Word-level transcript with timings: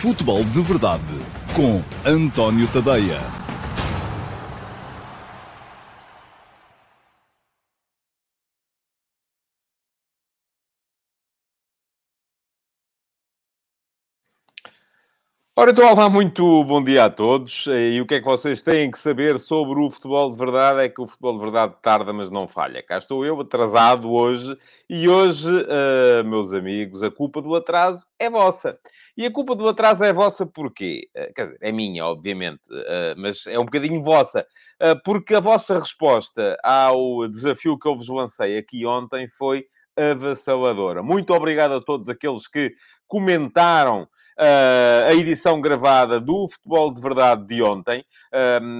Futebol 0.00 0.42
de 0.44 0.62
Verdade 0.62 1.04
com 1.54 1.82
António 2.08 2.66
Tadeia. 2.72 3.20
Ora, 15.54 15.72
então, 15.72 15.86
olá, 15.92 16.08
muito 16.08 16.64
bom 16.64 16.82
dia 16.82 17.04
a 17.04 17.10
todos. 17.10 17.66
E 17.66 18.00
o 18.00 18.06
que 18.06 18.14
é 18.14 18.20
que 18.20 18.24
vocês 18.24 18.62
têm 18.62 18.90
que 18.90 18.98
saber 18.98 19.38
sobre 19.38 19.78
o 19.78 19.90
futebol 19.90 20.32
de 20.32 20.38
verdade? 20.38 20.80
É 20.80 20.88
que 20.88 21.02
o 21.02 21.06
futebol 21.06 21.34
de 21.34 21.40
verdade 21.40 21.74
tarda, 21.82 22.10
mas 22.10 22.30
não 22.30 22.48
falha. 22.48 22.82
Cá 22.82 22.96
estou 22.96 23.26
eu, 23.26 23.38
atrasado 23.38 24.10
hoje, 24.10 24.56
e 24.88 25.06
hoje, 25.06 25.46
uh, 25.50 26.24
meus 26.24 26.54
amigos, 26.54 27.02
a 27.02 27.10
culpa 27.10 27.42
do 27.42 27.54
atraso 27.54 28.06
é 28.18 28.30
vossa. 28.30 28.78
E 29.20 29.26
a 29.26 29.30
culpa 29.30 29.54
do 29.54 29.68
atraso 29.68 30.02
é 30.02 30.14
vossa 30.14 30.46
porquê? 30.46 31.10
Uh, 31.14 31.34
quer 31.34 31.44
dizer, 31.48 31.58
é 31.60 31.70
minha, 31.70 32.06
obviamente, 32.06 32.72
uh, 32.72 33.14
mas 33.18 33.46
é 33.46 33.58
um 33.58 33.66
bocadinho 33.66 34.00
vossa. 34.00 34.42
porque 35.04 35.34
a 35.34 35.40
vossa 35.40 35.78
resposta 35.78 36.56
ao 36.64 37.28
desafio 37.28 37.78
que 37.78 37.86
eu 37.86 37.94
vos 37.94 38.08
lancei 38.08 38.56
aqui 38.56 38.86
ontem 38.86 39.28
foi 39.28 39.66
avassaladora. 39.94 41.02
Muito 41.02 41.34
obrigado 41.34 41.74
a 41.74 41.82
todos 41.82 42.08
aqueles 42.08 42.48
que 42.48 42.72
comentaram 43.06 44.08
a 45.06 45.12
edição 45.12 45.60
gravada 45.60 46.18
do 46.18 46.48
Futebol 46.48 46.94
de 46.94 47.02
Verdade 47.02 47.46
de 47.46 47.62
ontem, 47.62 48.02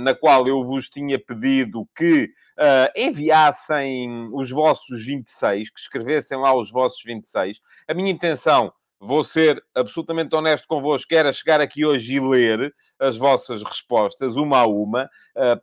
na 0.03 0.15
qual 0.15 0.49
eu 0.49 0.65
vos 0.65 0.89
tinha 0.89 1.19
pedido 1.19 1.87
que 1.95 2.31
uh, 2.61 2.91
enviassem 2.97 4.29
os 4.33 4.51
vossos 4.51 5.05
26, 5.05 5.71
que 5.71 5.81
escrevessem 5.81 6.39
lá 6.39 6.55
os 6.55 6.71
vossos 6.71 7.03
26. 7.05 7.59
A 7.89 7.95
minha 7.95 8.11
intenção 8.11 8.73
vou 9.01 9.25
ser 9.25 9.65
absolutamente 9.75 10.37
honesto 10.37 10.69
convosco, 10.69 11.15
era 11.15 11.33
chegar 11.33 11.61
aqui 11.61 11.87
hoje 11.87 12.17
e 12.17 12.21
ler 12.21 12.75
as 12.99 13.17
vossas 13.17 13.63
respostas, 13.63 14.37
uma 14.37 14.59
a 14.59 14.67
uma, 14.67 15.09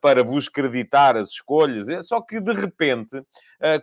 para 0.02 0.23
vos 0.23 0.49
creditar 0.49 1.16
as 1.16 1.30
escolhas. 1.30 1.85
Só 2.08 2.19
que, 2.19 2.41
de 2.41 2.52
repente, 2.52 3.21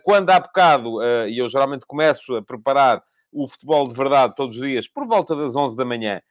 quando 0.03 0.29
há 0.29 0.39
bocado, 0.41 1.01
e 1.29 1.37
eu 1.37 1.47
geralmente 1.47 1.85
começo 1.85 2.35
a 2.35 2.43
preparar 2.43 3.01
o 3.31 3.47
futebol 3.47 3.87
de 3.87 3.93
verdade 3.93 4.33
todos 4.35 4.57
os 4.57 4.61
dias, 4.61 4.87
por 4.87 5.07
volta 5.07 5.35
das 5.35 5.55
11 5.55 5.77
da 5.77 5.85
manhã. 5.85 6.21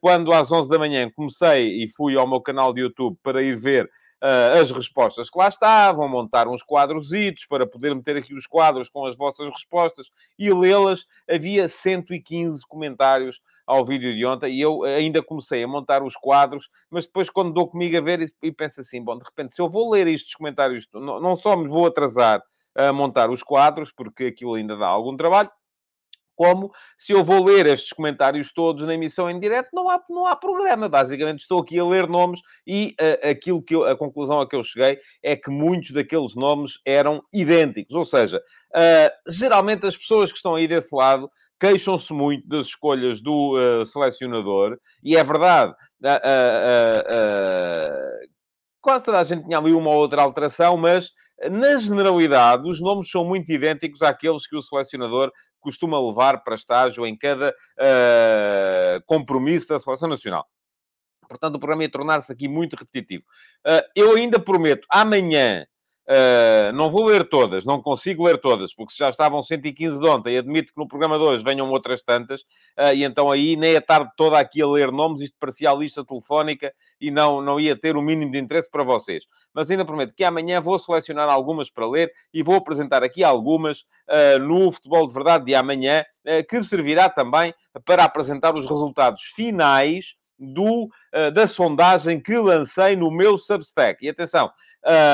Quando 0.00 0.32
às 0.32 0.50
11 0.50 0.68
da 0.68 0.78
manhã 0.78 1.08
comecei 1.14 1.84
e 1.84 1.88
fui 1.88 2.16
ao 2.16 2.26
meu 2.26 2.40
canal 2.40 2.72
de 2.72 2.80
YouTube 2.80 3.16
para 3.22 3.42
ir 3.42 3.56
ver 3.56 3.88
Uh, 4.22 4.62
as 4.62 4.70
respostas 4.70 5.28
que 5.28 5.38
lá 5.38 5.46
estavam, 5.46 6.08
montar 6.08 6.48
uns 6.48 6.62
quadrositos 6.62 7.44
para 7.44 7.66
poder 7.66 7.94
meter 7.94 8.16
aqui 8.16 8.32
os 8.32 8.46
quadros 8.46 8.88
com 8.88 9.04
as 9.04 9.14
vossas 9.14 9.46
respostas 9.50 10.10
e 10.38 10.50
lê-las. 10.50 11.04
Havia 11.30 11.68
115 11.68 12.62
comentários 12.66 13.42
ao 13.66 13.84
vídeo 13.84 14.16
de 14.16 14.24
ontem 14.24 14.54
e 14.54 14.60
eu 14.60 14.84
ainda 14.84 15.22
comecei 15.22 15.62
a 15.62 15.68
montar 15.68 16.02
os 16.02 16.16
quadros, 16.16 16.70
mas 16.88 17.04
depois 17.04 17.28
quando 17.28 17.52
dou 17.52 17.68
comigo 17.68 17.96
a 17.98 18.00
ver 18.00 18.32
e, 18.42 18.50
penso 18.50 18.80
assim, 18.80 19.04
bom, 19.04 19.18
de 19.18 19.24
repente, 19.24 19.52
se 19.52 19.60
eu 19.60 19.68
vou 19.68 19.90
ler 19.90 20.06
estes 20.06 20.34
comentários, 20.34 20.88
não 20.94 21.36
só 21.36 21.54
me 21.54 21.68
vou 21.68 21.86
atrasar 21.86 22.42
a 22.74 22.92
montar 22.92 23.30
os 23.30 23.42
quadros, 23.42 23.90
porque 23.92 24.26
aquilo 24.26 24.54
ainda 24.54 24.76
dá 24.76 24.86
algum 24.86 25.16
trabalho, 25.16 25.50
como 26.36 26.70
se 26.96 27.12
eu 27.12 27.24
vou 27.24 27.42
ler 27.42 27.66
estes 27.66 27.92
comentários 27.92 28.52
todos 28.52 28.86
na 28.86 28.94
emissão 28.94 29.28
em 29.28 29.40
direto, 29.40 29.70
não 29.72 29.90
há, 29.90 30.00
não 30.08 30.26
há 30.26 30.36
programa. 30.36 30.88
Basicamente, 30.88 31.40
estou 31.40 31.60
aqui 31.60 31.78
a 31.78 31.84
ler 31.84 32.06
nomes 32.06 32.40
e 32.66 32.94
uh, 33.00 33.30
aquilo 33.30 33.62
que 33.62 33.74
eu, 33.74 33.84
a 33.84 33.96
conclusão 33.96 34.38
a 34.38 34.48
que 34.48 34.54
eu 34.54 34.62
cheguei 34.62 34.98
é 35.22 35.34
que 35.34 35.50
muitos 35.50 35.90
daqueles 35.90 36.36
nomes 36.36 36.74
eram 36.84 37.22
idênticos. 37.32 37.96
Ou 37.96 38.04
seja, 38.04 38.38
uh, 38.38 39.30
geralmente 39.30 39.86
as 39.86 39.96
pessoas 39.96 40.30
que 40.30 40.36
estão 40.36 40.54
aí 40.54 40.68
desse 40.68 40.94
lado 40.94 41.28
queixam-se 41.58 42.12
muito 42.12 42.46
das 42.46 42.66
escolhas 42.66 43.22
do 43.22 43.56
uh, 43.56 43.86
selecionador, 43.86 44.78
e 45.02 45.16
é 45.16 45.24
verdade, 45.24 45.74
quase 48.78 49.06
toda 49.06 49.20
a 49.20 49.24
gente 49.24 49.44
tinha 49.44 49.56
ali 49.56 49.72
uma 49.72 49.90
ou 49.90 49.96
outra 49.96 50.20
alteração, 50.20 50.76
mas 50.76 51.10
na 51.50 51.76
generalidade, 51.76 52.68
os 52.68 52.80
nomes 52.80 53.10
são 53.10 53.24
muito 53.24 53.52
idênticos 53.52 54.00
àqueles 54.00 54.46
que 54.46 54.56
o 54.56 54.62
selecionador 54.62 55.30
costuma 55.66 56.00
levar 56.00 56.44
para 56.44 56.54
estágio 56.54 57.04
em 57.04 57.16
cada 57.16 57.50
uh, 57.50 59.02
compromisso 59.04 59.68
da 59.68 59.80
Seleção 59.80 60.08
Nacional. 60.08 60.46
Portanto, 61.28 61.56
o 61.56 61.58
programa 61.58 61.82
ia 61.82 61.90
tornar-se 61.90 62.32
aqui 62.32 62.46
muito 62.46 62.76
repetitivo. 62.76 63.24
Uh, 63.66 63.82
eu 63.96 64.14
ainda 64.14 64.38
prometo, 64.38 64.86
amanhã, 64.88 65.66
Uh, 66.08 66.72
não 66.72 66.88
vou 66.88 67.06
ler 67.06 67.28
todas, 67.28 67.64
não 67.64 67.82
consigo 67.82 68.26
ler 68.26 68.38
todas, 68.38 68.72
porque 68.72 68.94
já 68.96 69.08
estavam 69.08 69.42
115 69.42 69.98
de 69.98 70.06
ontem. 70.06 70.38
Admito 70.38 70.72
que 70.72 70.78
no 70.78 70.86
programa 70.86 71.18
de 71.18 71.24
hoje 71.24 71.42
venham 71.42 71.68
outras 71.68 72.00
tantas, 72.00 72.42
uh, 72.42 72.94
e 72.94 73.02
então 73.02 73.28
aí 73.28 73.56
nem 73.56 73.76
a 73.76 73.80
tarde 73.80 74.12
toda 74.16 74.38
aqui 74.38 74.62
a 74.62 74.68
ler 74.68 74.92
nomes, 74.92 75.20
isto 75.20 75.36
parecia 75.38 75.68
a 75.68 75.74
lista 75.74 76.04
telefónica 76.04 76.72
e 77.00 77.10
não, 77.10 77.42
não 77.42 77.58
ia 77.58 77.74
ter 77.74 77.96
o 77.96 78.02
mínimo 78.02 78.30
de 78.30 78.38
interesse 78.38 78.70
para 78.70 78.84
vocês. 78.84 79.24
Mas 79.52 79.68
ainda 79.68 79.84
prometo 79.84 80.14
que 80.14 80.22
amanhã 80.22 80.60
vou 80.60 80.78
selecionar 80.78 81.28
algumas 81.28 81.68
para 81.68 81.88
ler 81.88 82.12
e 82.32 82.40
vou 82.40 82.54
apresentar 82.54 83.02
aqui 83.02 83.24
algumas 83.24 83.80
uh, 84.08 84.38
no 84.38 84.70
Futebol 84.70 85.08
de 85.08 85.12
Verdade 85.12 85.44
de 85.44 85.54
amanhã, 85.54 86.04
que 86.48 86.62
servirá 86.64 87.08
também 87.08 87.54
para 87.84 88.02
apresentar 88.04 88.54
os 88.56 88.66
resultados 88.66 89.22
finais 89.22 90.16
do, 90.36 90.88
da 91.32 91.46
sondagem 91.46 92.20
que 92.20 92.36
lancei 92.36 92.96
no 92.96 93.12
meu 93.12 93.38
Substack. 93.38 94.04
E 94.04 94.08
atenção, 94.08 94.50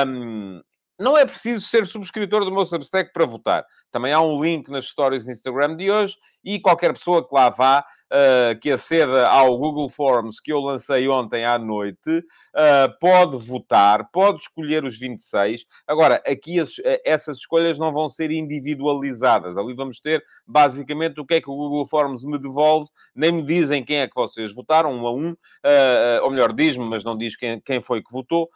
um, 0.07 0.63
não 1.03 1.19
é 1.19 1.27
preciso 1.27 1.67
ser 1.67 1.87
subscritor 1.87 2.45
do 2.45 2.53
meu 2.53 2.65
Substack 2.65 3.13
para 3.13 3.27
votar. 3.27 3.67
Também 3.91 4.13
há 4.13 4.21
um 4.21 4.43
link 4.43 4.71
nas 4.71 4.87
stories 4.87 5.25
do 5.25 5.33
Instagram 5.33 5.77
de 5.77 5.91
hoje 5.91 6.17
e 6.45 6.61
qualquer 6.61 6.93
pessoa 6.93 7.27
que 7.27 7.35
lá 7.35 7.51
vá 7.51 7.81
uh, 7.81 8.59
que 8.61 8.71
aceda 8.71 9.27
ao 9.27 9.59
Google 9.59 9.89
Forms 9.89 10.41
que 10.41 10.53
eu 10.53 10.61
lancei 10.61 11.09
ontem 11.09 11.45
à 11.45 11.59
noite, 11.59 12.25
uh, 12.55 12.99
pode 13.01 13.37
votar, 13.37 14.09
pode 14.13 14.43
escolher 14.43 14.85
os 14.85 14.99
26. 14.99 15.65
Agora, 15.87 16.23
aqui 16.27 16.61
as, 16.61 16.79
eh, 16.85 17.01
essas 17.05 17.39
escolhas 17.39 17.79
não 17.79 17.93
vão 17.93 18.09
ser 18.09 18.31
individualizadas. 18.31 19.57
Ali 19.57 19.75
vamos 19.75 20.01
ter, 20.01 20.23
basicamente, 20.47 21.21
o 21.21 21.27
que 21.27 21.35
é 21.35 21.41
que 21.41 21.51
o 21.51 21.57
Google 21.57 21.87
Forms 21.87 22.25
me 22.25 22.39
devolve. 22.39 22.89
Nem 23.15 23.33
me 23.33 23.43
dizem 23.43 23.85
quem 23.85 23.99
é 23.99 24.09
que 24.09 24.15
vocês 24.15 24.55
votaram, 24.55 24.93
um 24.93 25.07
a 25.07 25.13
um. 25.13 25.31
Uh, 25.31 26.23
ou 26.23 26.31
melhor, 26.31 26.53
diz-me, 26.53 26.85
mas 26.85 27.05
não 27.05 27.17
diz 27.17 27.37
quem, 27.37 27.61
quem 27.61 27.81
foi 27.81 28.03
que 28.03 28.13
votou. 28.13 28.49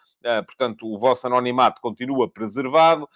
portanto, 0.46 0.86
o 0.86 0.98
vosso 0.98 1.26
anonimato 1.26 1.80
continua 1.80 2.28
preservado, 2.28 3.08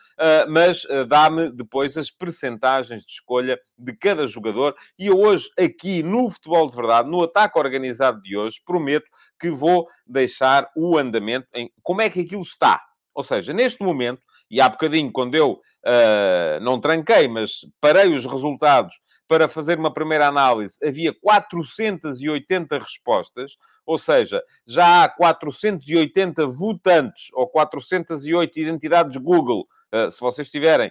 mas 0.48 0.86
dá-me 1.08 1.50
depois 1.50 1.96
as 1.96 2.08
percentagens 2.08 3.04
de 3.04 3.10
escolha 3.10 3.58
de 3.76 3.92
cada 3.96 4.26
jogador. 4.26 4.76
E 4.98 5.06
eu 5.06 5.18
hoje, 5.18 5.50
aqui 5.58 6.02
no 6.02 6.30
futebol 6.30 6.68
de 6.68 6.76
verdade, 6.76 7.10
no 7.10 7.22
ataque 7.22 7.58
organizado 7.58 8.20
de 8.22 8.36
hoje, 8.36 8.60
prometo 8.64 9.08
que 9.40 9.50
vou 9.50 9.88
deixar 10.06 10.70
o 10.76 10.98
andamento 10.98 11.48
em 11.54 11.70
como 11.82 12.02
é 12.02 12.10
que 12.10 12.20
aquilo 12.20 12.42
está. 12.42 12.80
Ou 13.14 13.24
seja, 13.24 13.52
neste 13.52 13.82
momento, 13.82 14.22
e 14.50 14.60
há 14.60 14.68
bocadinho, 14.68 15.10
quando 15.10 15.34
eu 15.34 15.52
uh, 15.52 16.60
não 16.60 16.80
tranquei, 16.80 17.28
mas 17.28 17.60
parei 17.80 18.12
os 18.12 18.26
resultados 18.26 18.94
para 19.26 19.48
fazer 19.48 19.78
uma 19.78 19.92
primeira 19.92 20.26
análise, 20.26 20.76
havia 20.84 21.14
480 21.14 22.78
respostas, 22.78 23.52
ou 23.86 23.96
seja, 23.96 24.42
já 24.66 25.04
há 25.04 25.08
480 25.08 26.46
votantes 26.46 27.28
ou 27.32 27.48
408 27.48 28.58
identidades 28.58 29.16
Google. 29.16 29.66
Uh, 29.92 30.10
se 30.10 30.20
vocês 30.20 30.50
tiverem 30.50 30.90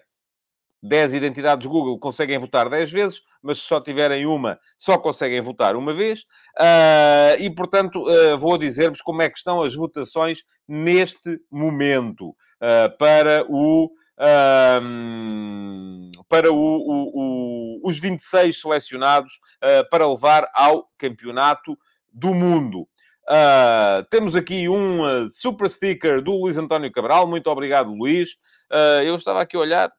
10 0.82 1.14
identidades 1.14 1.68
Google 1.68 2.00
conseguem 2.00 2.38
votar 2.38 2.70
10 2.70 2.92
vezes, 2.92 3.22
mas 3.42 3.60
se 3.60 3.66
só 3.66 3.82
tiverem 3.82 4.26
uma, 4.26 4.60
só 4.78 4.98
conseguem 4.98 5.42
votar 5.42 5.76
uma 5.76 5.94
vez. 5.94 6.22
Uh, 6.58 7.40
e, 7.40 7.50
portanto, 7.50 8.02
uh, 8.02 8.38
vou 8.38 8.58
dizer-vos 8.58 9.02
como 9.02 9.22
é 9.22 9.30
que 9.30 9.38
estão 9.38 9.62
as 9.62 9.76
votações 9.76 10.44
neste 10.68 11.40
momento 11.52 12.30
uh, 12.30 12.98
para 12.98 13.46
o... 13.50 13.92
para 16.28 16.52
o, 16.52 16.56
o, 16.56 17.12
o, 17.14 17.88
os 17.88 17.98
26 17.98 18.60
selecionados 18.60 19.40
para 19.90 20.06
levar 20.06 20.50
ao 20.54 20.90
Campeonato 20.98 21.78
do 22.12 22.34
Mundo. 22.34 22.86
Temos 24.10 24.36
aqui 24.36 24.68
um 24.68 25.30
super 25.30 25.70
sticker 25.70 26.22
do 26.22 26.34
Luís 26.34 26.58
António 26.58 26.92
Cabral. 26.92 27.28
Muito 27.28 27.50
obrigado, 27.50 27.94
Luís. 27.94 28.36
Eu 29.06 29.16
estava 29.16 29.42
aqui 29.42 29.56
a 29.56 29.62
olhar, 29.62 29.90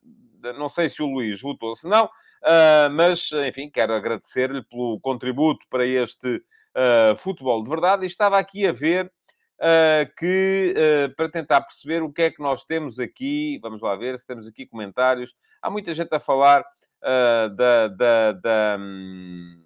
não 0.57 0.69
sei 0.69 0.89
se 0.89 1.03
o 1.03 1.07
Luís 1.07 1.41
votou, 1.41 1.75
se 1.75 1.89
não, 1.89 2.07
uh, 2.07 2.91
mas, 2.93 3.31
enfim, 3.47 3.71
quero 3.71 3.93
agradecer-lhe 3.93 4.63
pelo 4.63 4.99
contributo 5.01 5.65
para 5.69 5.87
este 5.87 6.37
uh, 6.37 7.17
futebol 7.17 7.63
de 7.63 7.71
verdade. 7.71 8.05
E 8.05 8.07
estava 8.07 8.39
aqui 8.39 8.67
a 8.67 8.73
ver 8.73 9.07
uh, 9.07 10.15
que, 10.19 10.75
para 11.17 11.29
tentar 11.29 11.61
perceber 11.63 12.03
o 12.03 12.13
que 12.13 12.23
é 12.23 12.31
que 12.31 12.43
nós 12.43 12.65
temos 12.65 12.99
aqui, 12.99 13.59
vamos 13.63 13.83
lá 13.83 13.95
ver 13.97 14.19
se 14.19 14.27
temos 14.27 14.47
aqui 14.47 14.67
comentários. 14.67 15.35
Há 15.63 15.71
muita 15.71 15.95
gente 15.95 16.15
a 16.15 16.21
falar 16.21 16.65
da. 17.03 17.89
da, 17.89 18.33
da 18.33 18.77
hum, 18.79 19.65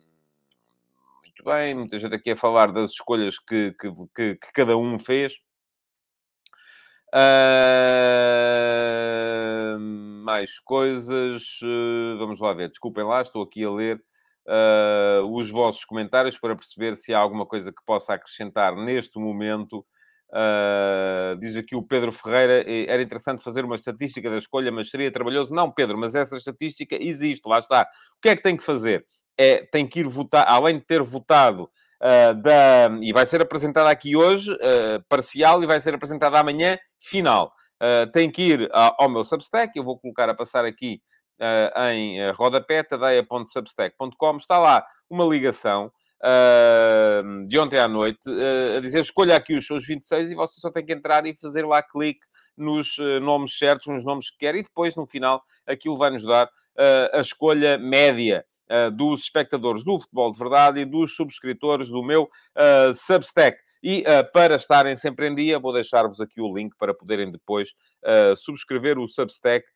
muito 1.23 1.45
bem, 1.45 1.75
muita 1.75 1.99
gente 1.99 2.15
aqui 2.15 2.31
a 2.31 2.37
falar 2.37 2.73
das 2.73 2.93
escolhas 2.93 3.39
que, 3.39 3.75
que, 3.79 3.93
que, 4.15 4.35
que 4.37 4.53
cada 4.53 4.77
um 4.77 4.99
fez. 4.99 5.41
Uh, 7.15 7.95
mais 10.25 10.59
coisas. 10.59 11.61
Uh, 11.63 12.19
vamos 12.19 12.41
lá 12.41 12.53
ver. 12.53 12.69
Desculpem 12.71 13.05
lá, 13.05 13.23
estou 13.23 13.43
aqui 13.43 13.63
a 13.65 13.71
ler 13.71 14.03
uh, 14.49 15.25
os 15.33 15.49
vossos 15.49 15.85
comentários 15.85 16.37
para 16.37 16.57
perceber 16.57 16.97
se 16.97 17.15
há 17.15 17.19
alguma 17.19 17.47
coisa 17.47 17.71
que 17.71 17.85
possa 17.87 18.15
acrescentar 18.15 18.75
neste 18.75 19.19
momento. 19.19 19.87
Uh, 20.31 21.39
diz 21.39 21.55
aqui 21.57 21.77
o 21.77 21.83
Pedro 21.83 22.11
Ferreira, 22.11 22.65
era 22.69 23.01
interessante 23.01 23.45
fazer 23.45 23.65
uma 23.65 23.77
estatística 23.77 24.29
da 24.29 24.39
escolha, 24.39 24.73
mas 24.73 24.91
seria 24.91 25.13
trabalhoso. 25.13 25.55
Não, 25.55 25.71
Pedro, 25.71 25.97
mas 25.97 26.17
essa 26.17 26.37
estatística 26.37 26.97
existe, 27.01 27.47
lá 27.47 27.61
está. 27.61 27.83
O 28.17 28.21
que 28.21 28.31
é 28.31 28.37
que 28.37 28.43
tem 28.43 28.57
que 28.57 28.65
fazer? 28.65 29.07
É, 29.39 29.65
tem 29.67 29.87
que 29.87 30.01
ir 30.01 30.09
votar, 30.09 30.45
além 30.49 30.79
de 30.79 30.85
ter 30.85 31.01
votado 31.01 31.71
uh, 32.05 32.35
da... 32.35 32.91
E 33.01 33.13
vai 33.13 33.25
ser 33.25 33.41
apresentada 33.41 33.89
aqui 33.89 34.15
hoje, 34.15 34.53
uh, 34.53 35.03
parcial, 35.09 35.63
e 35.63 35.67
vai 35.67 35.81
ser 35.81 35.95
apresentada 35.95 36.39
amanhã, 36.39 36.79
final. 37.01 37.53
tem 38.13 38.31
que 38.31 38.43
ir 38.43 38.69
ao 38.73 39.09
meu 39.09 39.25
Substack, 39.25 39.77
eu 39.77 39.85
vou 39.85 39.99
colocar 39.99 40.29
a 40.29 40.35
passar 40.35 40.65
aqui 40.65 41.01
em 41.93 42.31
rodapé, 42.31 42.83
tadeia.substack.com, 42.83 44.37
está 44.37 44.59
lá 44.59 44.87
uma 45.11 45.25
ligação 45.25 45.91
uh, 46.25 47.43
de 47.47 47.59
ontem 47.59 47.79
à 47.79 47.87
noite, 47.87 48.29
uh, 48.29 48.79
a 48.79 48.81
dizer 48.81 49.01
escolha 49.01 49.37
aqui 49.37 49.55
os 49.55 49.67
seus 49.67 49.87
26 49.87 50.31
e 50.31 50.35
você 50.35 50.61
só 50.61 50.71
tem 50.71 50.85
que 50.85 50.93
entrar 50.93 51.27
e 51.27 51.37
fazer 51.37 51.65
lá 51.67 51.83
clique 51.83 52.27
nos 52.57 52.99
uh, 52.99 53.21
nomes 53.21 53.59
certos, 53.59 53.87
nos 53.89 54.05
nomes 54.05 54.31
que 54.31 54.39
quer, 54.39 54.55
e 54.55 54.63
depois, 54.63 54.97
no 54.97 55.07
final, 55.07 55.43
aquilo 55.67 55.97
vai 55.97 56.11
nos 56.11 56.25
dar 56.25 56.49
a 57.13 57.21
escolha 57.21 57.79
média 57.79 58.45
dos 58.97 59.21
espectadores 59.21 59.85
do 59.85 59.99
Futebol 59.99 60.31
de 60.31 60.39
Verdade 60.39 60.81
e 60.81 60.85
dos 60.85 61.15
subscritores 61.15 61.91
do 61.91 62.03
meu 62.03 62.29
Substack. 62.95 63.59
E 63.85 64.01
uh, 64.01 64.33
para 64.33 64.57
estarem 64.57 64.97
sempre 64.97 65.29
em 65.29 65.35
dia, 65.35 65.59
vou 65.59 65.71
deixar-vos 65.71 66.19
aqui 66.19 66.41
o 66.41 66.51
link 66.51 66.75
para 66.79 66.95
poderem 66.95 67.31
depois 67.31 67.75
uh, 68.03 68.35
subscrever 68.35 68.99
o 68.99 69.07
Substack 69.07 69.67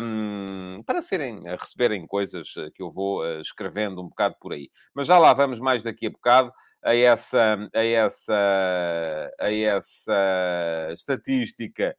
um, 0.00 0.82
para 0.86 1.02
serem, 1.02 1.42
receberem 1.44 2.06
coisas 2.06 2.54
eh, 2.58 2.70
que 2.74 2.82
eu 2.82 2.90
vou 2.90 3.22
uh, 3.22 3.40
escrevendo 3.40 4.02
um 4.02 4.08
bocado 4.08 4.36
por 4.40 4.54
aí. 4.54 4.68
Mas 4.94 5.06
já 5.06 5.18
lá 5.18 5.34
vamos 5.34 5.60
mais 5.60 5.82
daqui 5.82 6.06
a 6.06 6.10
bocado 6.10 6.50
a 6.82 6.94
essa, 6.96 7.58
a 7.74 7.84
essa, 7.84 9.30
a 9.38 9.52
essa 9.52 10.88
estatística 10.92 11.94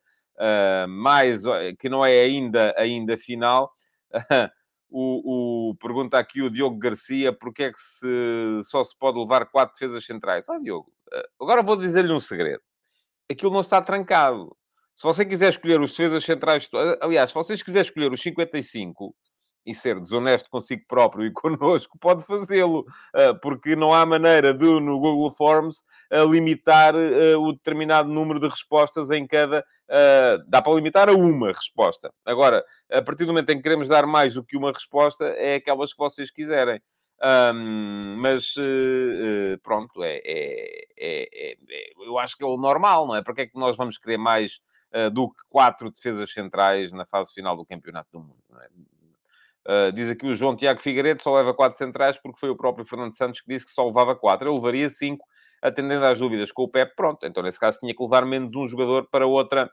mais, 0.90 1.44
que 1.80 1.88
não 1.88 2.06
é 2.06 2.22
ainda, 2.22 2.74
ainda 2.78 3.18
final. 3.18 3.72
O, 4.96 5.72
o, 5.72 5.76
pergunta 5.78 6.20
aqui 6.20 6.44
o 6.44 6.52
Diogo 6.52 6.78
Garcia 6.78 7.34
porque 7.34 7.64
é 7.64 7.72
que 7.72 7.80
se, 7.80 8.62
só 8.62 8.84
se 8.84 8.96
pode 8.96 9.18
levar 9.18 9.48
quatro 9.48 9.74
defesas 9.74 10.06
centrais. 10.06 10.48
Ó, 10.48 10.60
Diogo, 10.60 10.94
agora 11.42 11.64
vou 11.64 11.76
dizer-lhe 11.76 12.14
um 12.14 12.20
segredo. 12.20 12.62
Aquilo 13.28 13.52
não 13.52 13.62
está 13.62 13.82
trancado. 13.82 14.56
Se 14.94 15.04
você 15.04 15.26
quiser 15.26 15.50
escolher 15.50 15.82
os 15.82 15.90
defesas 15.90 16.24
centrais, 16.24 16.70
aliás, 17.02 17.32
se 17.32 17.34
vocês 17.34 17.64
quiserem 17.64 17.88
escolher 17.88 18.12
os 18.12 18.22
55 18.22 19.16
e 19.66 19.74
ser 19.74 20.00
desonesto 20.00 20.48
consigo 20.48 20.84
próprio 20.88 21.26
e 21.26 21.32
connosco, 21.34 21.98
pode 21.98 22.24
fazê-lo, 22.24 22.86
ah, 23.16 23.34
porque 23.34 23.76
não 23.76 23.92
há 23.92 24.06
maneira 24.06 24.54
de, 24.54 24.66
no 24.80 25.00
Google 25.00 25.32
Forms, 25.32 25.84
limitar 26.30 26.94
o 26.96 27.52
determinado 27.54 28.10
número 28.14 28.40
de 28.40 28.48
respostas 28.48 29.10
em 29.10 29.26
cada. 29.26 29.66
Ah, 29.94 30.44
dá 30.48 30.60
para 30.60 30.74
limitar 30.74 31.08
a 31.08 31.14
uma 31.14 31.50
resposta. 31.50 32.12
Agora, 32.26 32.66
a 32.92 33.02
partir 33.04 33.26
do 33.26 33.28
momento 33.28 33.52
em 33.52 33.58
que 33.58 33.62
queremos 33.64 33.88
dar 33.88 34.08
mais 34.08 34.34
do 34.34 34.44
que 34.44 34.58
uma 34.58 34.72
resposta, 34.72 35.26
é 35.38 35.56
aquelas 35.56 35.92
que 35.94 36.00
vocês 36.00 36.32
quiserem. 36.32 36.82
Um, 37.22 38.16
mas 38.18 38.56
uh, 38.58 39.58
pronto, 39.62 40.04
é, 40.04 40.20
é, 40.26 40.88
é, 40.98 41.58
é, 41.70 41.92
eu 42.06 42.18
acho 42.18 42.36
que 42.36 42.44
é 42.44 42.48
o 42.48 42.58
normal, 42.58 43.08
não 43.08 43.16
é? 43.16 43.22
Porque 43.22 43.42
é 43.42 43.48
que 43.48 43.58
nós 43.58 43.78
vamos 43.78 43.98
querer 44.00 44.18
mais 44.18 44.60
uh, 44.94 45.12
do 45.12 45.30
que 45.30 45.42
quatro 45.48 45.92
defesas 45.92 46.34
centrais 46.34 46.92
na 46.92 47.06
fase 47.06 47.32
final 47.32 47.56
do 47.56 47.64
Campeonato 47.64 48.10
do 48.12 48.20
Mundo. 48.20 48.44
É? 48.60 49.90
Uh, 49.90 49.92
diz 49.94 50.10
aqui 50.10 50.26
o 50.26 50.34
João 50.34 50.56
Tiago 50.56 50.82
Figueiredo 50.82 51.22
só 51.22 51.34
leva 51.38 51.54
quatro 51.54 51.78
centrais 51.78 52.18
porque 52.18 52.40
foi 52.40 52.50
o 52.50 52.58
próprio 52.58 52.84
Fernando 52.84 53.16
Santos 53.16 53.40
que 53.40 53.48
disse 53.48 53.66
que 53.66 53.72
só 53.72 53.86
levava 53.86 54.16
quatro. 54.16 54.50
Eu 54.50 54.56
levaria 54.56 54.90
cinco, 54.90 55.26
atendendo 55.62 56.06
às 56.06 56.18
dúvidas 56.18 56.52
com 56.52 56.64
o 56.64 56.68
Pep. 56.68 56.94
Pronto, 56.96 57.26
então 57.26 57.44
nesse 57.44 57.60
caso 57.60 57.80
tinha 57.80 57.96
que 57.96 58.04
levar 58.04 58.26
menos 58.26 58.54
um 58.56 58.68
jogador 58.68 59.08
para 59.10 59.28
outra 59.28 59.72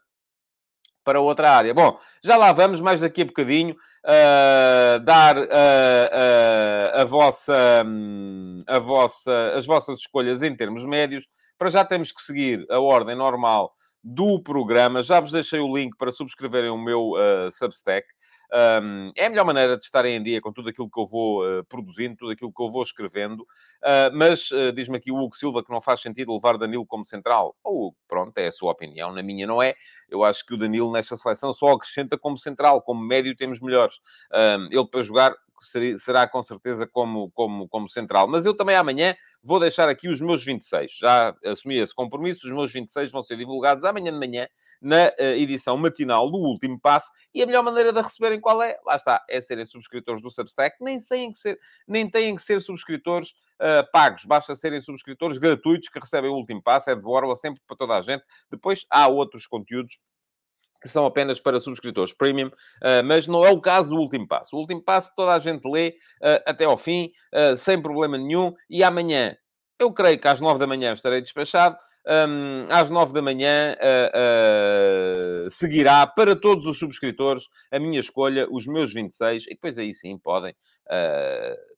para 1.04 1.20
outra 1.20 1.50
área. 1.50 1.74
Bom, 1.74 1.98
já 2.22 2.36
lá 2.36 2.52
vamos, 2.52 2.80
mais 2.80 3.00
daqui 3.00 3.22
a 3.22 3.24
bocadinho, 3.24 3.74
uh, 3.74 5.00
dar 5.04 5.36
uh, 5.36 5.42
uh, 5.42 7.00
a 7.00 7.04
vossa, 7.04 7.82
um, 7.84 8.58
a 8.66 8.78
vossa, 8.78 9.52
as 9.54 9.66
vossas 9.66 9.98
escolhas 9.98 10.42
em 10.42 10.54
termos 10.54 10.84
médios. 10.84 11.26
Para 11.58 11.70
já 11.70 11.84
temos 11.84 12.12
que 12.12 12.22
seguir 12.22 12.66
a 12.70 12.78
ordem 12.78 13.16
normal 13.16 13.72
do 14.02 14.42
programa. 14.42 15.02
Já 15.02 15.20
vos 15.20 15.32
deixei 15.32 15.60
o 15.60 15.76
link 15.76 15.96
para 15.96 16.10
subscreverem 16.10 16.70
o 16.70 16.78
meu 16.78 17.12
Substack. 17.50 18.06
Um, 18.52 19.12
é 19.16 19.26
a 19.26 19.30
melhor 19.30 19.44
maneira 19.44 19.76
de 19.76 19.84
estarem 19.84 20.16
em 20.16 20.22
dia 20.22 20.40
com 20.40 20.52
tudo 20.52 20.68
aquilo 20.70 20.90
que 20.90 21.00
eu 21.00 21.06
vou 21.06 21.44
uh, 21.44 21.64
produzindo, 21.64 22.16
tudo 22.16 22.32
aquilo 22.32 22.52
que 22.52 22.62
eu 22.62 22.68
vou 22.68 22.82
escrevendo. 22.82 23.40
Uh, 23.40 24.10
mas 24.12 24.50
uh, 24.50 24.72
diz-me 24.72 24.96
aqui 24.96 25.12
o 25.12 25.16
Hugo 25.16 25.36
Silva 25.36 25.62
que 25.62 25.70
não 25.70 25.80
faz 25.80 26.00
sentido 26.00 26.32
levar 26.32 26.58
Danilo 26.58 26.84
como 26.84 27.04
central. 27.04 27.56
Ou, 27.62 27.94
pronto, 28.08 28.36
é 28.38 28.48
a 28.48 28.52
sua 28.52 28.72
opinião, 28.72 29.12
na 29.12 29.22
minha 29.22 29.46
não 29.46 29.62
é. 29.62 29.74
Eu 30.08 30.24
acho 30.24 30.44
que 30.44 30.54
o 30.54 30.56
Danilo 30.56 30.92
nesta 30.92 31.16
seleção 31.16 31.52
só 31.52 31.68
acrescenta 31.68 32.18
como 32.18 32.36
central, 32.36 32.82
como 32.82 33.00
médio 33.00 33.36
temos 33.36 33.60
melhores. 33.60 34.00
ele 34.70 34.86
para 34.86 35.02
jogar 35.02 35.36
será 35.98 36.26
com 36.26 36.42
certeza 36.42 36.86
como, 36.86 37.30
como, 37.32 37.68
como 37.68 37.88
central. 37.88 38.26
Mas 38.26 38.46
eu 38.46 38.54
também 38.54 38.76
amanhã 38.76 39.14
vou 39.42 39.60
deixar 39.60 39.88
aqui 39.88 40.08
os 40.08 40.20
meus 40.20 40.44
26. 40.44 40.92
Já 40.98 41.34
assumi 41.44 41.78
esse 41.78 41.94
compromisso, 41.94 42.46
os 42.46 42.52
meus 42.52 42.72
26 42.72 43.10
vão 43.10 43.22
ser 43.22 43.36
divulgados 43.36 43.84
amanhã 43.84 44.12
de 44.12 44.18
manhã 44.18 44.48
na 44.80 45.08
uh, 45.08 45.22
edição 45.36 45.76
matinal 45.76 46.30
do 46.30 46.38
último 46.38 46.80
passo. 46.80 47.10
E 47.34 47.42
a 47.42 47.46
melhor 47.46 47.62
maneira 47.62 47.92
de 47.92 48.00
receberem 48.00 48.40
qual 48.40 48.62
é? 48.62 48.78
Lá 48.84 48.96
está, 48.96 49.24
é 49.28 49.40
serem 49.40 49.64
subscritores 49.64 50.20
do 50.20 50.30
Substack. 50.30 50.76
Nem 50.80 50.98
têm 50.98 51.32
que 51.32 51.38
ser, 51.38 51.58
nem 51.86 52.10
têm 52.10 52.34
que 52.34 52.42
ser 52.42 52.60
subscritores 52.60 53.30
uh, 53.60 53.88
pagos. 53.92 54.24
Basta 54.24 54.54
serem 54.54 54.80
subscritores 54.80 55.38
gratuitos 55.38 55.88
que 55.88 55.98
recebem 55.98 56.30
o 56.30 56.34
último 56.34 56.62
passo. 56.62 56.90
É 56.90 56.94
de 56.94 57.02
borla 57.02 57.36
sempre 57.36 57.60
para 57.66 57.76
toda 57.76 57.96
a 57.96 58.02
gente. 58.02 58.24
Depois 58.50 58.84
há 58.90 59.06
outros 59.08 59.46
conteúdos 59.46 59.98
que 60.80 60.88
são 60.88 61.04
apenas 61.04 61.38
para 61.38 61.60
subscritores 61.60 62.12
premium, 62.12 62.48
uh, 62.48 63.04
mas 63.04 63.26
não 63.26 63.44
é 63.44 63.50
o 63.50 63.60
caso 63.60 63.90
do 63.90 63.96
último 63.96 64.26
passo. 64.26 64.56
O 64.56 64.60
último 64.60 64.82
passo 64.82 65.12
toda 65.14 65.32
a 65.32 65.38
gente 65.38 65.68
lê 65.68 65.90
uh, 66.22 66.42
até 66.46 66.64
ao 66.64 66.76
fim, 66.76 67.12
uh, 67.34 67.56
sem 67.56 67.80
problema 67.80 68.16
nenhum, 68.16 68.54
e 68.68 68.82
amanhã, 68.82 69.36
eu 69.78 69.92
creio 69.92 70.18
que 70.18 70.28
às 70.28 70.40
nove 70.40 70.58
da 70.58 70.66
manhã 70.66 70.92
estarei 70.92 71.20
despachado, 71.20 71.76
um, 72.06 72.64
às 72.70 72.88
nove 72.88 73.12
da 73.12 73.20
manhã 73.20 73.76
seguirá 75.50 76.06
para 76.06 76.34
todos 76.34 76.66
os 76.66 76.78
subscritores 76.78 77.44
a 77.70 77.78
minha 77.78 78.00
escolha, 78.00 78.46
os 78.50 78.66
meus 78.66 78.92
26, 78.92 79.44
e 79.44 79.50
depois 79.50 79.78
aí 79.78 79.92
sim 79.92 80.18
podem 80.18 80.54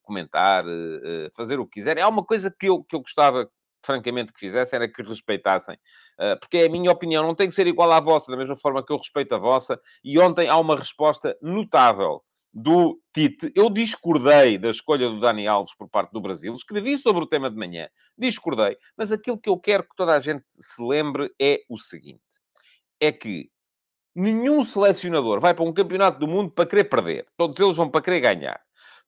comentar, 0.03 0.65
fazer 1.35 1.59
o 1.59 1.67
que 1.67 1.75
quiserem. 1.75 2.03
Há 2.03 2.09
uma 2.09 2.25
coisa 2.25 2.55
que 2.57 2.69
eu, 2.69 2.85
que 2.85 2.95
eu 2.95 3.00
gostava 3.00 3.49
francamente, 3.85 4.33
que 4.33 4.41
fizessem 4.41 4.77
era 4.77 4.89
que 4.91 5.03
respeitassem. 5.03 5.77
Uh, 6.19 6.39
porque 6.41 6.59
é 6.59 6.67
a 6.67 6.71
minha 6.71 6.91
opinião, 6.91 7.23
não 7.23 7.35
tem 7.35 7.49
que 7.49 7.55
ser 7.55 7.67
igual 7.67 7.91
à 7.93 8.01
vossa, 8.01 8.31
da 8.31 8.37
mesma 8.39 8.57
forma 8.57 8.85
que 8.85 8.93
eu 8.93 8.97
respeito 8.97 9.35
a 9.35 9.39
vossa. 9.39 9.79
E 10.05 10.19
ontem 10.19 10.49
há 10.49 10.57
uma 10.57 10.77
resposta 10.77 11.37
notável 11.43 12.23
do 12.53 13.01
Tite. 13.15 13.51
Eu 13.55 13.71
discordei 13.71 14.59
da 14.59 14.71
escolha 14.71 15.09
do 15.09 15.19
Dani 15.19 15.47
Alves 15.47 15.75
por 15.75 15.89
parte 15.89 16.12
do 16.12 16.21
Brasil, 16.21 16.53
escrevi 16.53 16.99
sobre 16.99 17.25
o 17.25 17.27
tema 17.27 17.51
de 17.51 17.57
manhã, 17.57 17.89
discordei, 18.17 18.77
mas 18.97 19.11
aquilo 19.11 19.39
que 19.39 19.49
eu 19.49 19.59
quero 19.59 19.85
que 19.85 19.97
toda 19.97 20.15
a 20.15 20.21
gente 20.21 20.45
se 20.47 20.83
lembre 20.83 21.33
é 21.41 21.62
o 21.69 21.79
seguinte: 21.79 22.21
é 23.01 23.11
que 23.11 23.51
nenhum 24.15 24.62
selecionador 24.65 25.41
vai 25.41 25.55
para 25.55 25.65
um 25.65 25.73
campeonato 25.73 26.19
do 26.19 26.29
mundo 26.29 26.51
para 26.51 26.69
querer 26.69 26.85
perder, 26.85 27.27
todos 27.37 27.59
eles 27.59 27.77
vão 27.77 27.89
para 27.89 28.03
querer 28.03 28.21
ganhar 28.21 28.61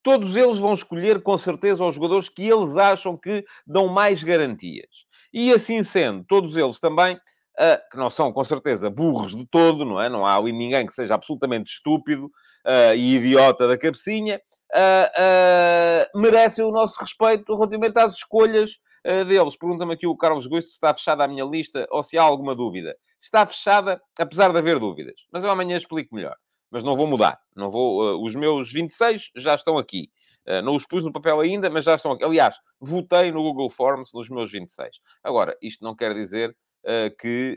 todos 0.04 0.36
eles 0.36 0.58
vão 0.58 0.74
escolher 0.74 1.22
com 1.22 1.36
certeza 1.38 1.82
os 1.82 1.94
jogadores 1.94 2.28
que 2.28 2.46
eles 2.46 2.76
acham 2.76 3.16
que 3.16 3.44
dão 3.66 3.88
mais 3.88 4.22
garantias. 4.22 5.06
E 5.32 5.50
assim 5.50 5.82
sendo, 5.82 6.22
todos 6.28 6.56
eles 6.56 6.78
também, 6.78 7.16
uh, 7.16 7.90
que 7.90 7.96
não 7.96 8.10
são 8.10 8.30
com 8.30 8.44
certeza 8.44 8.90
burros 8.90 9.34
de 9.34 9.46
todo, 9.46 9.84
não 9.84 10.00
é? 10.00 10.10
Não 10.10 10.26
há 10.26 10.40
ninguém 10.42 10.86
que 10.86 10.92
seja 10.92 11.14
absolutamente 11.14 11.72
estúpido 11.72 12.26
uh, 12.26 12.94
e 12.94 13.16
idiota 13.16 13.66
da 13.66 13.78
cabecinha, 13.78 14.40
uh, 14.74 16.20
merecem 16.20 16.64
o 16.64 16.70
nosso 16.70 17.00
respeito 17.00 17.54
relativamente 17.54 17.98
às 17.98 18.14
escolhas 18.14 18.78
deles. 19.26 19.54
Pergunta-me 19.54 19.92
aqui 19.92 20.06
o 20.06 20.16
Carlos 20.16 20.46
Gusto 20.46 20.68
se 20.68 20.74
está 20.74 20.94
fechada 20.94 21.24
a 21.24 21.28
minha 21.28 21.44
lista 21.44 21.86
ou 21.90 22.02
se 22.02 22.16
há 22.16 22.22
alguma 22.22 22.54
dúvida. 22.54 22.96
Está 23.20 23.44
fechada, 23.44 24.00
apesar 24.18 24.50
de 24.50 24.56
haver 24.56 24.78
dúvidas. 24.78 25.14
Mas 25.30 25.44
eu 25.44 25.50
amanhã 25.50 25.76
explico 25.76 26.14
melhor 26.14 26.34
mas 26.74 26.82
não 26.82 26.96
vou 26.96 27.06
mudar. 27.06 27.40
Não 27.54 27.70
vou, 27.70 28.02
uh, 28.02 28.20
os 28.20 28.34
meus 28.34 28.72
26 28.72 29.30
já 29.36 29.54
estão 29.54 29.78
aqui. 29.78 30.10
Uh, 30.44 30.60
não 30.60 30.74
os 30.74 30.84
pus 30.84 31.04
no 31.04 31.12
papel 31.12 31.38
ainda, 31.38 31.70
mas 31.70 31.84
já 31.84 31.94
estão 31.94 32.10
aqui. 32.10 32.24
Aliás, 32.24 32.56
votei 32.80 33.30
no 33.30 33.44
Google 33.44 33.70
Forms 33.70 34.10
nos 34.12 34.28
meus 34.28 34.50
26. 34.50 34.98
Agora, 35.22 35.56
isto 35.62 35.84
não 35.84 35.94
quer 35.94 36.12
dizer 36.12 36.50
uh, 36.50 37.16
que 37.16 37.56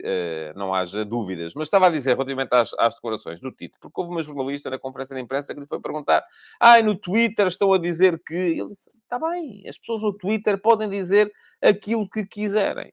não 0.54 0.72
haja 0.72 1.04
dúvidas. 1.04 1.52
Mas 1.54 1.66
estava 1.66 1.88
a 1.88 1.90
dizer, 1.90 2.12
relativamente 2.12 2.54
às, 2.54 2.70
às, 2.78 2.94
decorações 2.94 3.40
do 3.40 3.50
Tito, 3.50 3.76
porque 3.80 4.00
houve 4.00 4.12
uma 4.12 4.22
jornalista 4.22 4.70
na 4.70 4.78
conferência 4.78 5.16
de 5.16 5.20
imprensa 5.22 5.52
que 5.52 5.58
lhe 5.58 5.66
foi 5.66 5.80
perguntar: 5.80 6.24
ai, 6.60 6.78
ah, 6.78 6.82
no 6.84 6.94
Twitter 6.94 7.48
estão 7.48 7.72
a 7.72 7.78
dizer 7.78 8.22
que. 8.24 8.34
Ele 8.34 8.68
disse: 8.68 8.88
está 9.02 9.18
bem, 9.18 9.64
as 9.68 9.76
pessoas 9.76 10.02
no 10.02 10.16
Twitter 10.16 10.62
podem 10.62 10.88
dizer 10.88 11.28
aquilo 11.60 12.08
que 12.08 12.24
quiserem. 12.24 12.92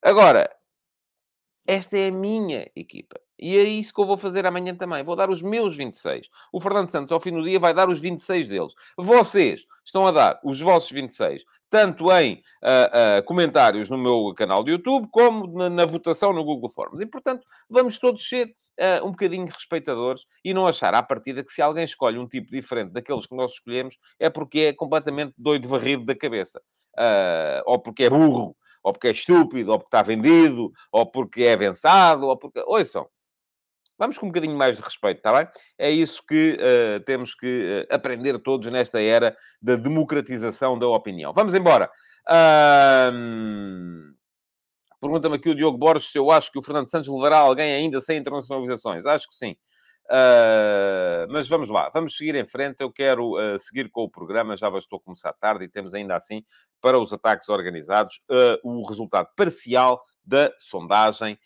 Agora, 0.00 0.48
Esta 1.66 1.96
é 1.96 2.08
a 2.08 2.12
minha 2.12 2.68
equipa. 2.74 3.20
E 3.38 3.56
é 3.56 3.62
isso 3.62 3.92
que 3.92 4.00
eu 4.00 4.06
vou 4.06 4.16
fazer 4.16 4.46
amanhã 4.46 4.74
também. 4.74 5.02
Vou 5.02 5.16
dar 5.16 5.28
os 5.28 5.42
meus 5.42 5.76
26. 5.76 6.28
O 6.52 6.60
Fernando 6.60 6.88
Santos, 6.88 7.10
ao 7.10 7.18
fim 7.18 7.32
do 7.32 7.42
dia, 7.42 7.58
vai 7.58 7.74
dar 7.74 7.88
os 7.88 7.98
26 7.98 8.48
deles. 8.48 8.72
Vocês 8.96 9.64
estão 9.84 10.06
a 10.06 10.12
dar 10.12 10.40
os 10.44 10.60
vossos 10.60 10.90
26, 10.90 11.44
tanto 11.68 12.12
em 12.12 12.34
uh, 12.62 13.18
uh, 13.18 13.24
comentários 13.24 13.90
no 13.90 13.98
meu 13.98 14.32
canal 14.36 14.62
de 14.62 14.70
YouTube, 14.70 15.08
como 15.10 15.46
na, 15.58 15.68
na, 15.68 15.84
votação 15.84 16.32
no 16.32 16.44
Google 16.44 16.70
Forms. 16.70 17.00
E, 17.00 17.06
portanto, 17.06 17.44
vamos 17.68 17.98
todos 17.98 18.28
ser 18.28 18.54
uh, 18.78 19.04
um 19.04 19.10
bocadinho 19.10 19.46
respeitadores 19.46 20.24
e 20.44 20.54
não 20.54 20.66
achar 20.66 20.94
à 20.94 21.02
partida 21.02 21.42
que 21.42 21.52
se 21.52 21.60
alguém 21.60 21.84
escolhe 21.84 22.18
um 22.18 22.28
tipo 22.28 22.48
diferente 22.50 22.92
daqueles 22.92 23.26
que 23.26 23.34
nós 23.34 23.52
escolhemos, 23.52 23.98
é 24.20 24.30
porque 24.30 24.60
é 24.60 24.72
completamente 24.72 25.34
doido 25.36 25.66
varrido 25.68 26.04
da 26.04 26.14
cabeça. 26.14 26.60
ou 27.66 27.80
porque 27.80 28.04
é 28.04 28.10
burro, 28.10 28.56
ou 28.82 28.92
porque 28.92 29.08
é 29.08 29.12
estúpido, 29.12 29.72
ou 29.72 29.78
porque 29.78 29.94
está 29.94 30.02
vendido, 30.02 30.72
ou 30.90 31.06
porque 31.10 31.44
é 31.44 31.54
avançado, 31.54 32.26
ou 32.26 32.36
porque... 32.36 32.62
Ouçam, 32.66 33.08
Vamos 34.02 34.18
com 34.18 34.26
um 34.26 34.30
bocadinho 34.30 34.56
mais 34.56 34.78
de 34.78 34.82
respeito, 34.82 35.18
está 35.18 35.32
bem? 35.32 35.46
É 35.78 35.88
isso 35.88 36.24
que 36.26 36.58
uh, 36.58 37.04
temos 37.04 37.36
que 37.36 37.86
uh, 37.88 37.94
aprender 37.94 38.36
todos 38.40 38.68
nesta 38.72 39.00
era 39.00 39.36
da 39.60 39.76
democratização 39.76 40.76
da 40.76 40.88
opinião. 40.88 41.32
Vamos 41.32 41.54
embora. 41.54 41.88
Pergunta-me 45.00 45.36
aqui 45.36 45.50
o 45.50 45.54
Diogo 45.54 45.78
Borges 45.78 46.10
se 46.10 46.18
eu 46.18 46.32
acho 46.32 46.50
que 46.50 46.58
o 46.58 46.62
Fernando 46.62 46.90
Santos 46.90 47.08
levará 47.08 47.38
alguém 47.38 47.74
ainda 47.74 48.00
sem 48.00 48.18
internacionalizações. 48.18 49.06
Acho 49.06 49.28
que 49.28 49.36
sim. 49.36 49.54
Uh, 50.12 51.24
mas 51.30 51.48
vamos 51.48 51.70
lá, 51.70 51.88
vamos 51.88 52.14
seguir 52.14 52.34
em 52.34 52.46
frente. 52.46 52.82
Eu 52.82 52.92
quero 52.92 53.32
uh, 53.32 53.58
seguir 53.58 53.90
com 53.90 54.02
o 54.02 54.10
programa, 54.10 54.54
já 54.58 54.70
bastou 54.70 55.00
começar 55.00 55.32
tarde 55.32 55.64
e 55.64 55.68
temos 55.68 55.94
ainda 55.94 56.14
assim, 56.14 56.44
para 56.82 56.98
os 56.98 57.14
ataques 57.14 57.48
organizados, 57.48 58.20
uh, 58.30 58.58
o 58.62 58.86
resultado 58.86 59.28
parcial 59.34 60.04
da 60.24 60.52
sondagem 60.56 61.36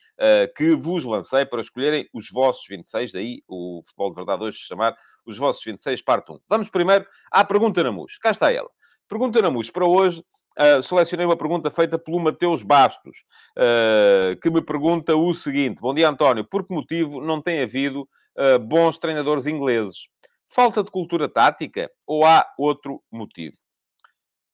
que 0.54 0.74
vos 0.74 1.02
lancei 1.02 1.46
para 1.46 1.62
escolherem 1.62 2.06
os 2.12 2.30
vossos 2.30 2.66
26, 2.68 3.10
daí 3.12 3.42
o 3.48 3.80
Futebol 3.82 4.10
de 4.10 4.16
Verdade 4.16 4.44
hoje 4.44 4.58
se 4.58 4.64
chamar 4.64 4.94
os 5.24 5.38
vossos 5.38 5.64
26, 5.64 6.02
parte 6.02 6.30
1. 6.30 6.40
Vamos 6.46 6.68
primeiro 6.68 7.06
à 7.32 7.42
pergunta 7.42 7.82
na 7.82 7.90
MUS. 7.90 8.18
Cá 8.18 8.32
está 8.32 8.52
ela. 8.52 8.68
Pergunta 9.08 9.40
na 9.40 9.50
MUS 9.50 9.70
para 9.70 9.86
hoje. 9.86 10.22
Uh, 10.58 10.82
selecionei 10.82 11.24
uma 11.24 11.36
pergunta 11.36 11.70
feita 11.70 11.98
pelo 11.98 12.18
Mateus 12.18 12.62
Bastos, 12.62 13.24
uh, 13.58 14.38
que 14.40 14.50
me 14.50 14.60
pergunta 14.60 15.16
o 15.16 15.32
seguinte: 15.34 15.80
Bom 15.80 15.94
dia, 15.94 16.08
António. 16.08 16.44
Por 16.44 16.66
que 16.66 16.74
motivo 16.74 17.20
não 17.22 17.40
tem 17.40 17.62
havido 17.62 18.06
uh, 18.38 18.58
bons 18.58 18.98
treinadores 18.98 19.46
ingleses. 19.46 20.08
Falta 20.48 20.82
de 20.82 20.90
cultura 20.90 21.28
tática 21.28 21.90
ou 22.06 22.24
há 22.24 22.46
outro 22.58 23.02
motivo? 23.10 23.56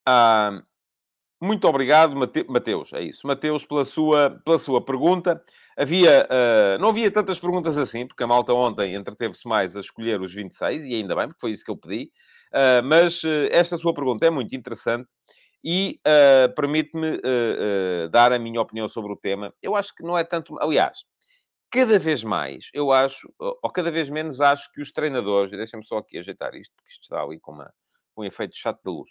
Uh, 0.07 0.63
muito 1.43 1.67
obrigado, 1.67 2.15
Mate 2.15 2.45
Mateus. 2.47 2.93
É 2.93 3.01
isso. 3.01 3.27
Mateus, 3.27 3.65
pela 3.65 3.83
sua, 3.83 4.41
pela 4.45 4.57
sua 4.57 4.83
pergunta. 4.83 5.43
Havia, 5.75 6.25
uh, 6.25 6.81
não 6.81 6.89
havia 6.89 7.11
tantas 7.11 7.37
perguntas 7.37 7.77
assim, 7.77 8.07
porque 8.07 8.23
a 8.23 8.27
malta 8.27 8.53
ontem 8.53 8.95
entreteve-se 8.95 9.45
mais 9.45 9.75
a 9.75 9.81
escolher 9.81 10.21
os 10.21 10.33
26, 10.33 10.85
e 10.85 10.95
ainda 10.95 11.13
bem, 11.15 11.27
porque 11.27 11.41
foi 11.41 11.51
isso 11.51 11.65
que 11.65 11.71
eu 11.71 11.75
pedi. 11.75 12.11
Uh, 12.53 12.81
mas 12.85 13.21
uh, 13.23 13.49
esta 13.51 13.77
sua 13.77 13.93
pergunta 13.93 14.25
é 14.25 14.29
muito 14.29 14.55
interessante 14.55 15.09
e 15.65 15.99
permite-me 16.57 17.21
dar 18.11 18.33
a 18.33 18.37
minha 18.37 18.59
opinião 18.59 18.89
sobre 18.89 19.13
o 19.13 19.15
tema. 19.15 19.53
Eu 19.61 19.77
acho 19.77 19.95
que 19.95 20.03
não 20.03 20.17
é 20.17 20.23
tanto. 20.25 20.57
Aliás, 20.59 21.05
cada 21.73 21.97
vez 21.97 22.23
mais, 22.23 22.69
eu 22.71 22.91
acho, 22.91 23.33
ou 23.39 23.71
cada 23.71 23.89
vez 23.89 24.07
menos 24.07 24.39
acho 24.39 24.71
que 24.71 24.79
os 24.79 24.91
treinadores, 24.91 25.49
deixem-me 25.49 25.83
só 25.83 25.97
aqui 25.97 26.19
ajeitar 26.19 26.53
isto, 26.53 26.71
porque 26.75 26.91
isto 26.91 27.01
está 27.01 27.19
ali 27.19 27.39
com, 27.39 27.51
uma, 27.51 27.73
com 28.13 28.21
um 28.21 28.25
efeito 28.25 28.55
chato 28.55 28.79
da 28.83 28.91
luz. 28.91 29.09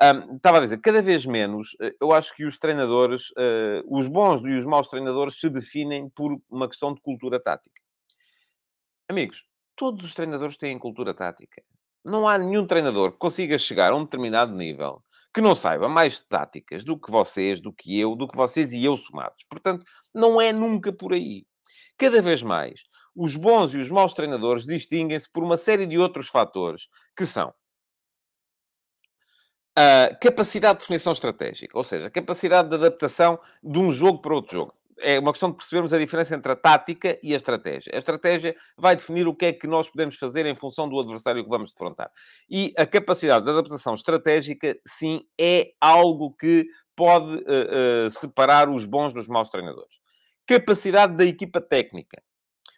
Um, 0.00 0.36
estava 0.36 0.58
a 0.58 0.60
dizer, 0.60 0.80
cada 0.80 1.02
vez 1.02 1.26
menos, 1.26 1.76
eh, 1.82 1.92
eu 2.00 2.12
acho 2.12 2.32
que 2.36 2.44
os 2.44 2.56
treinadores, 2.56 3.30
uh, 3.30 3.82
os 3.88 4.06
bons 4.06 4.40
e 4.42 4.56
os 4.56 4.64
maus 4.64 4.86
treinadores, 4.86 5.40
se 5.40 5.50
definem 5.50 6.08
por 6.08 6.40
uma 6.48 6.68
questão 6.68 6.94
de 6.94 7.00
cultura 7.00 7.40
tática. 7.40 7.82
Amigos, 9.08 9.44
todos 9.74 10.06
os 10.06 10.14
treinadores 10.14 10.56
têm 10.56 10.78
cultura 10.78 11.12
tática. 11.14 11.60
Não 12.04 12.28
há 12.28 12.38
nenhum 12.38 12.64
treinador 12.64 13.10
que 13.10 13.18
consiga 13.18 13.58
chegar 13.58 13.92
a 13.92 13.96
um 13.96 14.04
determinado 14.04 14.54
nível 14.54 15.02
que 15.34 15.40
não 15.40 15.56
saiba 15.56 15.88
mais 15.88 16.20
táticas 16.20 16.84
do 16.84 16.96
que 16.96 17.10
vocês, 17.10 17.60
do 17.60 17.72
que 17.72 17.98
eu, 17.98 18.14
do 18.14 18.28
que 18.28 18.36
vocês 18.36 18.72
e 18.72 18.84
eu 18.84 18.96
somados. 18.96 19.44
Portanto, 19.50 19.84
não 20.14 20.40
é 20.40 20.52
nunca 20.52 20.92
por 20.92 21.12
aí. 21.12 21.44
Cada 21.96 22.20
vez 22.20 22.42
mais, 22.42 22.84
os 23.14 23.36
bons 23.36 23.72
e 23.72 23.76
os 23.78 23.88
maus 23.88 24.12
treinadores 24.12 24.66
distinguem-se 24.66 25.30
por 25.30 25.44
uma 25.44 25.56
série 25.56 25.86
de 25.86 25.98
outros 25.98 26.28
fatores, 26.28 26.88
que 27.16 27.24
são 27.24 27.54
a 29.76 30.14
capacidade 30.20 30.78
de 30.78 30.82
definição 30.82 31.12
estratégica, 31.12 31.76
ou 31.76 31.84
seja, 31.84 32.06
a 32.06 32.10
capacidade 32.10 32.68
de 32.68 32.76
adaptação 32.76 33.38
de 33.62 33.78
um 33.78 33.92
jogo 33.92 34.20
para 34.20 34.34
outro 34.34 34.52
jogo. 34.52 34.74
É 34.98 35.18
uma 35.18 35.32
questão 35.32 35.50
de 35.50 35.56
percebermos 35.56 35.92
a 35.92 35.98
diferença 35.98 36.34
entre 36.34 36.52
a 36.52 36.56
tática 36.56 37.18
e 37.20 37.32
a 37.32 37.36
estratégia. 37.36 37.92
A 37.94 37.98
estratégia 37.98 38.56
vai 38.76 38.94
definir 38.94 39.26
o 39.26 39.34
que 39.34 39.46
é 39.46 39.52
que 39.52 39.66
nós 39.66 39.90
podemos 39.90 40.16
fazer 40.16 40.46
em 40.46 40.54
função 40.54 40.88
do 40.88 40.98
adversário 40.98 41.42
que 41.42 41.50
vamos 41.50 41.72
defrontar. 41.72 42.10
E 42.48 42.72
a 42.78 42.86
capacidade 42.86 43.44
de 43.44 43.50
adaptação 43.50 43.94
estratégica, 43.94 44.78
sim, 44.86 45.26
é 45.38 45.72
algo 45.80 46.32
que 46.32 46.66
pode 46.94 47.34
uh, 47.34 48.06
uh, 48.06 48.10
separar 48.12 48.70
os 48.70 48.84
bons 48.84 49.12
dos 49.12 49.26
maus 49.26 49.50
treinadores 49.50 50.03
capacidade 50.46 51.16
da 51.16 51.24
equipa 51.24 51.60
técnica. 51.60 52.22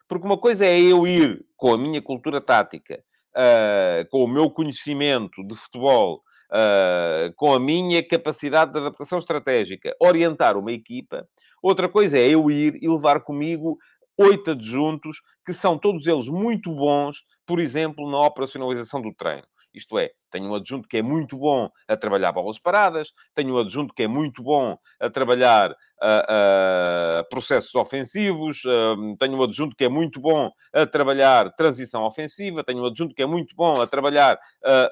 Porque 0.09 0.27
uma 0.27 0.39
coisa 0.39 0.65
é 0.65 0.81
eu 0.81 1.07
ir 1.07 1.45
com 1.57 1.75
a 1.75 1.79
minha 1.79 2.01
cultura 2.01 2.41
tática, 2.41 3.03
uh, 3.35 4.09
com 4.11 4.25
o 4.25 4.29
meu 4.29 4.51
conhecimento 4.51 5.45
de 5.47 5.55
futebol, 5.55 6.23
uh, 6.53 7.33
com 7.35 7.53
a 7.53 7.61
minha 7.61 8.03
capacidade 8.07 8.73
de 8.73 8.79
adaptação 8.79 9.19
estratégica, 9.19 9.95
orientar 10.01 10.57
uma 10.57 10.73
equipa. 10.73 11.29
Outra 11.63 11.89
coisa 11.89 12.19
é 12.19 12.29
eu 12.29 12.51
ir 12.51 12.79
e 12.81 12.89
levar 12.89 13.21
comigo 13.21 13.79
oito 14.19 14.53
adjuntos, 14.53 15.21
que 15.45 15.53
são 15.53 15.79
todos 15.79 16.07
eles 16.07 16.29
muito 16.29 16.73
bons, 16.75 17.23
por 17.45 17.61
exemplo, 17.61 18.11
na 18.11 18.21
operacionalização 18.21 19.03
do 19.03 19.13
treino. 19.13 19.47
Isto 19.77 19.99
é, 19.99 20.11
tenho 20.31 20.47
um 20.51 20.55
adjunto 20.55 20.89
que 20.89 20.97
é 20.97 21.03
muito 21.03 21.37
bom 21.37 21.71
a 21.87 21.97
trabalhar 21.97 22.33
bolas 22.33 22.59
paradas, 22.59 23.13
tenho 23.35 23.55
um 23.55 23.59
adjunto 23.59 23.93
que 23.93 24.05
é 24.05 24.09
muito 24.09 24.43
bom 24.43 24.79
a 24.99 25.11
trabalhar 25.11 25.71
uh, 25.71 27.25
uh, 27.25 27.29
processos 27.29 27.75
ofensivos, 27.75 28.65
uh, 28.65 29.17
tenho 29.19 29.37
um 29.37 29.43
adjunto 29.43 29.77
que 29.77 29.85
é 29.85 29.89
muito 29.89 30.19
bom 30.19 30.51
a 30.73 30.87
trabalhar 30.87 31.53
transição 31.53 32.05
ofensiva, 32.05 32.65
tenho 32.65 32.83
um 32.83 32.87
adjunto 32.87 33.15
que 33.15 33.23
é 33.23 33.27
muito 33.27 33.55
bom 33.55 33.81
a 33.81 33.87
trabalhar 33.87 34.39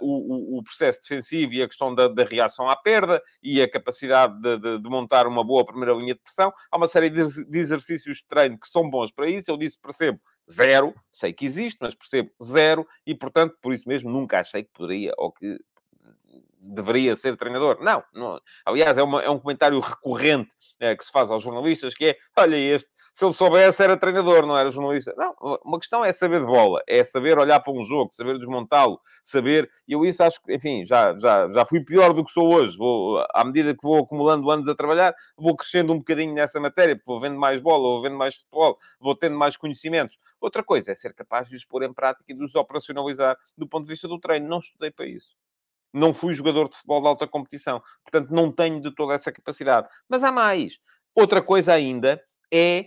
o, 0.02 0.58
o, 0.58 0.62
processo 0.62 1.00
defensivo 1.02 1.54
e 1.54 1.62
a 1.62 1.66
questão 1.66 1.94
da, 1.94 2.08
da, 2.08 2.24
reação 2.24 2.68
à 2.68 2.76
perda 2.76 3.22
e 3.42 3.62
a 3.62 3.70
capacidade 3.70 4.38
de, 4.40 4.58
de, 4.58 4.78
de, 4.78 4.90
montar 4.90 5.26
uma 5.26 5.44
boa 5.44 5.64
primeira 5.64 5.94
linha 5.94 6.14
de 6.14 6.20
pressão. 6.20 6.52
Há 6.70 6.76
uma 6.76 6.86
série 6.86 7.10
de, 7.10 7.22
de 7.46 7.58
exercícios 7.58 8.18
de 8.18 8.26
treino 8.26 8.58
que 8.58 8.68
são 8.68 8.88
bons 8.88 9.10
para 9.10 9.28
isso. 9.28 9.50
Eu 9.50 9.56
disse, 9.56 9.78
percebo 9.80 10.20
zero, 10.50 10.94
sei 11.10 11.32
que 11.32 11.46
existe, 11.46 11.78
mas 11.80 11.94
percebo 11.94 12.30
zero, 12.42 12.86
e 13.06 13.14
portanto, 13.14 13.56
por 13.60 13.72
isso 13.72 13.88
mesmo, 13.88 14.10
nunca 14.10 14.40
achei 14.40 14.62
que 14.64 14.70
poderia 14.72 15.12
ou 15.16 15.32
que 15.32 15.58
deveria 16.64 17.14
ser 17.14 17.36
treinador. 17.36 17.78
Não, 17.80 18.02
não. 18.12 18.40
aliás, 18.64 18.96
é, 18.96 19.02
uma, 19.02 19.22
é, 19.22 19.28
um 19.28 19.38
comentário 19.38 19.78
recorrente 19.80 20.54
é, 20.80 20.96
que 20.96 21.04
se 21.04 21.12
faz 21.12 21.30
aos 21.30 21.42
jornalistas, 21.42 21.94
que 21.94 22.06
é, 22.06 22.16
olha 22.36 22.56
este, 22.56 22.90
se 23.14 23.24
ele 23.24 23.32
soubesse 23.32 23.80
era 23.80 23.96
treinador, 23.96 24.44
não 24.44 24.58
era 24.58 24.68
jornalista. 24.70 25.14
Não, 25.16 25.34
uma 25.64 25.78
questão 25.78 26.04
é 26.04 26.12
saber 26.12 26.40
de 26.40 26.46
bola, 26.46 26.82
é 26.88 27.04
saber 27.04 27.38
olhar 27.38 27.60
para 27.60 27.72
um 27.72 27.84
jogo, 27.84 28.12
saber 28.12 28.36
desmontá-lo, 28.38 29.00
saber... 29.22 29.70
E 29.86 29.92
eu 29.92 30.04
isso 30.04 30.20
acho 30.24 30.42
que, 30.42 30.52
enfim, 30.52 30.84
já, 30.84 31.16
já, 31.16 31.48
já 31.48 31.64
fui 31.64 31.78
pior 31.78 32.12
do 32.12 32.24
que 32.24 32.32
sou 32.32 32.52
hoje. 32.52 32.76
Vou, 32.76 33.24
à 33.32 33.44
medida 33.44 33.72
que 33.72 33.80
vou 33.80 34.02
acumulando 34.02 34.50
anos 34.50 34.66
a 34.66 34.74
trabalhar, 34.74 35.14
vou 35.36 35.56
crescendo 35.56 35.92
um 35.92 35.98
bocadinho 35.98 36.34
nessa 36.34 36.58
matéria, 36.58 36.96
porque 36.96 37.06
vou 37.06 37.20
vendo 37.20 37.38
mais 37.38 37.60
bola, 37.60 37.82
vou 37.82 38.02
vendo 38.02 38.16
mais 38.16 38.34
futebol, 38.38 38.76
vou 38.98 39.14
tendo 39.14 39.38
mais 39.38 39.56
conhecimentos. 39.56 40.18
Outra 40.40 40.64
coisa 40.64 40.90
é 40.90 40.94
ser 40.96 41.14
capaz 41.14 41.48
de 41.48 41.54
os 41.54 41.64
pôr 41.64 41.84
em 41.84 41.94
prática 41.94 42.24
e 42.28 42.34
de 42.34 42.42
os 42.44 42.56
operacionalizar 42.56 43.38
do 43.56 43.68
ponto 43.68 43.84
de 43.84 43.90
vista 43.90 44.08
do 44.08 44.18
treino. 44.18 44.48
Não 44.48 44.58
estudei 44.58 44.90
para 44.90 45.06
isso 45.06 45.30
não 45.94 46.12
fui 46.12 46.34
jogador 46.34 46.68
de 46.68 46.74
futebol 46.74 47.00
de 47.00 47.06
alta 47.06 47.26
competição. 47.28 47.80
Portanto, 48.02 48.34
não 48.34 48.50
tenho 48.50 48.80
de 48.80 48.92
toda 48.92 49.14
essa 49.14 49.30
capacidade. 49.30 49.86
Mas 50.08 50.24
há 50.24 50.32
mais. 50.32 50.80
Outra 51.14 51.40
coisa 51.40 51.72
ainda 51.72 52.20
é 52.52 52.86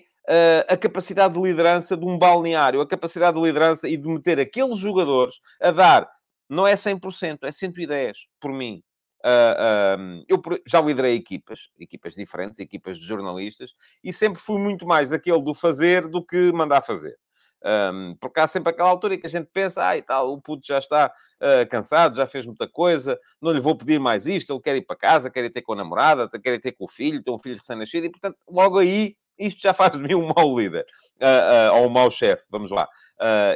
a 0.68 0.76
capacidade 0.76 1.34
de 1.34 1.42
liderança 1.42 1.96
de 1.96 2.06
um 2.06 2.18
balneário, 2.18 2.82
a 2.82 2.88
capacidade 2.88 3.38
de 3.38 3.44
liderança 3.44 3.88
e 3.88 3.96
de 3.96 4.08
meter 4.08 4.40
aqueles 4.40 4.78
jogadores 4.78 5.40
a 5.62 5.72
dar, 5.72 6.10
não 6.50 6.66
é 6.68 6.76
100%, 6.76 7.40
é 7.44 7.50
110% 7.50 8.14
por 8.40 8.52
mim. 8.52 8.84
Uh, 9.26 10.00
uh, 10.00 10.26
eu 10.28 10.42
já 10.66 10.80
liderei 10.80 11.16
equipas, 11.16 11.70
equipas 11.80 12.14
diferentes, 12.14 12.60
equipas 12.60 12.98
de 12.98 13.06
jornalistas, 13.06 13.74
e 14.04 14.14
sempre 14.14 14.40
fui 14.40 14.60
muito 14.60 14.86
mais 14.86 15.10
daquele 15.10 15.42
do 15.42 15.54
fazer 15.54 16.08
do 16.08 16.24
que 16.24 16.52
mandar 16.54 16.82
fazer. 16.82 17.18
Um, 17.66 18.16
porque 18.22 18.40
há 18.40 18.48
sempre 18.48 18.72
aquela 18.72 18.90
altura 18.90 19.16
em 19.16 19.20
que 19.20 19.26
a 19.26 19.30
gente 19.30 19.50
pensa, 19.52 19.86
ah, 19.86 19.98
e 19.98 20.02
tal, 20.02 20.32
o 20.32 20.40
puto 20.40 20.66
já 20.66 20.78
está 20.78 21.12
uh, 21.42 21.68
cansado, 21.70 22.16
já 22.16 22.28
fez 22.28 22.46
muita 22.46 22.70
coisa, 22.70 23.20
não 23.42 23.52
lhe 23.52 23.60
vou 23.60 23.76
pedir 23.76 24.00
mais 24.00 24.28
isto, 24.28 24.54
ele 24.54 24.62
quer 24.62 24.76
ir 24.76 24.86
para 24.86 24.96
casa, 24.96 25.30
quer 25.30 25.44
ir 25.44 25.50
ter 25.50 25.64
com 25.64 25.74
a 25.74 25.76
namorada, 25.76 26.30
quer 26.40 26.54
ir 26.54 26.60
ter 26.60 26.74
com 26.74 26.86
o 26.86 26.88
filho, 26.88 27.22
tem 27.22 27.34
um 27.34 27.40
filho 27.40 27.58
recém-nascido, 27.58 28.06
e 28.06 28.12
portanto, 28.12 28.38
logo 28.48 28.78
aí, 28.78 29.18
isto 29.38 29.62
já 29.62 29.74
faz 29.74 29.92
de 29.94 30.00
mim 30.00 30.16
um 30.16 30.32
mau 30.34 30.58
líder, 30.58 30.86
uh, 31.22 31.76
uh, 31.76 31.80
ou 31.80 31.88
um 31.88 31.90
mau 31.90 32.10
chefe, 32.10 32.46
vamos 32.50 32.72
lá. 32.72 32.88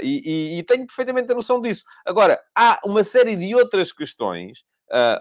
E, 0.02 0.22
e, 0.26 0.60
e, 0.60 0.64
tenho 0.64 0.88
perfeitamente 0.88 1.32
a 1.32 1.36
noção 1.36 1.62
disso. 1.62 1.84
Agora, 2.04 2.42
há 2.56 2.80
uma 2.84 3.04
série 3.04 3.36
de 3.36 3.54
outras 3.54 3.92
questões, 3.92 4.64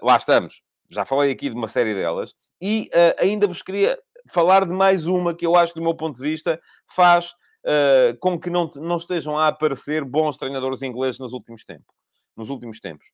lá 0.03 0.17
estamos, 0.17 0.63
já 0.89 1.05
falei 1.05 1.31
aqui 1.31 1.51
de 1.51 1.55
uma 1.55 1.69
série 1.69 1.95
delas, 1.95 2.35
e 2.59 2.89
ainda 3.19 3.47
vos 3.47 3.61
queria 3.61 3.99
falar 4.33 4.65
de 4.65 4.73
mais 4.73 5.07
uma 5.07 5.35
que 5.35 5.47
eu 5.47 5.57
acho, 5.57 5.75
do 5.75 5.83
meu 5.83 5.95
ponto 5.95 6.17
de 6.17 6.23
vista, 6.23 6.59
faz 6.87 7.33
uh, 7.65 8.17
com 8.19 8.39
que 8.39 8.51
não, 8.51 8.71
não 8.77 8.97
estejam 8.97 9.39
a 9.39 9.49
aparecer 9.49 10.05
bons 10.05 10.37
treinadores 10.37 10.83
ingleses 10.83 11.19
nos 11.19 11.33
últimos 11.33 11.65
tempos. 11.65 11.95
Nos 12.37 12.51
últimos 12.51 12.81
tempos. 12.81 13.07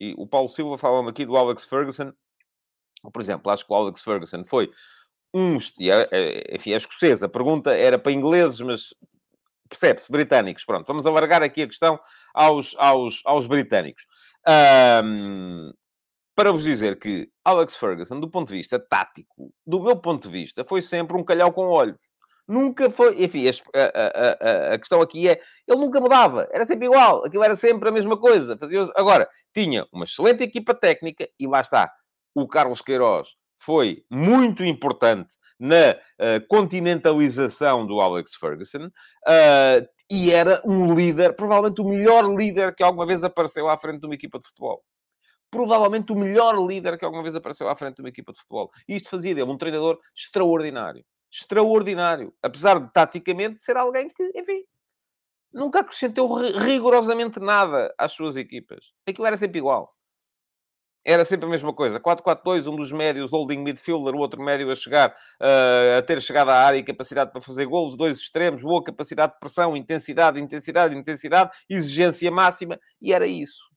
E 0.00 0.14
o 0.16 0.26
Paulo 0.26 0.48
Silva 0.48 0.78
fala 0.78 1.08
aqui 1.08 1.24
do 1.24 1.36
Alex 1.36 1.64
Ferguson. 1.64 2.12
Por 3.12 3.22
exemplo, 3.22 3.50
acho 3.50 3.64
que 3.64 3.72
o 3.72 3.76
Alex 3.76 4.02
Ferguson 4.02 4.44
foi 4.44 4.70
um... 5.34 5.58
É, 5.80 6.08
é, 6.10 6.56
enfim, 6.56 6.72
é 6.72 6.76
escocesa. 6.76 7.26
A 7.26 7.28
pergunta 7.28 7.74
era 7.74 7.98
para 7.98 8.12
ingleses, 8.12 8.60
mas 8.60 8.94
percebe-se, 9.68 10.10
britânicos. 10.10 10.64
Pronto, 10.64 10.86
vamos 10.86 11.06
alargar 11.06 11.42
aqui 11.42 11.62
a 11.62 11.66
questão 11.66 11.98
aos, 12.34 12.74
aos, 12.78 13.22
aos 13.24 13.46
britânicos. 13.46 14.06
Um, 15.04 15.72
para 16.34 16.52
vos 16.52 16.62
dizer 16.62 16.98
que 16.98 17.28
Alex 17.44 17.76
Ferguson, 17.76 18.20
do 18.20 18.30
ponto 18.30 18.48
de 18.48 18.54
vista 18.54 18.78
tático, 18.78 19.52
do 19.66 19.82
meu 19.82 19.96
ponto 19.96 20.28
de 20.28 20.32
vista, 20.32 20.64
foi 20.64 20.80
sempre 20.80 21.16
um 21.16 21.24
calhau 21.24 21.52
com 21.52 21.66
olhos. 21.66 21.98
Nunca 22.46 22.88
foi. 22.88 23.22
Enfim, 23.22 23.44
a, 23.46 23.50
a, 23.78 24.70
a, 24.70 24.74
a, 24.74 24.78
questão 24.78 25.02
aqui 25.02 25.28
é. 25.28 25.38
Ele 25.66 25.78
nunca 25.78 26.00
mudava. 26.00 26.48
Era 26.50 26.64
sempre 26.64 26.86
igual. 26.86 27.24
Aquilo 27.26 27.44
era 27.44 27.54
sempre 27.56 27.88
a 27.90 27.92
mesma 27.92 28.16
coisa. 28.16 28.56
Fazia... 28.56 28.88
Agora, 28.96 29.28
tinha 29.52 29.86
uma 29.92 30.04
excelente 30.04 30.42
equipa 30.42 30.72
técnica 30.74 31.28
e 31.38 31.46
lá 31.46 31.60
está. 31.60 31.92
O 32.34 32.48
Carlos 32.48 32.80
Queiroz 32.80 33.28
foi 33.58 34.04
muito 34.10 34.64
importante 34.64 35.34
na 35.58 35.92
uh, 35.92 36.46
continentalização 36.48 37.86
do 37.86 38.00
Alex 38.00 38.34
Ferguson 38.36 38.86
uh, 38.86 39.88
e 40.10 40.30
era 40.30 40.62
um 40.64 40.94
líder, 40.94 41.34
provavelmente 41.34 41.80
o 41.80 41.84
melhor 41.84 42.24
líder 42.24 42.74
que 42.74 42.82
alguma 42.82 43.06
vez 43.06 43.24
apareceu 43.24 43.68
à 43.68 43.76
frente 43.76 44.00
de 44.00 44.06
uma 44.06 44.14
equipa 44.14 44.38
de 44.38 44.46
futebol. 44.46 44.82
Provavelmente 45.50 46.12
o 46.12 46.16
melhor 46.16 46.54
líder 46.66 46.98
que 46.98 47.04
alguma 47.04 47.22
vez 47.22 47.34
apareceu 47.34 47.68
à 47.68 47.74
frente 47.74 47.96
de 47.96 48.02
uma 48.02 48.08
equipa 48.08 48.32
de 48.32 48.38
futebol. 48.38 48.70
E 48.86 48.96
isto 48.96 49.08
fazia 49.08 49.34
dele 49.34 49.50
um 49.50 49.56
treinador 49.56 49.98
extraordinário. 50.14 51.04
Extraordinário. 51.30 52.34
Apesar 52.42 52.78
de, 52.78 52.92
taticamente, 52.92 53.58
ser 53.58 53.76
alguém 53.76 54.10
que, 54.10 54.32
enfim, 54.34 54.64
nunca 55.52 55.80
acrescentou 55.80 56.32
rigorosamente 56.34 57.40
nada 57.40 57.92
às 57.98 58.12
suas 58.12 58.36
equipas. 58.36 58.92
Aquilo 59.06 59.26
era 59.26 59.38
sempre 59.38 59.58
igual 59.58 59.97
era 61.04 61.24
sempre 61.24 61.46
a 61.46 61.48
mesma 61.48 61.72
coisa. 61.72 62.00
4-4-2, 62.00 62.66
um 62.66 62.76
dos 62.76 62.92
médios, 62.92 63.30
holding 63.30 63.58
midfielder, 63.58 64.14
o 64.14 64.18
outro 64.18 64.42
médio 64.42 64.70
a 64.70 64.74
chegar, 64.74 65.10
uh, 65.10 65.98
a 65.98 66.02
ter 66.02 66.20
chegado 66.20 66.50
à 66.50 66.56
área 66.56 66.78
e 66.78 66.82
capacidade 66.82 67.32
para 67.32 67.40
fazer 67.40 67.66
golos, 67.66 67.96
dois 67.96 68.18
extremos, 68.18 68.62
boa 68.62 68.82
capacidade 68.82 69.32
de 69.32 69.38
pressão, 69.38 69.76
intensidade, 69.76 70.40
intensidade, 70.40 70.96
intensidade, 70.96 71.50
exigência 71.68 72.30
máxima, 72.30 72.78
e 73.00 73.12
era 73.12 73.26
isso. 73.26 73.68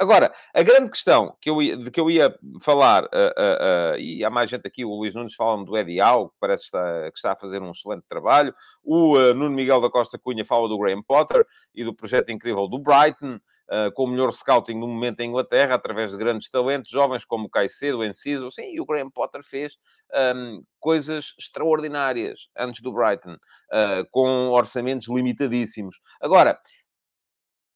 Agora, 0.00 0.32
a 0.54 0.62
grande 0.62 0.90
questão 0.90 1.36
que 1.42 1.50
eu 1.50 1.58
de 1.58 1.90
que 1.90 2.00
eu 2.00 2.10
ia 2.10 2.34
falar, 2.62 3.04
uh, 3.04 3.94
uh, 3.94 3.98
e 3.98 4.24
há 4.24 4.30
mais 4.30 4.48
gente 4.48 4.66
aqui, 4.66 4.82
o 4.82 4.94
Luís 4.94 5.14
Nunes 5.14 5.34
fala-me 5.34 5.66
do 5.66 5.76
Eddie 5.76 6.00
Howe, 6.00 6.30
que 6.30 6.36
parece 6.40 6.62
que 6.62 6.66
está, 6.68 7.10
que 7.10 7.18
está, 7.18 7.32
a 7.32 7.36
fazer 7.36 7.60
um 7.60 7.70
excelente 7.70 8.04
trabalho, 8.08 8.54
o 8.82 9.18
Nuno 9.34 9.50
Miguel 9.50 9.78
da 9.78 9.90
Costa 9.90 10.18
Cunha 10.18 10.42
fala 10.42 10.66
do 10.70 10.78
Graham 10.78 11.02
Potter 11.02 11.46
e 11.74 11.84
do 11.84 11.94
projeto 11.94 12.30
incrível 12.30 12.66
do 12.66 12.78
Brighton, 12.78 13.34
uh, 13.34 13.40
com 13.94 14.04
o 14.04 14.06
melhor 14.08 14.32
scouting 14.32 14.74
no 14.74 14.88
momento 14.88 15.20
em 15.20 15.28
Inglaterra, 15.28 15.74
através 15.74 16.10
de 16.10 16.16
grandes 16.16 16.50
talentos, 16.50 16.90
jovens 16.90 17.24
como 17.24 17.46
o 17.46 17.50
Caicedo, 17.50 17.98
o 17.98 18.04
Enciso. 18.04 18.50
Sim, 18.50 18.74
e 18.74 18.80
o 18.80 18.84
Graham 18.84 19.10
Potter 19.10 19.42
fez 19.44 19.76
um, 20.34 20.62
coisas 20.78 21.34
extraordinárias 21.38 22.48
antes 22.56 22.80
do 22.80 22.92
Brighton, 22.92 23.34
uh, 23.34 24.06
com 24.10 24.48
orçamentos 24.50 25.08
limitadíssimos. 25.08 26.00
Agora, 26.20 26.58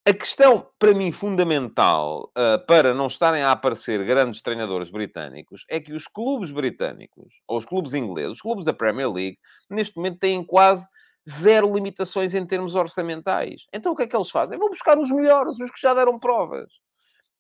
a 0.06 0.12
questão, 0.12 0.68
para 0.78 0.92
mim, 0.92 1.10
fundamental 1.10 2.30
uh, 2.36 2.62
para 2.66 2.92
não 2.92 3.06
estarem 3.06 3.42
a 3.42 3.52
aparecer 3.52 4.04
grandes 4.04 4.42
treinadores 4.42 4.90
britânicos 4.90 5.64
é 5.66 5.80
que 5.80 5.94
os 5.94 6.06
clubes 6.06 6.50
britânicos, 6.50 7.40
ou 7.48 7.56
os 7.56 7.64
clubes 7.64 7.94
ingleses, 7.94 8.32
os 8.32 8.42
clubes 8.42 8.66
da 8.66 8.74
Premier 8.74 9.10
League, 9.10 9.38
neste 9.70 9.96
momento 9.96 10.18
têm 10.18 10.44
quase 10.44 10.86
zero 11.28 11.72
limitações 11.74 12.34
em 12.34 12.44
termos 12.46 12.74
orçamentais. 12.74 13.66
Então 13.72 13.92
o 13.92 13.96
que 13.96 14.02
é 14.02 14.06
que 14.06 14.16
eles 14.16 14.30
fazem? 14.30 14.58
Vão 14.58 14.68
buscar 14.68 14.98
os 14.98 15.10
melhores, 15.10 15.58
os 15.58 15.70
que 15.70 15.80
já 15.80 15.94
deram 15.94 16.18
provas. 16.18 16.70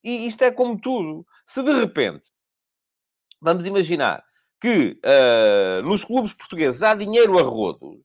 E 0.02 0.26
isto 0.26 0.42
é 0.42 0.50
como 0.50 0.80
tudo. 0.80 1.26
Se 1.46 1.62
de 1.62 1.72
repente, 1.72 2.30
vamos 3.40 3.66
imaginar 3.66 4.24
que 4.60 4.98
uh, 5.04 5.82
nos 5.82 6.04
clubes 6.04 6.32
portugueses 6.32 6.82
há 6.82 6.94
dinheiro 6.94 7.38
a 7.38 7.42
rodos, 7.42 8.00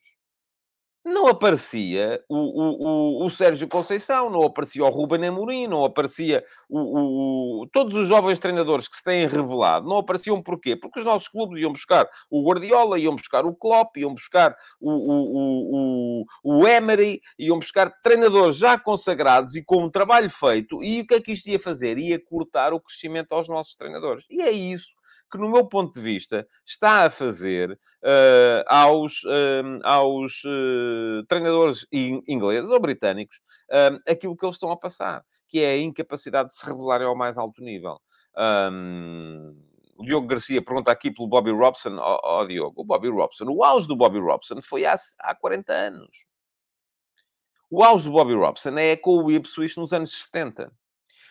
não 1.10 1.28
aparecia 1.28 2.24
o, 2.30 2.36
o, 2.36 3.24
o, 3.24 3.26
o, 3.26 3.30
Sérgio 3.30 3.68
Conceição, 3.68 4.30
não 4.30 4.44
aparecia 4.44 4.84
o 4.84 4.90
Ruben 4.90 5.28
Amorim, 5.28 5.68
não 5.68 5.84
aparecia 5.84 6.44
o, 6.70 7.68
todos 7.74 7.96
os 7.96 8.08
jovens 8.08 8.40
treinadores 8.40 8.88
que 8.88 8.96
se 8.96 9.04
têm 9.04 9.28
revelado, 9.28 9.88
não 9.88 9.98
apareciam 9.98 10.42
porquê? 10.42 10.76
Porque 10.76 11.00
os 11.00 11.06
nossos 11.06 11.28
clubes 11.28 11.62
iam 11.62 11.72
buscar 11.72 12.08
o 12.30 12.48
Guardiola, 12.48 13.00
iam 13.00 13.16
buscar 13.16 13.46
o 13.46 13.56
Klopp, 13.56 13.98
iam 13.98 14.14
buscar 14.14 14.56
o, 14.80 16.22
o, 16.22 16.26
o, 16.44 16.68
Emery, 16.68 17.22
iam 17.38 17.60
buscar 17.60 17.90
treinadores 18.02 18.56
já 18.56 18.78
consagrados 18.78 19.56
e 19.56 19.64
com 19.64 19.84
um 19.84 19.90
trabalho 19.90 20.30
feito, 20.30 20.84
e 20.84 21.02
o 21.02 21.08
que 21.08 21.16
é 21.16 21.22
que 21.22 21.32
isto 21.32 21.48
ia 21.48 21.60
fazer? 21.60 21.98
Ia 21.98 22.20
cortar 22.20 22.74
o 22.74 22.80
crescimento 22.80 23.34
aos 23.34 23.48
nossos 23.48 23.76
treinadores. 23.76 24.26
E 24.30 24.42
é 24.42 24.52
isso 24.52 24.99
que, 25.30 25.38
no 25.38 25.50
meu 25.50 25.66
ponto 25.66 25.94
de 25.94 26.02
vista, 26.02 26.48
está 26.66 27.06
a 27.06 27.10
fazer 27.10 27.72
uh, 27.72 28.64
aos, 28.68 29.24
uh, 29.24 29.80
aos 29.84 30.44
uh, 30.44 31.24
treinadores 31.28 31.86
ingleses 31.92 32.70
ou 32.70 32.80
britânicos 32.80 33.40
aquilo 34.08 34.36
que 34.36 34.44
eles 34.44 34.56
estão 34.56 34.72
a 34.72 34.78
passar, 34.78 35.24
que 35.48 35.60
é 35.60 35.74
a 35.74 35.78
incapacidade 35.78 36.50
de 36.50 36.56
se 36.56 36.66
revelarem 36.66 37.06
ao 37.06 37.16
mais 37.16 37.38
alto 37.38 37.62
nível. 37.62 38.00
Um, 38.36 39.56
o 40.00 40.06
Diogo 40.06 40.28
Garcia 40.28 40.62
pergunta 40.62 40.92
aqui 40.92 41.12
pelo 41.12 41.28
Bobby 41.28 41.52
Robson. 41.52 41.98
Ó 41.98 42.20
oh, 42.24 42.42
oh, 42.42 42.48
Diogo, 42.48 42.82
o 42.82 42.86
Bobby 42.86 43.10
Robson, 43.10 43.46
o 43.50 43.64
auge 43.64 43.88
do 43.88 43.98
Bobby 43.98 44.18
Robson 44.18 44.62
foi 44.62 44.86
há, 44.86 44.96
há 45.20 45.36
40 45.36 45.74
anos. 45.74 46.26
O 47.70 47.84
auge 47.84 48.06
do 48.06 48.12
Bobby 48.12 48.34
Robson 48.34 48.78
é 48.78 48.96
com 48.96 49.24
o 49.24 49.30
Ipswich 49.30 49.78
nos 49.78 49.92
anos 49.92 50.12
70. 50.32 50.72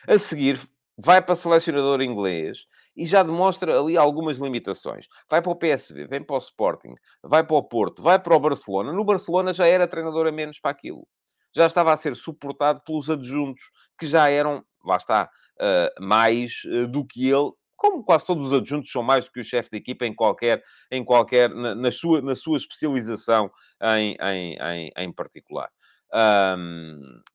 A 0.06 0.18
seguir, 0.18 0.60
vai 0.96 1.22
para 1.22 1.34
selecionador 1.34 2.02
inglês 2.02 2.66
e 2.98 3.06
já 3.06 3.22
demonstra 3.22 3.78
ali 3.78 3.96
algumas 3.96 4.38
limitações. 4.38 5.06
Vai 5.30 5.40
para 5.40 5.52
o 5.52 5.54
PSV, 5.54 6.08
vem 6.08 6.20
para 6.20 6.34
o 6.34 6.38
Sporting, 6.40 6.94
vai 7.22 7.46
para 7.46 7.56
o 7.56 7.62
Porto, 7.62 8.02
vai 8.02 8.18
para 8.18 8.34
o 8.34 8.40
Barcelona. 8.40 8.92
No 8.92 9.04
Barcelona 9.04 9.52
já 9.52 9.68
era 9.68 9.86
treinador 9.86 10.26
a 10.26 10.32
menos 10.32 10.58
para 10.58 10.72
aquilo. 10.72 11.06
Já 11.54 11.66
estava 11.66 11.92
a 11.92 11.96
ser 11.96 12.16
suportado 12.16 12.82
pelos 12.84 13.08
adjuntos, 13.08 13.62
que 13.96 14.04
já 14.04 14.28
eram, 14.28 14.64
lá 14.84 14.96
está, 14.96 15.30
uh, 15.60 16.04
mais 16.04 16.64
uh, 16.64 16.88
do 16.88 17.06
que 17.06 17.30
ele. 17.30 17.52
Como 17.76 18.02
quase 18.02 18.26
todos 18.26 18.48
os 18.48 18.52
adjuntos 18.52 18.90
são 18.90 19.04
mais 19.04 19.26
do 19.26 19.30
que 19.30 19.40
o 19.40 19.44
chefe 19.44 19.70
de 19.70 19.76
equipa 19.76 20.04
em 20.04 20.12
qualquer, 20.12 20.60
em 20.90 21.04
qualquer 21.04 21.48
na, 21.50 21.76
na 21.76 21.92
sua, 21.92 22.20
na 22.20 22.34
sua 22.34 22.56
especialização 22.56 23.48
em, 23.80 24.16
em, 24.20 24.58
em, 24.60 24.90
em 24.96 25.12
particular. 25.12 25.70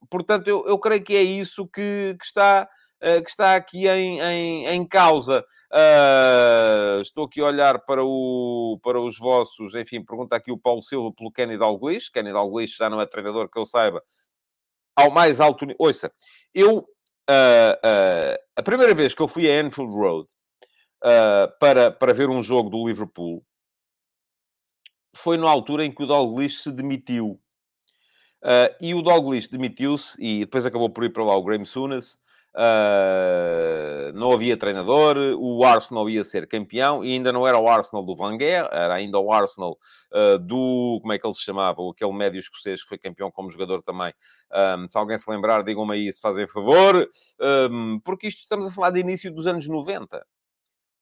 Portanto, 0.10 0.48
eu, 0.50 0.66
eu 0.68 0.78
creio 0.78 1.04
que 1.04 1.16
é 1.16 1.24
isso 1.24 1.66
que, 1.68 2.16
que 2.20 2.26
está 2.26 2.64
eh, 2.64 2.83
que 3.24 3.30
está 3.30 3.56
aqui 3.56 3.88
em, 3.88 4.20
em, 4.20 4.68
em 4.68 4.88
causa. 4.88 5.44
Uh, 5.72 7.02
estou 7.02 7.26
aqui 7.26 7.42
a 7.42 7.46
olhar 7.46 7.80
para, 7.80 8.04
o, 8.04 8.80
para 8.82 9.00
os 9.00 9.18
vossos, 9.18 9.76
enfim, 9.76 10.04
pergunta 10.04 10.36
aqui 10.36 10.52
o 10.52 10.58
Paulo 10.58 10.82
Silva 10.82 11.12
pelo 11.12 11.32
Kenny 11.32 11.58
Dalglish. 11.58 12.12
Kenny 12.12 12.32
Dalglish 12.32 12.78
já 12.78 12.90
não 12.90 13.02
é 13.02 13.06
treinador 13.06 13.50
que 13.50 13.60
eu 13.60 13.66
saiba. 13.66 14.02
Ao 14.96 15.10
mais 15.12 15.40
alto 15.40 15.66
nível. 15.66 15.78
Ouça, 15.80 16.12
eu, 16.54 16.78
uh, 16.78 16.84
uh, 16.84 18.38
a 18.56 18.64
primeira 18.64 18.94
vez 18.94 19.14
que 19.14 19.22
eu 19.22 19.28
fui 19.28 19.50
a 19.50 19.62
Anfield 19.62 19.94
Road 19.94 20.30
para, 21.60 21.92
para 21.92 22.14
ver 22.14 22.30
um 22.30 22.42
jogo 22.42 22.70
do 22.70 22.88
Liverpool 22.88 23.44
foi 25.14 25.38
na 25.38 25.50
altura 25.50 25.86
em 25.86 25.92
que 25.92 26.04
o 26.04 26.08
Dalglish 26.08 26.64
se 26.64 26.72
demitiu. 26.72 27.40
Uh, 28.44 28.76
e 28.82 28.94
o 28.94 29.02
Dalglish 29.02 29.50
demitiu-se 29.50 30.22
e 30.22 30.42
depois 30.42 30.66
acabou 30.66 30.90
por 30.90 31.04
ir 31.06 31.14
para 31.14 31.24
lá 31.24 31.36
o 31.36 31.44
Graham 31.44 31.64
Souness 31.64 32.18
Uh, 32.56 34.14
não 34.14 34.32
havia 34.32 34.56
treinador, 34.56 35.18
o 35.40 35.64
Arsenal 35.64 36.08
ia 36.08 36.24
ser 36.24 36.48
campeão 36.48 37.04
e 37.04 37.14
ainda 37.14 37.32
não 37.32 37.48
era 37.48 37.58
o 37.58 37.68
Arsenal 37.68 38.06
do 38.06 38.16
Van 38.16 38.38
era 38.40 38.94
ainda 38.94 39.18
o 39.18 39.34
Arsenal 39.34 39.76
uh, 40.12 40.38
do, 40.38 41.00
como 41.02 41.14
é 41.14 41.18
que 41.18 41.26
ele 41.26 41.34
se 41.34 41.42
chamava, 41.42 41.82
aquele 41.90 42.14
médio 42.14 42.38
escocês 42.38 42.84
que 42.84 42.88
foi 42.88 43.00
campeão 43.00 43.32
como 43.32 43.50
jogador 43.50 43.82
também. 43.82 44.14
Um, 44.52 44.88
se 44.88 44.98
alguém 44.98 45.18
se 45.18 45.30
lembrar, 45.30 45.64
digam-me 45.64 45.96
aí 45.96 46.14
se 46.14 46.22
fazem 46.22 46.46
favor, 46.46 47.10
um, 47.72 48.00
porque 48.02 48.28
isto 48.28 48.42
estamos 48.42 48.68
a 48.68 48.72
falar 48.72 48.92
de 48.92 49.00
início 49.00 49.34
dos 49.34 49.48
anos 49.48 49.68
90. 49.68 50.24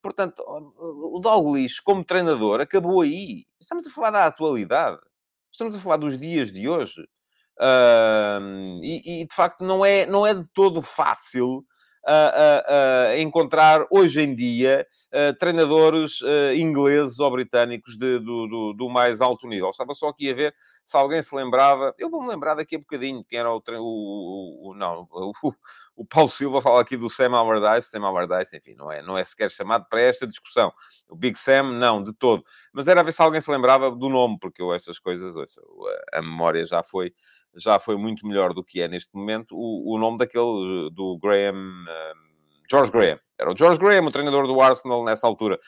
Portanto, 0.01 0.43
o 0.47 1.19
Dalglish, 1.19 1.81
como 1.83 2.03
treinador, 2.03 2.59
acabou 2.59 3.01
aí. 3.01 3.45
Estamos 3.59 3.85
a 3.85 3.89
falar 3.91 4.09
da 4.09 4.25
atualidade. 4.25 4.99
Estamos 5.51 5.75
a 5.75 5.79
falar 5.79 5.97
dos 5.97 6.17
dias 6.17 6.51
de 6.51 6.67
hoje. 6.67 7.07
Uh, 7.61 8.79
e, 8.81 9.21
e, 9.21 9.27
de 9.27 9.35
facto 9.35 9.63
não 9.63 9.85
é, 9.85 10.07
não 10.07 10.25
é 10.25 10.33
de 10.33 10.47
todo 10.51 10.81
fácil 10.81 11.63
a, 12.03 13.09
a 13.11 13.19
encontrar 13.19 13.85
hoje 13.91 14.21
em 14.21 14.33
dia 14.33 14.87
uh, 15.13 15.37
treinadores 15.37 16.21
uh, 16.21 16.53
ingleses 16.55 17.19
ou 17.19 17.29
britânicos 17.31 17.97
de, 17.97 18.19
do, 18.19 18.47
do, 18.47 18.73
do, 18.73 18.89
mais 18.89 19.21
alto 19.21 19.47
nível. 19.47 19.69
Estava 19.69 19.93
só 19.93 20.09
aqui 20.09 20.29
a 20.29 20.33
ver 20.33 20.55
se 20.83 20.97
alguém 20.97 21.21
se 21.21 21.35
lembrava. 21.35 21.93
Eu 21.97 22.09
vou-me 22.09 22.27
lembrar 22.27 22.55
daqui 22.55 22.75
a 22.75 22.79
bocadinho 22.79 23.23
quem 23.23 23.39
era 23.39 23.51
o, 23.51 23.61
o, 23.79 24.71
o 24.71 24.73
não, 24.73 25.07
o, 25.11 25.33
o 25.95 26.05
Paulo 26.05 26.29
Silva 26.29 26.61
fala 26.61 26.81
aqui 26.81 26.97
do 26.97 27.09
Sam 27.09 27.35
Allardyce. 27.35 27.89
Sam 27.89 28.05
Allardyce, 28.05 28.57
enfim, 28.57 28.73
não 28.75 28.91
é, 28.91 29.01
não 29.01 29.17
é 29.17 29.23
sequer 29.23 29.51
chamado 29.51 29.85
para 29.89 30.01
esta 30.01 30.25
discussão. 30.25 30.71
O 31.09 31.15
Big 31.15 31.37
Sam, 31.37 31.73
não, 31.73 32.01
de 32.01 32.13
todo. 32.13 32.43
Mas 32.73 32.87
era 32.87 33.01
a 33.01 33.03
ver 33.03 33.11
se 33.11 33.21
alguém 33.21 33.41
se 33.41 33.51
lembrava 33.51 33.91
do 33.91 34.09
nome, 34.09 34.37
porque 34.39 34.61
eu 34.61 34.73
estas 34.73 34.97
coisas, 34.97 35.35
ouça, 35.35 35.61
a 36.13 36.21
memória 36.21 36.65
já 36.65 36.81
foi 36.81 37.13
já 37.55 37.79
foi 37.79 37.97
muito 37.97 38.25
melhor 38.25 38.53
do 38.53 38.63
que 38.63 38.81
é 38.81 38.87
neste 38.87 39.15
momento 39.15 39.55
o, 39.55 39.95
o 39.95 39.97
nome 39.97 40.17
daquele 40.17 40.89
do 40.91 41.17
Graham. 41.21 41.55
Um, 41.55 42.31
George 42.69 42.89
Graham. 42.89 43.19
Era 43.37 43.51
o 43.51 43.57
George 43.57 43.79
Graham, 43.79 44.05
o 44.05 44.11
treinador 44.11 44.47
do 44.47 44.61
Arsenal 44.61 45.03
nessa 45.03 45.27
altura. 45.27 45.59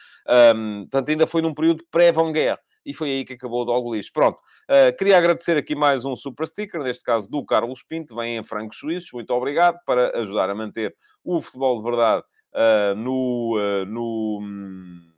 Um, 0.55 0.81
portanto, 0.83 1.09
ainda 1.09 1.27
foi 1.27 1.41
num 1.41 1.53
período 1.53 1.83
Guerre. 2.31 2.59
E 2.85 2.93
foi 2.93 3.09
aí 3.09 3.25
que 3.25 3.33
acabou 3.33 3.61
o 3.61 3.65
Dog 3.65 3.89
Lixo. 3.91 4.11
Pronto. 4.13 4.37
Uh, 4.69 4.95
queria 4.97 5.17
agradecer 5.17 5.57
aqui 5.57 5.75
mais 5.75 6.05
um 6.05 6.15
super 6.15 6.45
sticker, 6.45 6.81
neste 6.81 7.03
caso 7.03 7.29
do 7.29 7.45
Carlos 7.45 7.81
Pinto, 7.81 8.15
vem 8.15 8.37
em 8.37 8.43
francos 8.43 8.77
suíços. 8.77 9.09
Muito 9.13 9.33
obrigado 9.33 9.79
para 9.85 10.17
ajudar 10.19 10.49
a 10.49 10.55
manter 10.55 10.95
o 11.23 11.41
futebol 11.41 11.77
de 11.77 11.83
verdade 11.83 12.23
uh, 12.53 12.95
no, 12.95 13.57
uh, 13.57 13.85
no, 13.85 14.39
hum, 14.41 15.11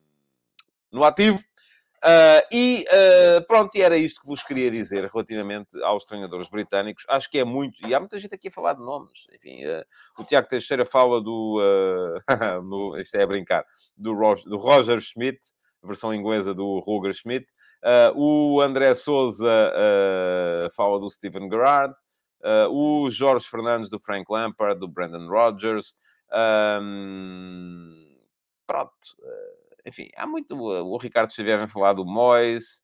no 0.91 1.03
ativo. 1.03 1.39
Uh, 2.03 2.45
e 2.51 2.85
uh, 2.87 3.45
pronto, 3.47 3.75
e 3.75 3.81
era 3.81 3.97
isto 3.97 4.21
que 4.21 4.27
vos 4.27 4.43
queria 4.43 4.69
dizer 4.69 5.09
relativamente 5.11 5.81
aos 5.83 6.05
treinadores 6.05 6.47
britânicos. 6.47 7.03
Acho 7.09 7.29
que 7.29 7.39
é 7.39 7.43
muito, 7.43 7.87
e 7.87 7.95
há 7.95 7.99
muita 7.99 8.19
gente 8.19 8.35
aqui 8.35 8.49
a 8.49 8.51
falar 8.51 8.73
de 8.73 8.81
nomes. 8.81 9.25
Enfim, 9.33 9.65
uh, 9.65 9.83
o 10.19 10.23
Tiago 10.23 10.47
Teixeira 10.47 10.85
fala 10.85 11.21
do, 11.21 11.59
no, 12.63 12.97
isto 12.99 13.15
é 13.15 13.23
a 13.23 13.27
brincar, 13.27 13.65
do 13.97 14.13
Roger, 14.13 14.45
do 14.45 14.57
Roger 14.57 14.99
Schmidt, 15.01 15.39
versão 15.83 16.13
inglesa 16.13 16.53
do 16.53 16.79
Roger 16.79 17.13
Schmidt. 17.13 17.47
o 18.15 18.61
André 18.61 18.93
Souza 18.95 19.71
fala 20.75 20.99
do 20.99 21.09
Steven 21.09 21.49
Gerrard. 21.49 21.93
o 22.71 23.07
Jorge 23.09 23.47
Fernandes 23.47 23.89
do 23.89 23.99
Frank 23.99 24.25
Lampard, 24.29 24.79
do 24.79 24.87
Brandon 24.87 25.27
Rodgers. 25.27 25.95
Um, 26.31 28.17
pronto 28.65 28.91
enfim, 29.85 30.09
há 30.15 30.25
muito. 30.25 30.55
O 30.55 30.97
Ricardo 30.97 31.33
Xavier 31.33 31.57
vem 31.57 31.67
falar 31.67 31.93
do 31.93 32.05
Mois. 32.05 32.81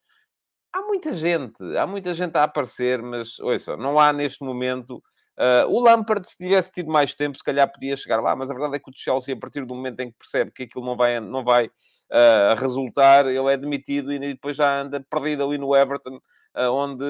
Há 0.74 0.82
muita 0.84 1.12
gente, 1.12 1.78
há 1.78 1.86
muita 1.86 2.14
gente 2.14 2.38
a 2.38 2.44
aparecer, 2.44 3.02
mas 3.02 3.38
ouça, 3.40 3.76
não 3.76 4.00
há 4.00 4.14
neste 4.14 4.44
momento. 4.44 5.04
Uh, 5.38 5.68
o 5.70 5.82
Lampard, 5.82 6.26
se 6.28 6.38
tivesse 6.38 6.72
tido 6.72 6.92
mais 6.92 7.16
tempo, 7.16 7.38
se 7.38 7.44
calhar 7.44 7.70
podia 7.70 7.98
chegar 7.98 8.22
lá, 8.22 8.36
mas 8.36 8.50
a 8.50 8.54
verdade 8.54 8.76
é 8.76 8.80
que 8.80 8.90
o 8.90 8.94
Chelsea, 8.96 9.34
a 9.34 9.40
partir 9.40 9.66
do 9.66 9.74
momento 9.74 10.00
em 10.02 10.12
que 10.12 10.18
percebe 10.18 10.52
que 10.52 10.64
aquilo 10.64 10.86
não 10.86 10.96
vai, 10.96 11.20
não 11.20 11.44
vai 11.44 11.66
uh, 11.66 12.56
resultar, 12.58 13.26
ele 13.26 13.52
é 13.52 13.58
demitido 13.58 14.14
e 14.14 14.20
depois 14.20 14.56
já 14.56 14.82
anda 14.82 15.04
perdido 15.10 15.44
ali 15.44 15.58
no 15.58 15.76
Everton, 15.76 16.18
uh, 16.56 16.72
onde 16.72 17.04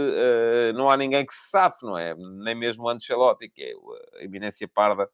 não 0.73 0.89
há 0.89 0.95
ninguém 0.95 1.25
que 1.25 1.33
se 1.33 1.49
safe, 1.49 1.85
não 1.85 1.97
é? 1.97 2.15
Nem 2.15 2.55
mesmo 2.55 2.85
o 2.85 2.89
Ancelotti, 2.89 3.49
que 3.49 3.61
é 3.61 3.73
a 4.19 4.23
eminência 4.23 4.67
parda, 4.67 5.09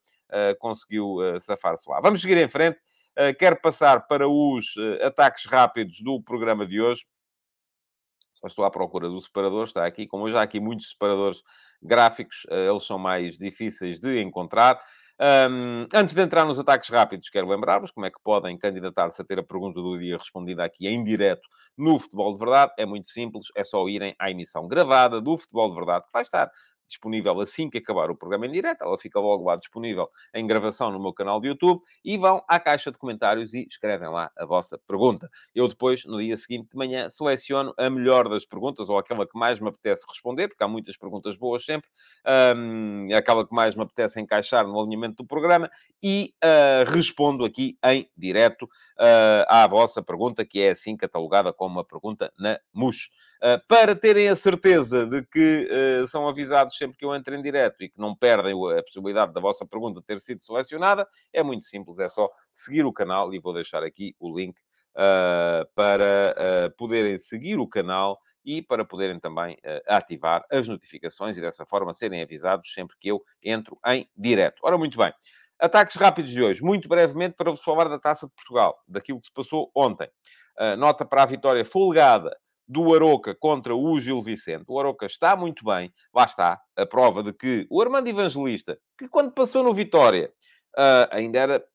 conseguiu 0.59 1.17
safar-se 1.39 1.89
lá. 1.89 1.99
Vamos 1.99 2.21
seguir 2.21 2.37
em 2.37 2.47
frente. 2.47 2.81
Eh, 3.17 3.33
quero 3.33 3.59
passar 3.59 4.05
para 4.05 4.27
os 4.29 4.75
eh, 4.77 5.07
ataques 5.07 5.45
rápidos 5.45 6.01
do 6.01 6.21
programa 6.21 6.67
de 6.67 6.79
hoje. 6.79 7.03
Só 8.35 8.45
estou 8.45 8.63
à 8.63 8.69
procura 8.69 9.09
do 9.09 9.19
separador, 9.19 9.63
está 9.63 9.87
aqui. 9.87 10.05
Como 10.05 10.29
já 10.29 10.41
há 10.41 10.43
aqui 10.43 10.59
muitos 10.59 10.89
separadores 10.91 11.41
gráficos, 11.81 12.45
eh, 12.51 12.69
eles 12.69 12.83
são 12.83 12.99
mais 12.99 13.35
difíceis 13.35 13.99
de 13.99 14.21
encontrar. 14.21 14.79
Um, 15.19 15.87
antes 15.95 16.13
de 16.13 16.21
entrar 16.21 16.45
nos 16.45 16.59
ataques 16.59 16.89
rápidos, 16.89 17.31
quero 17.31 17.49
lembrar-vos 17.49 17.89
como 17.89 18.05
é 18.05 18.11
que 18.11 18.19
podem 18.23 18.55
candidatar-se 18.55 19.19
a 19.19 19.25
ter 19.25 19.39
a 19.39 19.43
pergunta 19.43 19.81
do 19.81 19.97
dia 19.97 20.15
respondida 20.15 20.63
aqui 20.63 20.87
em 20.87 21.03
direto 21.03 21.41
no 21.75 21.97
Futebol 21.97 22.33
de 22.33 22.37
Verdade. 22.37 22.71
É 22.77 22.85
muito 22.85 23.07
simples, 23.07 23.47
é 23.55 23.63
só 23.63 23.87
irem 23.89 24.15
à 24.19 24.29
emissão 24.29 24.67
gravada 24.67 25.19
do 25.19 25.35
Futebol 25.35 25.69
de 25.69 25.75
Verdade, 25.75 26.05
que 26.05 26.13
vai 26.13 26.21
estar 26.21 26.51
disponível 26.87 27.39
assim 27.39 27.69
que 27.69 27.77
acabar 27.77 28.09
o 28.09 28.15
programa 28.15 28.47
em 28.47 28.51
direto. 28.51 28.83
Ela 28.83 28.97
fica 28.97 29.19
logo 29.19 29.43
lá 29.43 29.55
disponível 29.55 30.09
em 30.33 30.47
gravação 30.47 30.91
no 30.91 30.99
meu 30.99 31.13
canal 31.13 31.39
de 31.39 31.49
YouTube. 31.49 31.81
E 32.03 32.17
vão 32.17 32.43
à 32.47 32.59
caixa 32.59 32.91
de 32.91 32.97
comentários 32.97 33.53
e 33.53 33.67
escrevem 33.67 34.09
lá 34.09 34.31
a 34.37 34.45
vossa 34.45 34.79
pergunta. 34.87 35.29
Eu 35.53 35.67
depois, 35.67 36.05
no 36.05 36.17
dia 36.17 36.35
seguinte 36.37 36.69
de 36.71 36.77
manhã, 36.77 37.09
seleciono 37.09 37.73
a 37.77 37.89
melhor 37.89 38.29
das 38.29 38.45
perguntas, 38.45 38.89
ou 38.89 38.97
aquela 38.97 39.27
que 39.27 39.37
mais 39.37 39.59
me 39.59 39.69
apetece 39.69 40.05
responder, 40.07 40.47
porque 40.47 40.63
há 40.63 40.67
muitas 40.67 40.97
perguntas 40.97 41.35
boas 41.35 41.63
sempre. 41.63 41.89
Um, 42.55 43.05
aquela 43.15 43.45
que 43.45 43.53
mais 43.53 43.75
me 43.75 43.83
apetece 43.83 44.19
encaixar 44.19 44.65
no 44.65 44.79
alinhamento 44.79 45.17
do 45.17 45.25
programa. 45.25 45.69
E 46.01 46.33
uh, 46.43 46.89
respondo 46.91 47.43
aqui 47.43 47.77
em 47.83 48.09
direto 48.17 48.63
uh, 48.63 49.45
à 49.47 49.67
vossa 49.67 50.01
pergunta, 50.01 50.45
que 50.45 50.61
é 50.61 50.71
assim 50.71 50.95
catalogada 50.95 51.51
como 51.51 51.75
uma 51.75 51.83
pergunta 51.83 52.31
na 52.37 52.59
MUS. 52.73 53.09
Uh, 53.37 53.61
para 53.67 53.95
terem 53.95 54.29
a 54.29 54.35
certeza 54.35 55.05
de 55.05 55.23
que 55.23 55.69
uh, 55.69 56.07
são 56.07 56.27
avisados 56.27 56.75
sempre 56.75 56.97
que 56.97 57.05
eu 57.05 57.13
entro 57.13 57.35
em 57.35 57.41
direto 57.41 57.83
e 57.83 57.89
que 57.89 57.99
não 57.99 58.15
perdem 58.15 58.53
a 58.75 58.81
possibilidade 58.81 59.31
da 59.31 59.39
vossa 59.39 59.63
pergunta 59.63 60.01
ter 60.01 60.19
sido 60.19 60.41
selecionada, 60.41 61.07
é 61.31 61.43
muito 61.43 61.63
simples, 61.63 61.99
é 61.99 62.09
só 62.09 62.27
seguir 62.51 62.83
o 62.83 62.91
canal 62.91 63.31
e 63.31 63.39
vou 63.39 63.53
deixar 63.53 63.83
aqui 63.83 64.15
o 64.19 64.35
link 64.35 64.57
uh, 64.95 65.69
para 65.75 66.73
poderem 66.79 67.15
seguir 67.19 67.59
o 67.59 67.67
canal 67.67 68.19
e 68.43 68.59
para 68.59 68.83
poderem 68.83 69.19
também 69.19 69.57
ativar 69.85 70.43
as 70.49 70.67
notificações 70.67 71.37
e 71.37 71.41
dessa 71.41 71.65
forma 71.65 71.93
serem 71.93 72.23
avisados 72.23 72.73
sempre 72.73 72.95
que 72.99 73.09
eu 73.09 73.21
entro 73.43 73.77
em 73.85 74.09
direto. 74.17 74.61
Ora, 74.63 74.77
muito 74.77 74.97
bem. 74.97 75.13
Ataques 75.59 75.95
rápidos 75.97 76.31
de 76.31 76.41
hoje. 76.41 76.63
Muito 76.63 76.87
brevemente 76.87 77.35
para 77.35 77.51
vos 77.51 77.61
falar 77.61 77.89
da 77.89 77.99
Taça 77.99 78.25
de 78.25 78.33
Portugal, 78.33 78.81
daquilo 78.87 79.19
que 79.19 79.27
se 79.27 79.33
passou 79.33 79.69
ontem. 79.75 80.09
nota 80.77 81.05
para 81.05 81.23
a 81.23 81.25
vitória 81.25 81.65
folgada 81.65 82.37
do 82.67 82.93
Aroca 82.93 83.33
contra 83.33 83.75
o 83.75 83.99
Gil 83.99 84.21
Vicente. 84.21 84.65
O 84.67 84.79
Aroca 84.79 85.05
está 85.05 85.35
muito 85.35 85.63
bem, 85.63 85.91
lá 86.13 86.25
está, 86.25 86.59
a 86.75 86.85
prova 86.85 87.23
de 87.23 87.31
que 87.31 87.65
o 87.69 87.81
Armando 87.81 88.07
Evangelista, 88.07 88.77
que 88.97 89.07
quando 89.07 89.31
passou 89.31 89.63
no 89.63 89.73
Vitória, 89.73 90.31
uh, 90.77 91.07
ainda 91.11 91.39
era 91.39 91.65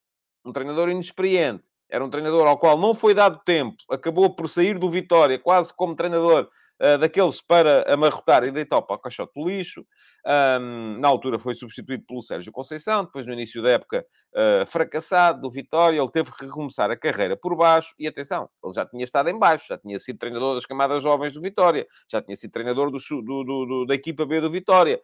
um 0.45 0.53
treinador 0.53 0.89
inexperiente, 0.89 1.69
era 1.89 2.05
um 2.05 2.11
treinador 2.11 2.47
ao 2.47 2.59
qual 2.59 2.79
não 2.79 2.95
foi 2.95 3.15
dado 3.15 3.41
tempo, 3.45 3.77
acabou 3.91 4.35
por 4.35 4.49
sair 4.49 4.79
do 4.79 4.91
Vitória 4.91 5.39
quase 5.39 5.73
como 5.75 5.95
treinador 5.95 6.49
uh, 6.83 6.99
daqueles 6.99 7.41
para 7.41 7.93
amarrotar 7.93 8.45
e 8.45 8.51
deitar 8.51 8.83
para 8.83 8.97
o 8.97 8.99
caixote 8.99 9.33
do 9.35 9.49
lixo. 9.49 9.87
Um, 10.25 10.99
na 10.99 11.09
altura 11.09 11.39
foi 11.39 11.55
substituído 11.55 12.05
pelo 12.07 12.23
Sérgio 12.23 12.53
Conceição, 12.53 13.05
depois 13.05 13.27
no 13.27 13.33
início 13.33 13.63
da 13.63 13.71
época 13.71 14.05
uh, 14.35 14.67
fracassado 14.67 15.41
do 15.41 15.51
Vitória, 15.51 15.99
ele 15.99 16.11
teve 16.11 16.33
que 16.33 16.45
recomeçar 16.45 16.91
a 16.91 16.97
carreira 16.97 17.37
por 17.37 17.57
baixo, 17.57 17.95
e 17.99 18.07
atenção, 18.07 18.49
ele 18.63 18.73
já 18.73 18.87
tinha 18.87 19.03
estado 19.03 19.29
em 19.31 19.39
baixo, 19.39 19.67
já 19.69 19.79
tinha 19.79 19.99
sido 19.99 20.19
treinador 20.19 20.55
das 20.55 20.67
camadas 20.67 21.03
jovens 21.03 21.33
do 21.33 21.41
Vitória, 21.41 21.87
já 22.09 22.23
tinha 22.23 22.37
sido 22.37 22.53
treinador 22.53 22.91
do, 22.91 22.99
do, 22.99 23.45
do, 23.45 23.87
da 23.87 23.95
equipa 23.95 24.25
B 24.25 24.41
do 24.41 24.51
Vitória, 24.51 25.01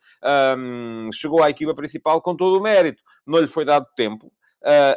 um, 0.57 1.11
chegou 1.13 1.43
à 1.43 1.51
equipa 1.51 1.75
principal 1.75 2.21
com 2.21 2.37
todo 2.37 2.59
o 2.59 2.63
mérito, 2.63 3.03
não 3.27 3.41
lhe 3.41 3.49
foi 3.49 3.65
dado 3.65 3.87
tempo, 3.97 4.33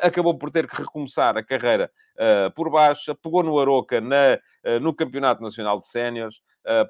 acabou 0.01 0.37
por 0.37 0.49
ter 0.51 0.67
que 0.67 0.75
recomeçar 0.75 1.37
a 1.37 1.43
carreira 1.43 1.91
uh, 2.15 2.51
por 2.53 2.69
baixo, 2.69 3.15
pegou 3.15 3.43
no 3.43 3.59
Aroca 3.59 4.01
na, 4.01 4.39
uh, 4.65 4.79
no 4.79 4.93
Campeonato 4.93 5.41
Nacional 5.41 5.77
de 5.77 5.87
Séniores, 5.87 6.41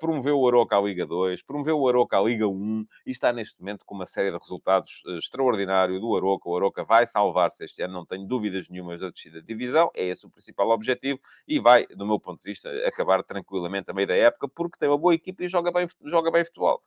promoveu 0.01 0.37
o 0.37 0.45
Aroca 0.45 0.77
à 0.77 0.81
Liga 0.81 1.05
2, 1.05 1.43
promoveu 1.43 1.79
o 1.79 1.87
Aroca 1.87 2.17
à 2.17 2.21
Liga 2.21 2.45
1 2.45 2.85
e 3.05 3.11
está 3.11 3.31
neste 3.31 3.57
momento 3.57 3.85
com 3.85 3.95
uma 3.95 4.05
série 4.05 4.29
de 4.29 4.37
resultados 4.37 5.01
extraordinário 5.17 5.97
do 5.97 6.13
Aroca. 6.13 6.49
O 6.49 6.57
Aroca 6.57 6.83
vai 6.83 7.07
salvar-se 7.07 7.63
este 7.63 7.81
ano, 7.81 7.93
não 7.93 8.05
tenho 8.05 8.27
dúvidas 8.27 8.67
nenhumas 8.67 8.99
da 8.99 9.09
descida 9.09 9.39
de 9.39 9.47
divisão, 9.47 9.89
é 9.95 10.03
esse 10.03 10.25
o 10.25 10.29
principal 10.29 10.69
objetivo 10.71 11.21
e 11.47 11.57
vai, 11.57 11.87
do 11.87 12.05
meu 12.05 12.19
ponto 12.19 12.41
de 12.41 12.43
vista, 12.43 12.69
acabar 12.85 13.23
tranquilamente 13.23 13.89
a 13.89 13.93
meio 13.93 14.07
da 14.07 14.15
época 14.15 14.49
porque 14.49 14.77
tem 14.77 14.89
uma 14.89 14.97
boa 14.97 15.15
equipe 15.15 15.45
e 15.45 15.47
joga 15.47 15.71
bem, 15.71 15.87
joga 16.03 16.29
bem 16.29 16.43
futebol. 16.43 16.81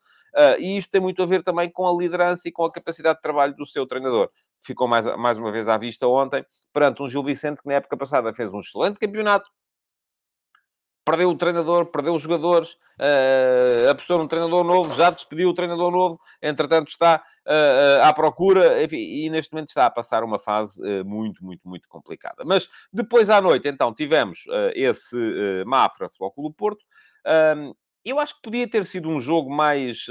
e 0.58 0.76
isto 0.76 0.90
tem 0.90 1.00
muito 1.00 1.22
a 1.22 1.26
ver 1.26 1.42
também 1.42 1.70
com 1.70 1.88
a 1.88 1.98
liderança 1.98 2.46
e 2.46 2.52
com 2.52 2.64
a 2.64 2.70
capacidade 2.70 3.16
de 3.16 3.22
trabalho 3.22 3.56
do 3.56 3.64
seu 3.64 3.86
treinador 3.86 4.30
ficou 4.60 4.88
mais, 4.88 5.04
mais 5.16 5.38
uma 5.38 5.52
vez 5.52 5.68
à 5.68 5.76
vista 5.76 6.06
ontem, 6.06 6.44
perante 6.72 7.02
um 7.02 7.08
Gil 7.08 7.22
Vicente 7.22 7.60
que 7.62 7.68
na 7.68 7.74
época 7.74 7.96
passada 7.96 8.32
fez 8.32 8.52
um 8.52 8.60
excelente 8.60 8.98
campeonato, 8.98 9.48
perdeu 11.04 11.28
o 11.28 11.36
treinador, 11.36 11.86
perdeu 11.86 12.14
os 12.14 12.22
jogadores, 12.22 12.72
uh, 12.98 13.90
apostou 13.90 14.18
num 14.18 14.26
treinador 14.26 14.64
novo, 14.64 14.94
já 14.94 15.10
despediu 15.10 15.50
o 15.50 15.54
treinador 15.54 15.90
novo, 15.90 16.18
entretanto 16.42 16.88
está 16.88 17.22
uh, 17.46 18.02
à 18.02 18.12
procura, 18.12 18.82
enfim, 18.82 18.96
e 18.96 19.28
neste 19.28 19.52
momento 19.52 19.68
está 19.68 19.86
a 19.86 19.90
passar 19.90 20.24
uma 20.24 20.38
fase 20.38 20.80
uh, 20.80 21.04
muito, 21.04 21.44
muito, 21.44 21.68
muito 21.68 21.86
complicada. 21.88 22.42
Mas 22.44 22.68
depois 22.92 23.28
à 23.28 23.40
noite, 23.40 23.68
então, 23.68 23.92
tivemos 23.92 24.44
esse 24.74 25.16
Mafra 25.66 26.08
Futebol 26.08 26.32
Clube 26.32 26.56
Porto. 26.56 26.84
Um, 27.56 27.74
eu 28.04 28.18
acho 28.18 28.36
que 28.36 28.42
podia 28.42 28.68
ter 28.68 28.84
sido 28.84 29.08
um 29.08 29.18
jogo 29.18 29.50
mais 29.50 30.06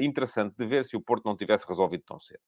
interessante 0.00 0.54
de 0.56 0.66
ver 0.66 0.84
se 0.84 0.96
o 0.96 1.00
Porto 1.00 1.24
não 1.24 1.36
tivesse 1.36 1.66
resolvido 1.66 2.02
tão 2.04 2.18
cedo 2.18 2.40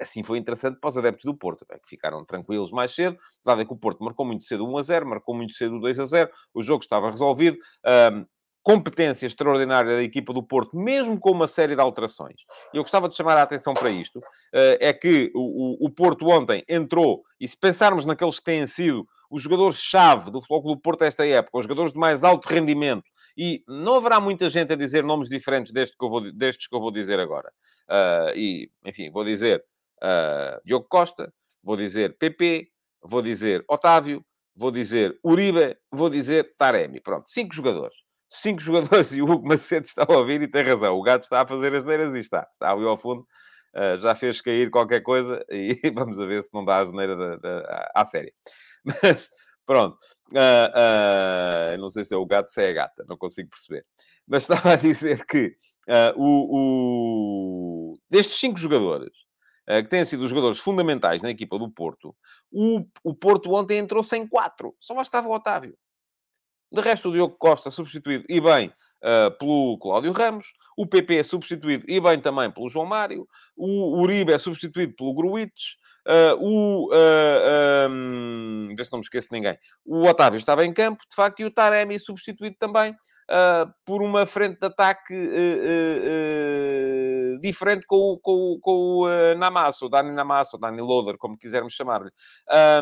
assim 0.00 0.22
foi 0.22 0.38
interessante 0.38 0.78
para 0.80 0.88
os 0.88 0.98
adeptos 0.98 1.24
do 1.24 1.34
Porto, 1.34 1.64
é 1.70 1.78
que 1.78 1.88
ficaram 1.88 2.24
tranquilos 2.24 2.70
mais 2.70 2.94
cedo. 2.94 3.16
É 3.46 3.64
que 3.64 3.72
o 3.72 3.76
Porto 3.76 4.02
marcou 4.02 4.24
muito 4.24 4.44
cedo 4.44 4.66
1 4.66 4.78
a 4.78 4.82
0, 4.82 5.06
marcou 5.06 5.34
muito 5.34 5.52
cedo 5.52 5.80
2 5.80 6.00
a 6.00 6.04
0, 6.04 6.30
o 6.54 6.62
jogo 6.62 6.82
estava 6.82 7.10
resolvido. 7.10 7.58
Um, 8.12 8.26
competência 8.62 9.26
extraordinária 9.26 9.96
da 9.96 10.02
equipa 10.02 10.30
do 10.30 10.42
Porto, 10.42 10.76
mesmo 10.76 11.18
com 11.18 11.30
uma 11.30 11.48
série 11.48 11.74
de 11.74 11.80
alterações. 11.80 12.42
E 12.74 12.76
eu 12.76 12.82
gostava 12.82 13.08
de 13.08 13.16
chamar 13.16 13.38
a 13.38 13.42
atenção 13.42 13.72
para 13.72 13.88
isto, 13.88 14.20
é 14.52 14.92
que 14.92 15.30
o, 15.34 15.86
o 15.86 15.88
Porto 15.88 16.28
ontem 16.28 16.62
entrou, 16.68 17.22
e 17.40 17.48
se 17.48 17.56
pensarmos 17.56 18.04
naqueles 18.04 18.38
que 18.38 18.44
têm 18.44 18.66
sido 18.66 19.08
os 19.30 19.40
jogadores-chave 19.40 20.30
do 20.30 20.40
Futebol 20.42 20.74
do 20.74 20.80
Porto 20.80 21.02
esta 21.02 21.26
época, 21.26 21.56
os 21.56 21.64
jogadores 21.64 21.94
de 21.94 21.98
mais 21.98 22.22
alto 22.22 22.46
rendimento, 22.46 23.04
e 23.38 23.62
não 23.66 23.94
haverá 23.94 24.20
muita 24.20 24.48
gente 24.48 24.72
a 24.72 24.76
dizer 24.76 25.04
nomes 25.04 25.28
diferentes 25.28 25.72
deste 25.72 25.96
que 25.96 26.04
eu 26.04 26.08
vou, 26.10 26.32
destes 26.32 26.66
que 26.66 26.74
eu 26.74 26.80
vou 26.80 26.90
dizer 26.90 27.20
agora. 27.20 27.50
Uh, 27.88 28.36
e, 28.36 28.70
enfim, 28.84 29.10
vou 29.10 29.24
dizer 29.24 29.64
uh, 30.02 30.60
Diogo 30.64 30.86
Costa, 30.88 31.32
vou 31.62 31.76
dizer 31.76 32.16
PP, 32.18 32.68
vou 33.02 33.22
dizer 33.22 33.64
Otávio, 33.68 34.24
vou 34.56 34.70
dizer 34.70 35.18
Uribe, 35.24 35.76
vou 35.90 36.10
dizer 36.10 36.54
Taremi. 36.56 37.00
Pronto, 37.00 37.28
cinco 37.28 37.54
jogadores 37.54 37.96
cinco 38.28 38.60
jogadores 38.62 39.12
e 39.12 39.22
o 39.22 39.30
Hugo 39.30 39.46
Macedo 39.46 39.86
está 39.86 40.04
a 40.08 40.16
ouvir 40.16 40.42
e 40.42 40.48
tem 40.48 40.62
razão. 40.62 40.96
O 40.96 41.02
gato 41.02 41.22
está 41.22 41.40
a 41.42 41.46
fazer 41.46 41.74
as 41.74 41.84
neiras 41.84 42.14
e 42.14 42.18
está. 42.18 42.46
Está 42.52 42.70
ali 42.70 42.84
ao 42.84 42.96
fundo. 42.96 43.26
Uh, 43.74 43.98
já 43.98 44.14
fez 44.14 44.40
cair 44.40 44.70
qualquer 44.70 45.02
coisa 45.02 45.44
e 45.50 45.78
vamos 45.94 46.18
a 46.18 46.26
ver 46.26 46.42
se 46.42 46.50
não 46.52 46.64
dá 46.64 46.78
a 46.78 46.86
geneira 46.86 47.16
da, 47.16 47.36
da, 47.36 47.92
à 47.94 48.04
série. 48.04 48.32
Mas, 49.02 49.28
pronto. 49.66 49.98
Uh, 50.32 51.74
uh, 51.74 51.78
não 51.78 51.88
sei 51.90 52.04
se 52.04 52.14
é 52.14 52.16
o 52.16 52.26
gato, 52.26 52.50
se 52.50 52.62
é 52.62 52.70
a 52.70 52.72
gata. 52.72 53.04
Não 53.08 53.16
consigo 53.16 53.50
perceber. 53.50 53.84
Mas 54.26 54.42
estava 54.42 54.72
a 54.72 54.76
dizer 54.76 55.24
que 55.24 55.56
o, 56.16 57.94
o... 57.94 57.98
destes 58.10 58.38
cinco 58.38 58.58
jogadores, 58.58 59.10
que 59.76 59.88
têm 59.88 60.04
sido 60.04 60.24
os 60.24 60.30
jogadores 60.30 60.58
fundamentais 60.58 61.22
na 61.22 61.30
equipa 61.30 61.58
do 61.58 61.70
Porto, 61.70 62.16
o, 62.50 62.84
o 63.04 63.14
Porto 63.14 63.52
ontem 63.52 63.78
entrou 63.78 64.02
sem 64.02 64.26
quatro. 64.26 64.74
Só 64.80 64.94
bastava 64.94 65.28
o 65.28 65.32
Otávio. 65.32 65.76
De 66.72 66.80
resto, 66.80 67.08
o 67.08 67.12
Diogo 67.12 67.36
Costa 67.38 67.70
substituído 67.70 68.24
e 68.28 68.40
bem 68.40 68.72
uh, 69.02 69.36
pelo 69.38 69.78
Cláudio 69.78 70.12
Ramos. 70.12 70.52
O 70.76 70.86
PP 70.86 71.16
é 71.16 71.22
substituído 71.22 71.84
e 71.88 72.00
bem 72.00 72.20
também 72.20 72.50
pelo 72.50 72.68
João 72.68 72.86
Mário. 72.86 73.26
O 73.56 74.00
Uribe 74.00 74.32
é 74.32 74.38
substituído 74.38 74.94
pelo 74.94 75.14
Gruites. 75.14 75.76
Uh, 76.06 76.36
o, 76.40 76.94
uh, 76.94 77.90
um, 77.90 78.74
vê 78.76 78.84
se 78.84 78.92
não 78.92 78.98
me 78.98 79.04
esqueço 79.04 79.28
de 79.28 79.36
ninguém. 79.36 79.58
O 79.84 80.06
Otávio 80.06 80.38
estava 80.38 80.64
em 80.64 80.72
campo, 80.72 81.02
de 81.08 81.14
facto, 81.14 81.40
e 81.40 81.44
o 81.44 81.50
Taremi 81.50 81.98
substituído 81.98 82.56
também 82.58 82.94
uh, 83.30 83.72
por 83.84 84.02
uma 84.02 84.26
frente 84.26 84.60
de 84.60 84.66
ataque 84.66 85.14
diferente 87.40 87.86
com, 87.86 88.18
com, 88.22 88.58
com 88.60 88.72
o 88.72 89.06
uh, 89.06 89.36
Namasso, 89.36 89.86
o 89.86 89.88
Dani 89.88 90.12
Namasso, 90.12 90.56
o 90.56 90.60
Dani 90.60 90.80
Loader, 90.80 91.16
como 91.16 91.38
quisermos 91.38 91.72
chamar-lhe. 91.72 92.10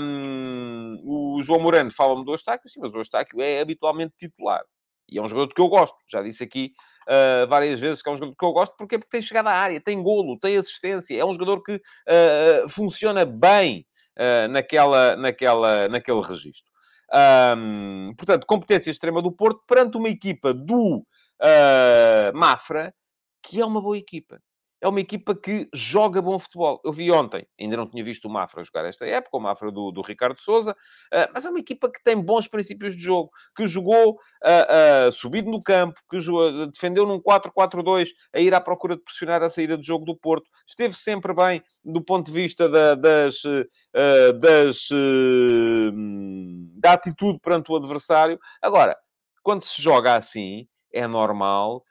Um, 0.00 1.00
o 1.04 1.42
João 1.42 1.60
Moreno 1.60 1.90
fala-me 1.90 2.24
do 2.24 2.32
Eustáquio, 2.32 2.68
sim, 2.68 2.80
mas 2.80 2.92
o 2.92 2.98
Eustáquio 2.98 3.40
é 3.40 3.60
habitualmente 3.60 4.14
titular. 4.16 4.62
E 5.08 5.18
é 5.18 5.22
um 5.22 5.28
jogador 5.28 5.54
que 5.54 5.60
eu 5.60 5.68
gosto. 5.68 5.96
Já 6.10 6.20
disse 6.20 6.42
aqui 6.42 6.72
uh, 7.08 7.46
várias 7.46 7.78
vezes 7.78 8.02
que 8.02 8.08
é 8.08 8.12
um 8.12 8.16
jogador 8.16 8.36
que 8.36 8.44
eu 8.44 8.52
gosto. 8.52 8.76
Porquê? 8.76 8.98
Porque 8.98 9.10
tem 9.10 9.22
chegada 9.22 9.50
à 9.50 9.54
área, 9.54 9.80
tem 9.80 10.02
golo, 10.02 10.38
tem 10.38 10.56
assistência. 10.56 11.16
É 11.16 11.24
um 11.24 11.32
jogador 11.32 11.62
que 11.62 11.76
uh, 11.76 12.68
funciona 12.68 13.24
bem 13.24 13.86
uh, 14.18 14.48
naquela, 14.48 15.14
naquela, 15.16 15.88
naquele 15.88 16.20
registro. 16.22 16.72
Um, 17.12 18.14
portanto, 18.16 18.46
competência 18.46 18.90
extrema 18.90 19.22
do 19.22 19.30
Porto 19.30 19.62
perante 19.66 19.96
uma 19.96 20.08
equipa 20.08 20.52
do 20.52 21.06
Mafra, 22.34 22.94
que 23.42 23.60
é 23.60 23.64
uma 23.64 23.80
boa 23.80 23.96
equipa 23.96 24.40
é 24.86 24.88
uma 24.88 25.00
equipa 25.00 25.34
que 25.34 25.68
joga 25.74 26.22
bom 26.22 26.38
futebol. 26.38 26.80
Eu 26.84 26.92
vi 26.92 27.10
ontem, 27.10 27.44
ainda 27.60 27.76
não 27.76 27.88
tinha 27.88 28.04
visto 28.04 28.26
o 28.26 28.30
Mafra 28.30 28.62
jogar 28.62 28.84
esta 28.84 29.04
época, 29.04 29.36
o 29.36 29.40
Mafra 29.40 29.72
do, 29.72 29.90
do 29.90 30.00
Ricardo 30.00 30.38
Souza, 30.38 30.72
uh, 30.72 31.28
mas 31.34 31.44
é 31.44 31.50
uma 31.50 31.58
equipa 31.58 31.90
que 31.90 32.00
tem 32.04 32.16
bons 32.16 32.46
princípios 32.46 32.96
de 32.96 33.02
jogo, 33.02 33.30
que 33.56 33.66
jogou 33.66 34.12
uh, 34.12 35.08
uh, 35.08 35.12
subido 35.12 35.50
no 35.50 35.60
campo, 35.60 36.00
que 36.08 36.20
jogou, 36.20 36.68
defendeu 36.68 37.04
num 37.04 37.20
4-4-2, 37.20 38.10
a 38.32 38.38
ir 38.38 38.54
à 38.54 38.60
procura 38.60 38.96
de 38.96 39.02
pressionar 39.02 39.42
a 39.42 39.48
saída 39.48 39.76
de 39.76 39.84
jogo 39.84 40.04
do 40.04 40.16
Porto. 40.16 40.48
Esteve 40.64 40.94
sempre 40.94 41.34
bem 41.34 41.60
do 41.84 42.00
ponto 42.00 42.26
de 42.26 42.32
vista 42.32 42.68
da, 42.68 42.94
das, 42.94 43.42
das 44.40 44.88
da 46.76 46.92
atitude 46.92 47.40
perante 47.40 47.72
o 47.72 47.76
adversário. 47.76 48.38
Agora, 48.62 48.96
quando 49.42 49.62
se 49.62 49.82
joga 49.82 50.14
assim, 50.14 50.68
é 50.92 51.06
normal 51.06 51.82
eh, 51.82 51.86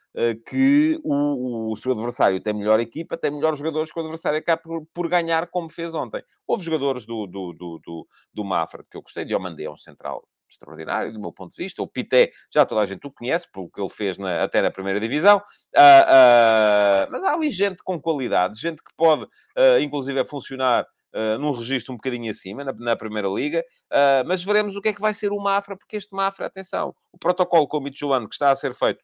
que 0.46 0.98
o, 1.04 1.72
o, 1.72 1.76
seu 1.76 1.92
adversário 1.92 2.40
tem 2.40 2.54
melhor 2.54 2.80
equipa, 2.80 3.18
tem 3.18 3.30
melhores 3.30 3.58
jogadores 3.58 3.92
que 3.92 3.98
o 3.98 4.02
adversário 4.02 4.38
acaba 4.38 4.62
por, 4.62 4.86
por 4.94 5.08
ganhar, 5.08 5.46
como 5.48 5.68
fez 5.68 5.94
ontem. 5.94 6.22
Houve 6.46 6.64
jogadores 6.64 7.04
do, 7.04 7.26
do, 7.26 7.52
do, 7.52 7.80
do, 7.84 8.06
do 8.32 8.44
Mafra 8.44 8.84
que 8.90 8.96
eu 8.96 9.02
gostei, 9.02 9.24
Diomandé 9.24 9.64
é 9.64 9.70
um 9.70 9.76
central 9.76 10.26
extraordinário, 10.48 11.12
do 11.12 11.20
meu 11.20 11.32
ponto 11.32 11.54
de 11.54 11.62
vista. 11.62 11.82
O 11.82 11.86
Pité, 11.86 12.30
já 12.52 12.64
toda 12.64 12.80
a 12.80 12.86
gente 12.86 13.06
o 13.06 13.10
conhece, 13.10 13.50
pelo 13.50 13.70
que 13.70 13.80
ele 13.80 13.88
fez 13.88 14.18
na, 14.18 14.42
até 14.42 14.62
na 14.62 14.70
primeira 14.70 15.00
divisão. 15.00 15.38
Uh, 15.38 15.80
uh, 15.80 17.10
mas 17.10 17.22
há 17.22 17.34
ali 17.34 17.50
gente 17.50 17.82
com 17.82 18.00
qualidade, 18.00 18.60
gente 18.60 18.82
que 18.82 18.94
pode, 18.96 19.24
uh, 19.24 19.80
inclusive, 19.80 20.24
funcionar 20.24 20.86
Uh, 21.14 21.38
num 21.38 21.50
registro 21.50 21.94
um 21.94 21.96
bocadinho 21.96 22.30
acima, 22.30 22.62
na, 22.62 22.74
na 22.74 22.94
Primeira 22.94 23.26
Liga, 23.26 23.64
uh, 23.90 24.26
mas 24.26 24.44
veremos 24.44 24.76
o 24.76 24.82
que 24.82 24.90
é 24.90 24.92
que 24.92 25.00
vai 25.00 25.14
ser 25.14 25.32
o 25.32 25.40
Mafra, 25.40 25.74
porque 25.74 25.96
este 25.96 26.14
Mafra, 26.14 26.44
atenção, 26.44 26.94
o 27.10 27.16
protocolo 27.16 27.66
com 27.66 27.78
o 27.78 27.80
Midtjylland 27.80 28.28
que 28.28 28.34
está 28.34 28.50
a 28.50 28.56
ser 28.56 28.74
feito 28.74 29.02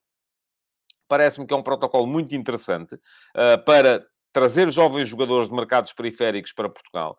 parece-me 1.12 1.46
que 1.46 1.52
é 1.52 1.56
um 1.58 1.62
protocolo 1.62 2.06
muito 2.06 2.34
interessante 2.34 2.94
uh, 2.94 3.62
para 3.66 4.02
trazer 4.32 4.70
jovens 4.70 5.06
jogadores 5.06 5.50
de 5.50 5.54
mercados 5.54 5.92
periféricos 5.92 6.54
para 6.54 6.70
Portugal. 6.70 7.18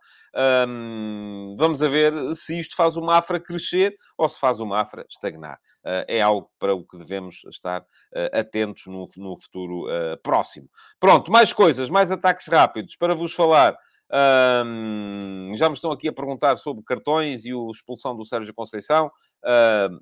Um, 0.67 1.55
vamos 1.59 1.79
ver 1.79 2.11
se 2.33 2.59
isto 2.59 2.75
faz 2.75 2.97
o 2.97 3.03
Mafra 3.03 3.39
crescer 3.39 3.95
ou 4.17 4.27
se 4.27 4.39
faz 4.39 4.59
o 4.59 4.65
Mafra 4.65 5.05
estagnar. 5.07 5.59
Uh, 5.85 6.01
é 6.07 6.21
algo 6.21 6.49
para 6.57 6.73
o 6.73 6.83
que 6.83 6.97
devemos 6.97 7.43
estar 7.45 7.81
uh, 7.81 8.39
atentos 8.39 8.87
no, 8.87 9.05
no 9.15 9.39
futuro 9.39 9.85
uh, 9.85 10.17
próximo. 10.23 10.67
Pronto, 10.99 11.31
mais 11.31 11.53
coisas, 11.53 11.87
mais 11.87 12.09
ataques 12.09 12.47
rápidos 12.47 12.95
para 12.95 13.13
vos 13.13 13.31
falar. 13.31 13.77
Um, 14.65 15.53
já 15.55 15.69
me 15.69 15.75
estão 15.75 15.91
aqui 15.91 16.07
a 16.07 16.13
perguntar 16.13 16.55
sobre 16.55 16.83
cartões 16.83 17.45
e 17.45 17.51
a 17.51 17.69
expulsão 17.71 18.15
do 18.15 18.25
Sérgio 18.25 18.55
Conceição. 18.55 19.11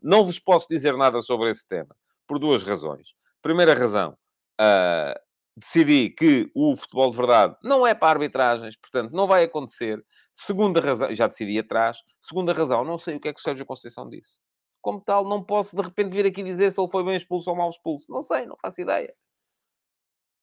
não 0.02 0.24
vos 0.24 0.40
posso 0.40 0.68
dizer 0.70 0.96
nada 0.96 1.22
sobre 1.22 1.50
esse 1.50 1.68
tema, 1.68 1.94
por 2.26 2.40
duas 2.40 2.64
razões. 2.64 3.21
Primeira 3.42 3.74
razão, 3.74 4.18
uh, 4.60 5.20
decidi 5.56 6.10
que 6.10 6.52
o 6.56 6.76
futebol 6.76 7.12
de 7.12 7.18
verdade 7.18 7.56
não 7.64 7.86
é 7.86 7.94
para 7.94 8.10
arbitragens, 8.10 8.76
portanto, 8.78 9.12
não 9.12 9.28
vai 9.28 9.44
acontecer. 9.44 10.04
Segunda 10.34 10.80
razão, 10.80 11.14
já 11.14 11.28
decidi 11.28 11.60
atrás. 11.60 11.98
Segunda 12.20 12.54
razão, 12.54 12.84
não 12.84 12.98
sei 12.98 13.16
o 13.16 13.20
que 13.20 13.28
é 13.28 13.34
que 13.34 13.40
o 13.40 13.44
Sérgio 13.44 13.66
Conceição 13.66 14.08
disse. 14.10 14.40
Como 14.82 15.02
tal, 15.02 15.26
não 15.28 15.44
posso 15.44 15.76
de 15.76 15.82
repente 15.82 16.12
vir 16.12 16.26
aqui 16.26 16.42
dizer 16.42 16.72
se 16.72 16.80
ele 16.80 16.90
foi 16.90 17.04
bem 17.04 17.16
expulso 17.16 17.50
ou 17.50 17.56
mal 17.56 17.70
expulso. 17.70 18.12
Não 18.12 18.22
sei, 18.22 18.46
não 18.46 18.58
faço 18.62 18.82
ideia. 18.82 19.14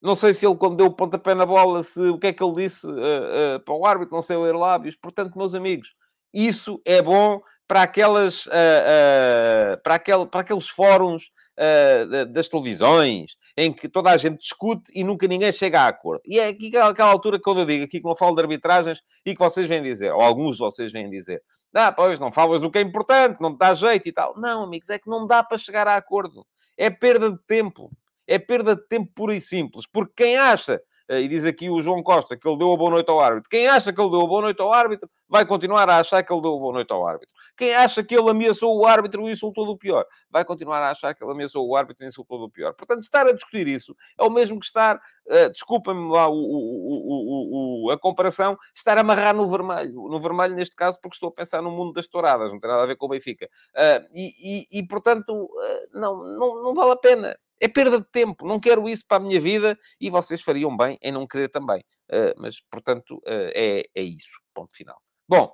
Não 0.01 0.15
sei 0.15 0.33
se 0.33 0.45
ele, 0.45 0.55
quando 0.55 0.77
deu 0.77 0.85
o 0.85 0.93
pontapé 0.93 1.35
na 1.35 1.45
bola, 1.45 1.83
se, 1.83 1.99
o 1.99 2.17
que 2.17 2.27
é 2.27 2.33
que 2.33 2.41
ele 2.41 2.53
disse 2.53 2.87
uh, 2.87 2.91
uh, 2.91 3.59
para 3.65 3.73
o 3.73 3.85
árbitro, 3.85 4.15
não 4.15 4.21
sei 4.21 4.37
ler 4.37 4.55
lábios. 4.55 4.95
Portanto, 4.95 5.37
meus 5.37 5.53
amigos, 5.53 5.93
isso 6.33 6.81
é 6.85 7.01
bom 7.01 7.41
para 7.67 7.81
aquelas, 7.81 8.45
uh, 8.45 9.81
para, 9.83 9.95
aquel, 9.95 10.25
para 10.25 10.41
aqueles 10.41 10.69
fóruns 10.69 11.31
uh, 11.59 12.25
das 12.25 12.47
televisões, 12.47 13.35
em 13.57 13.71
que 13.71 13.89
toda 13.89 14.09
a 14.09 14.17
gente 14.17 14.39
discute 14.39 14.91
e 14.95 15.03
nunca 15.03 15.27
ninguém 15.27 15.51
chega 15.51 15.81
a 15.81 15.87
acordo. 15.87 16.21
E 16.25 16.39
é 16.39 16.47
aqui 16.47 16.75
aquela 16.77 17.11
altura 17.11 17.39
que 17.39 17.49
eu 17.49 17.65
digo, 17.65 17.83
aqui 17.83 17.99
que 17.99 18.07
não 18.07 18.15
falo 18.15 18.35
de 18.35 18.41
arbitragens 18.41 19.01
e 19.25 19.33
que 19.33 19.39
vocês 19.39 19.67
vêm 19.67 19.83
dizer, 19.83 20.11
ou 20.11 20.21
alguns 20.21 20.55
de 20.55 20.59
vocês 20.59 20.91
vêm 20.91 21.09
dizer, 21.09 21.41
ah, 21.73 21.91
pois, 21.91 22.19
não 22.19 22.31
falas 22.31 22.61
do 22.61 22.71
que 22.71 22.79
é 22.79 22.81
importante, 22.81 23.41
não 23.41 23.53
te 23.53 23.59
dá 23.59 23.73
jeito 23.73 24.07
e 24.07 24.11
tal. 24.11 24.35
Não, 24.39 24.63
amigos, 24.63 24.89
é 24.89 24.97
que 24.97 25.09
não 25.09 25.27
dá 25.27 25.43
para 25.43 25.57
chegar 25.57 25.87
a 25.87 25.95
acordo. 25.95 26.45
É 26.77 26.89
perda 26.89 27.31
de 27.31 27.37
tempo. 27.45 27.91
É 28.25 28.39
perda 28.39 28.75
de 28.75 28.87
tempo 28.87 29.11
pura 29.13 29.35
e 29.35 29.41
simples. 29.41 29.85
Porque 29.85 30.23
quem 30.23 30.37
acha 30.37 30.81
e 31.09 31.27
diz 31.27 31.43
aqui 31.43 31.69
o 31.69 31.81
João 31.81 32.03
Costa 32.03 32.37
que 32.37 32.47
ele 32.47 32.57
deu 32.57 32.71
a 32.71 32.77
boa 32.77 32.91
noite 32.91 33.09
ao 33.09 33.19
árbitro. 33.19 33.49
Quem 33.49 33.67
acha 33.67 33.91
que 33.91 33.99
ele 33.99 34.11
deu 34.11 34.21
a 34.21 34.27
boa 34.27 34.41
noite 34.41 34.61
ao 34.61 34.71
árbitro 34.71 35.09
vai 35.27 35.45
continuar 35.45 35.89
a 35.89 35.97
achar 35.97 36.21
que 36.23 36.31
ele 36.31 36.41
deu 36.41 36.55
a 36.55 36.59
boa 36.59 36.73
noite 36.73 36.91
ao 36.91 37.07
árbitro. 37.07 37.35
Quem 37.57 37.73
acha 37.73 38.03
que 38.03 38.15
ele 38.15 38.29
ameaçou 38.29 38.77
o 38.77 38.85
árbitro 38.85 39.27
e 39.27 39.31
insultou 39.31 39.65
do 39.65 39.77
pior 39.77 40.05
vai 40.29 40.45
continuar 40.45 40.81
a 40.81 40.91
achar 40.91 41.15
que 41.15 41.23
ele 41.23 41.31
ameaçou 41.31 41.67
o 41.67 41.75
árbitro 41.75 42.05
e 42.05 42.07
insultou 42.07 42.39
do 42.39 42.49
pior. 42.49 42.73
Portanto, 42.73 43.01
estar 43.01 43.25
a 43.25 43.31
discutir 43.31 43.67
isso 43.67 43.95
é 44.17 44.23
o 44.23 44.29
mesmo 44.29 44.59
que 44.59 44.65
estar, 44.65 44.97
uh, 44.97 45.49
desculpa-me 45.51 46.11
lá 46.11 46.27
o, 46.29 46.35
o, 46.35 47.85
o, 47.85 47.91
a 47.91 47.99
comparação, 47.99 48.57
estar 48.75 48.97
a 48.97 49.01
amarrar 49.01 49.35
no 49.35 49.47
vermelho. 49.47 50.07
No 50.09 50.19
vermelho, 50.19 50.55
neste 50.55 50.75
caso, 50.75 50.99
porque 51.01 51.15
estou 51.15 51.29
a 51.29 51.33
pensar 51.33 51.61
no 51.61 51.71
mundo 51.71 51.93
das 51.93 52.07
touradas, 52.07 52.51
não 52.51 52.59
tem 52.59 52.69
nada 52.69 52.83
a 52.83 52.87
ver 52.87 52.95
com 52.95 53.07
o 53.07 53.09
Benfica. 53.09 53.49
Uh, 53.75 54.05
e, 54.13 54.67
e, 54.71 54.79
e, 54.79 54.87
portanto, 54.87 55.31
uh, 55.33 55.99
não, 55.99 56.17
não, 56.17 56.63
não 56.63 56.73
vale 56.73 56.91
a 56.91 56.97
pena. 56.97 57.37
É 57.59 57.67
perda 57.67 57.99
de 57.99 58.07
tempo. 58.11 58.47
Não 58.47 58.59
quero 58.59 58.87
isso 58.87 59.05
para 59.07 59.17
a 59.17 59.19
minha 59.19 59.39
vida 59.39 59.77
e 59.99 60.09
vocês 60.09 60.41
fariam 60.41 60.75
bem 60.75 60.97
em 61.01 61.11
não 61.11 61.27
querer 61.27 61.49
também. 61.49 61.83
Uh, 62.11 62.33
mas, 62.37 62.61
portanto, 62.71 63.15
uh, 63.17 63.51
é, 63.53 63.83
é 63.93 64.01
isso. 64.01 64.29
Ponto 64.53 64.75
final. 64.75 64.99
Bom, 65.27 65.45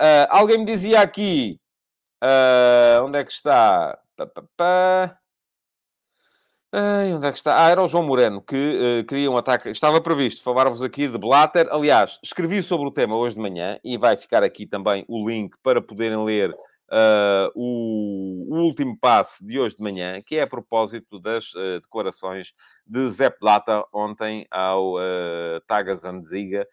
uh, 0.00 0.26
alguém 0.28 0.58
me 0.58 0.64
dizia 0.64 1.00
aqui. 1.00 1.60
onde 3.04 3.18
é 3.18 3.24
que 3.24 3.32
está? 3.32 3.98
Ai, 6.72 7.12
onde 7.12 7.26
é 7.26 7.32
que 7.32 7.38
está? 7.38 7.64
Ah, 7.66 7.68
era 7.68 7.82
o 7.82 7.88
João 7.88 8.04
Moreno 8.04 8.40
que 8.40 9.00
uh, 9.00 9.04
queria 9.04 9.28
um 9.28 9.36
ataque. 9.36 9.70
Estava 9.70 10.00
previsto 10.00 10.40
falar-vos 10.40 10.82
aqui 10.82 11.08
de 11.08 11.18
Blatter. 11.18 11.66
Aliás, 11.68 12.18
escrevi 12.22 12.62
sobre 12.62 12.86
o 12.86 12.92
tema 12.92 13.16
hoje 13.16 13.34
de 13.34 13.40
manhã 13.40 13.78
e 13.82 13.98
vai 13.98 14.16
ficar 14.16 14.44
aqui 14.44 14.66
também 14.66 15.04
o 15.08 15.28
link 15.28 15.56
para 15.64 15.82
poderem 15.82 16.24
ler 16.24 16.54
uh, 16.90 17.50
o, 17.54 18.46
o, 18.50 18.58
último 18.62 18.96
passe 18.98 19.44
de 19.44 19.58
hoje 19.58 19.76
de 19.76 19.82
manhã, 19.82 20.20
que 20.22 20.36
é 20.36 20.42
a 20.42 20.46
propósito 20.46 21.18
das 21.18 21.52
uh, 21.54 21.80
declarações 21.80 22.52
de 22.86 23.10
Zé 23.10 23.30
Plata 23.30 23.84
ontem 23.92 24.46
ao 24.50 24.96
uh, 24.96 25.60
Tagesanzeiger, 25.66 26.64
uh, 26.64 26.68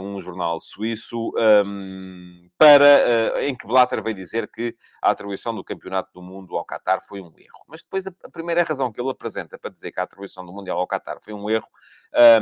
um 0.00 0.20
jornal 0.20 0.60
suíço, 0.60 1.32
um, 1.66 2.48
para, 2.56 3.34
uh, 3.36 3.38
em 3.40 3.54
que 3.54 3.66
Blatter 3.66 4.02
veio 4.02 4.16
dizer 4.16 4.50
que 4.50 4.74
a 5.02 5.10
atribuição 5.10 5.54
do 5.54 5.62
Campeonato 5.62 6.10
do 6.12 6.22
Mundo 6.22 6.56
ao 6.56 6.64
Qatar 6.64 7.00
foi 7.00 7.20
um 7.20 7.32
erro. 7.38 7.64
Mas 7.68 7.82
depois 7.82 8.06
a, 8.06 8.12
a 8.24 8.30
primeira 8.30 8.62
razão 8.62 8.90
que 8.90 9.00
ele 9.00 9.10
apresenta 9.10 9.58
para 9.58 9.70
dizer 9.70 9.92
que 9.92 10.00
a 10.00 10.02
atribuição 10.02 10.44
do 10.44 10.52
Mundial 10.52 10.78
ao 10.78 10.86
Qatar 10.86 11.18
foi 11.22 11.32
um 11.32 11.48
erro 11.50 11.68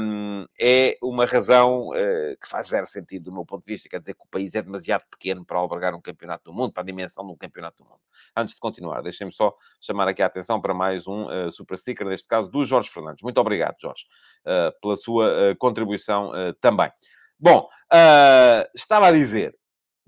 um, 0.00 0.46
é 0.60 0.96
uma 1.02 1.26
razão 1.26 1.88
uh, 1.88 2.36
que 2.40 2.48
faz 2.48 2.68
zero 2.68 2.86
sentido 2.86 3.24
do 3.24 3.32
meu 3.32 3.44
ponto 3.44 3.64
de 3.64 3.72
vista, 3.72 3.88
quer 3.88 3.98
dizer 3.98 4.14
que 4.14 4.22
o 4.22 4.28
país 4.28 4.54
é 4.54 4.62
demasiado 4.62 5.04
pequeno 5.10 5.44
para 5.44 5.58
albergar 5.58 5.94
um 5.94 6.00
campeonato 6.00 6.44
do 6.44 6.52
mundo, 6.52 6.72
para 6.72 6.82
a 6.82 6.86
dimensão 6.86 7.26
de 7.26 7.32
um 7.32 7.36
campeonato 7.36 7.82
do 7.82 7.88
mundo. 7.88 8.00
Antes 8.36 8.54
de 8.54 8.60
continuar, 8.60 9.02
deixem-me 9.02 9.32
só 9.32 9.54
chamar 9.80 10.08
aqui 10.08 10.22
a 10.22 10.26
atenção 10.26 10.60
para 10.60 10.72
mais 10.72 11.06
um 11.06 11.26
uh, 11.26 11.50
super 11.50 11.76
sticker, 11.76 12.06
neste 12.06 12.28
caso 12.28 12.50
do 12.50 12.64
Jorge 12.64 12.90
Fernandes. 12.90 13.22
Muito 13.22 13.38
obrigado, 13.40 13.76
Jorge, 13.80 14.04
uh, 14.44 14.80
pela 14.80 14.96
sua 14.96 15.56
contribuição 15.58 16.30
também. 16.60 16.90
Bom, 17.38 17.68
uh, 17.92 18.68
estava 18.74 19.08
a 19.08 19.12
dizer 19.12 19.56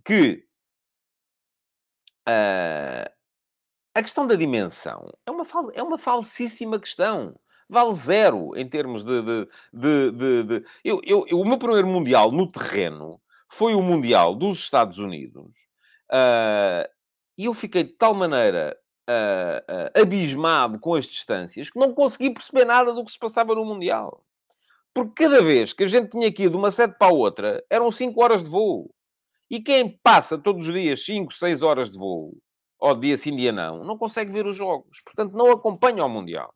que 0.05 0.45
uh, 2.27 3.11
a 3.95 4.03
questão 4.03 4.27
da 4.27 4.35
dimensão 4.35 5.12
é 5.27 5.31
uma, 5.31 5.45
fal 5.45 5.71
é 5.75 5.83
uma 5.83 5.99
falsíssima 5.99 6.81
questão. 6.81 7.38
Vale 7.69 7.95
zero 7.95 8.57
em 8.57 8.67
termos 8.67 9.05
de. 9.05 9.21
de, 9.23 9.49
de, 9.73 10.11
de, 10.12 10.43
de... 10.45 10.67
Eu, 10.83 11.01
eu, 11.05 11.27
eu, 11.29 11.41
o 11.41 11.45
meu 11.45 11.59
primeiro 11.59 11.87
Mundial 11.87 12.33
no 12.33 12.51
terreno 12.51 13.21
foi 13.47 13.75
o 13.75 13.83
Mundial 13.83 14.35
dos 14.35 14.59
Estados 14.59 14.99
Unidos. 14.99 15.55
Uh, 16.11 16.88
e 17.37 17.45
eu 17.45 17.53
fiquei 17.53 17.85
de 17.85 17.93
tal 17.93 18.14
maneira 18.14 18.77
abismado 19.95 20.79
com 20.79 20.95
as 20.95 21.07
distâncias 21.07 21.71
que 21.71 21.79
não 21.79 21.95
consegui 21.95 22.29
perceber 22.31 22.67
nada 22.67 22.93
do 22.93 23.03
que 23.03 23.11
se 23.11 23.19
passava 23.19 23.55
no 23.55 23.64
Mundial. 23.64 24.23
Porque 24.98 25.22
cada 25.22 25.40
vez 25.40 25.72
que 25.72 25.84
a 25.84 25.87
gente 25.87 26.11
tinha 26.11 26.32
que 26.32 26.42
ir 26.42 26.50
de 26.50 26.56
uma 26.56 26.72
sede 26.72 26.96
para 26.98 27.06
a 27.06 27.14
outra, 27.14 27.64
eram 27.70 27.92
5 27.92 28.20
horas 28.20 28.42
de 28.42 28.50
voo. 28.50 28.92
E 29.48 29.61
quem 29.61 29.96
passa 30.02 30.37
todos 30.37 30.66
os 30.66 30.74
dias 30.74 31.04
5, 31.04 31.32
6 31.32 31.62
horas 31.62 31.90
de 31.92 31.98
voo, 31.98 32.37
ou 32.80 32.96
dia 32.96 33.16
sim, 33.16 33.37
dia 33.37 33.52
não, 33.52 33.84
não 33.84 33.96
consegue 33.96 34.32
ver 34.32 34.44
os 34.44 34.56
jogos. 34.56 35.00
Portanto, 35.04 35.37
não 35.37 35.52
acompanha 35.52 36.04
o 36.04 36.08
Mundial. 36.08 36.52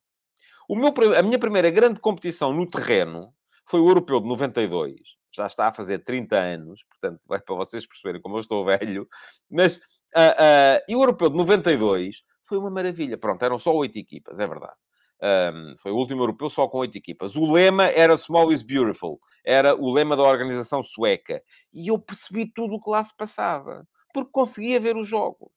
O 0.68 0.74
meu, 0.74 0.92
a 1.16 1.22
minha 1.22 1.38
primeira 1.38 1.70
grande 1.70 2.00
competição 2.00 2.52
no 2.52 2.68
terreno 2.68 3.32
foi 3.64 3.78
o 3.78 3.88
Europeu 3.88 4.18
de 4.18 4.26
92. 4.26 4.96
Já 5.32 5.46
está 5.46 5.68
a 5.68 5.72
fazer 5.72 6.00
30 6.00 6.36
anos, 6.36 6.82
portanto, 6.82 7.20
vai 7.24 7.40
para 7.40 7.54
vocês 7.54 7.86
perceberem 7.86 8.20
como 8.20 8.34
eu 8.34 8.40
estou 8.40 8.64
velho. 8.64 9.08
Mas, 9.48 9.76
uh, 9.76 9.78
uh, 9.78 10.82
e 10.88 10.96
o 10.96 11.00
Europeu 11.00 11.30
de 11.30 11.36
92 11.36 12.24
foi 12.42 12.58
uma 12.58 12.70
maravilha. 12.70 13.16
Pronto, 13.16 13.40
eram 13.44 13.56
só 13.56 13.72
oito 13.72 13.96
equipas, 13.96 14.40
é 14.40 14.48
verdade. 14.48 14.74
Um, 15.22 15.76
foi 15.76 15.92
o 15.92 15.96
último 15.96 16.22
europeu 16.22 16.50
só 16.50 16.66
com 16.66 16.78
oito 16.78 16.98
equipas. 16.98 17.36
O 17.36 17.46
lema 17.46 17.84
era 17.84 18.16
Small 18.16 18.52
is 18.52 18.60
Beautiful. 18.60 19.20
Era 19.44 19.74
o 19.74 19.92
lema 19.92 20.16
da 20.16 20.24
organização 20.24 20.82
sueca. 20.82 21.40
E 21.72 21.90
eu 21.90 21.98
percebi 21.98 22.52
tudo 22.52 22.74
o 22.74 22.82
que 22.82 22.90
lá 22.90 23.02
se 23.04 23.16
passava. 23.16 23.86
Porque 24.12 24.32
conseguia 24.32 24.80
ver 24.80 24.96
os 24.96 25.06
jogos. 25.06 25.52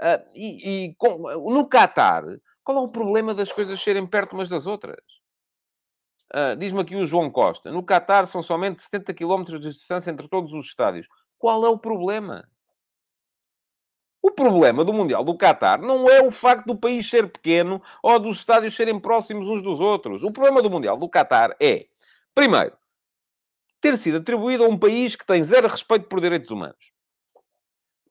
Uh, 0.00 0.22
e, 0.34 0.86
e 0.86 0.94
com, 0.96 1.16
no 1.52 1.68
Qatar, 1.68 2.24
qual 2.64 2.78
é 2.78 2.80
o 2.80 2.88
problema 2.88 3.32
das 3.32 3.52
coisas 3.52 3.80
serem 3.80 4.06
perto 4.06 4.32
umas 4.32 4.48
das 4.48 4.66
outras? 4.66 5.00
Uh, 6.34 6.56
Diz-me 6.56 6.80
aqui 6.80 6.96
o 6.96 7.06
João 7.06 7.30
Costa. 7.30 7.70
No 7.70 7.84
Qatar 7.84 8.26
são 8.26 8.42
somente 8.42 8.82
70 8.82 9.14
km 9.14 9.44
de 9.44 9.58
distância 9.60 10.10
entre 10.10 10.28
todos 10.28 10.52
os 10.52 10.66
estádios. 10.66 11.06
Qual 11.38 11.64
é 11.64 11.68
o 11.68 11.78
problema? 11.78 12.48
O 14.28 14.30
problema 14.30 14.84
do 14.84 14.92
Mundial 14.92 15.24
do 15.24 15.34
Qatar 15.34 15.80
não 15.80 16.08
é 16.08 16.22
o 16.22 16.30
facto 16.30 16.66
do 16.66 16.76
país 16.76 17.08
ser 17.08 17.32
pequeno 17.32 17.82
ou 18.02 18.18
dos 18.18 18.40
estádios 18.40 18.76
serem 18.76 19.00
próximos 19.00 19.48
uns 19.48 19.62
dos 19.62 19.80
outros. 19.80 20.22
O 20.22 20.30
problema 20.30 20.60
do 20.60 20.68
Mundial 20.68 20.98
do 20.98 21.08
Qatar 21.08 21.56
é, 21.58 21.86
primeiro, 22.34 22.76
ter 23.80 23.96
sido 23.96 24.18
atribuído 24.18 24.64
a 24.64 24.68
um 24.68 24.76
país 24.76 25.16
que 25.16 25.24
tem 25.24 25.42
zero 25.42 25.66
respeito 25.66 26.08
por 26.08 26.20
direitos 26.20 26.50
humanos. 26.50 26.92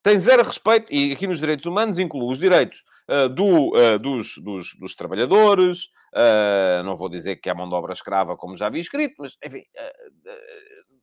Tem 0.01 0.17
zero 0.19 0.43
respeito, 0.43 0.91
e 0.91 1.11
aqui 1.11 1.27
nos 1.27 1.39
direitos 1.39 1.67
humanos 1.67 1.99
inclui 1.99 2.31
os 2.31 2.39
direitos 2.39 2.83
uh, 3.09 3.29
do, 3.29 3.75
uh, 3.75 3.99
dos, 3.99 4.39
dos, 4.39 4.73
dos, 4.79 4.95
trabalhadores, 4.95 5.83
uh, 6.15 6.83
não 6.83 6.95
vou 6.95 7.09
dizer 7.09 7.35
que 7.35 7.49
é 7.49 7.53
mão 7.53 7.69
de 7.69 7.75
obra 7.75 7.93
escrava, 7.93 8.35
como 8.35 8.55
já 8.55 8.69
vi 8.69 8.79
escrito, 8.79 9.15
mas, 9.19 9.37
enfim, 9.45 9.61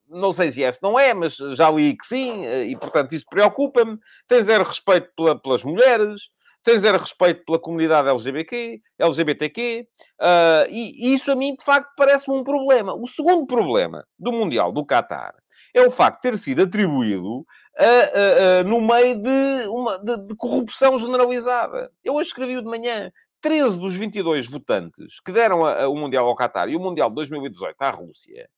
não 0.08 0.32
sei 0.32 0.50
se 0.50 0.62
esse 0.62 0.82
não 0.82 0.98
é, 0.98 1.14
mas 1.14 1.36
já 1.36 1.70
li 1.70 1.96
que 1.96 2.06
sim, 2.06 2.44
eh, 2.46 2.66
e 2.66 2.76
portanto 2.76 3.12
isso 3.12 3.26
preocupa-me. 3.28 3.98
Tem 4.28 4.42
zero 4.42 4.64
respeito 4.64 5.10
pela, 5.16 5.38
pelas 5.40 5.64
mulheres, 5.64 6.22
tem 6.64 6.78
zero 6.78 6.98
respeito 6.98 7.44
pela 7.44 7.58
comunidade 7.58 8.08
LGBT, 8.08 8.80
LGBTQ, 8.98 9.86
uh, 10.20 10.70
e 10.70 11.14
isso 11.14 11.30
a 11.30 11.36
mim 11.36 11.54
de 11.54 11.62
facto 11.62 11.90
parece-me 11.94 12.36
um 12.36 12.42
problema. 12.42 12.94
O 12.94 13.06
segundo 13.06 13.46
problema 13.46 14.04
do 14.18 14.32
Mundial 14.32 14.72
do 14.72 14.84
Qatar 14.84 15.34
é 15.74 15.82
o 15.82 15.90
facto 15.90 16.22
de 16.22 16.30
ter 16.30 16.38
sido 16.38 16.62
atribuído 16.62 17.40
uh, 17.40 17.44
uh, 17.44 18.64
no 18.66 18.80
meio 18.80 19.22
de, 19.22 19.68
uma, 19.68 19.98
de, 19.98 20.16
de 20.26 20.36
corrupção 20.36 20.98
generalizada. 20.98 21.90
Eu 22.02 22.14
hoje 22.14 22.28
escrevi-o 22.28 22.62
de 22.62 22.68
manhã. 22.68 23.12
13 23.42 23.78
dos 23.78 23.94
22 23.94 24.46
votantes 24.46 25.20
que 25.20 25.30
deram 25.30 25.66
a, 25.66 25.82
a, 25.82 25.88
o 25.90 25.94
Mundial 25.94 26.26
ao 26.26 26.34
Qatar 26.34 26.70
e 26.70 26.76
o 26.76 26.80
Mundial 26.80 27.10
de 27.10 27.16
2018 27.16 27.76
à 27.78 27.90
Rússia 27.90 28.48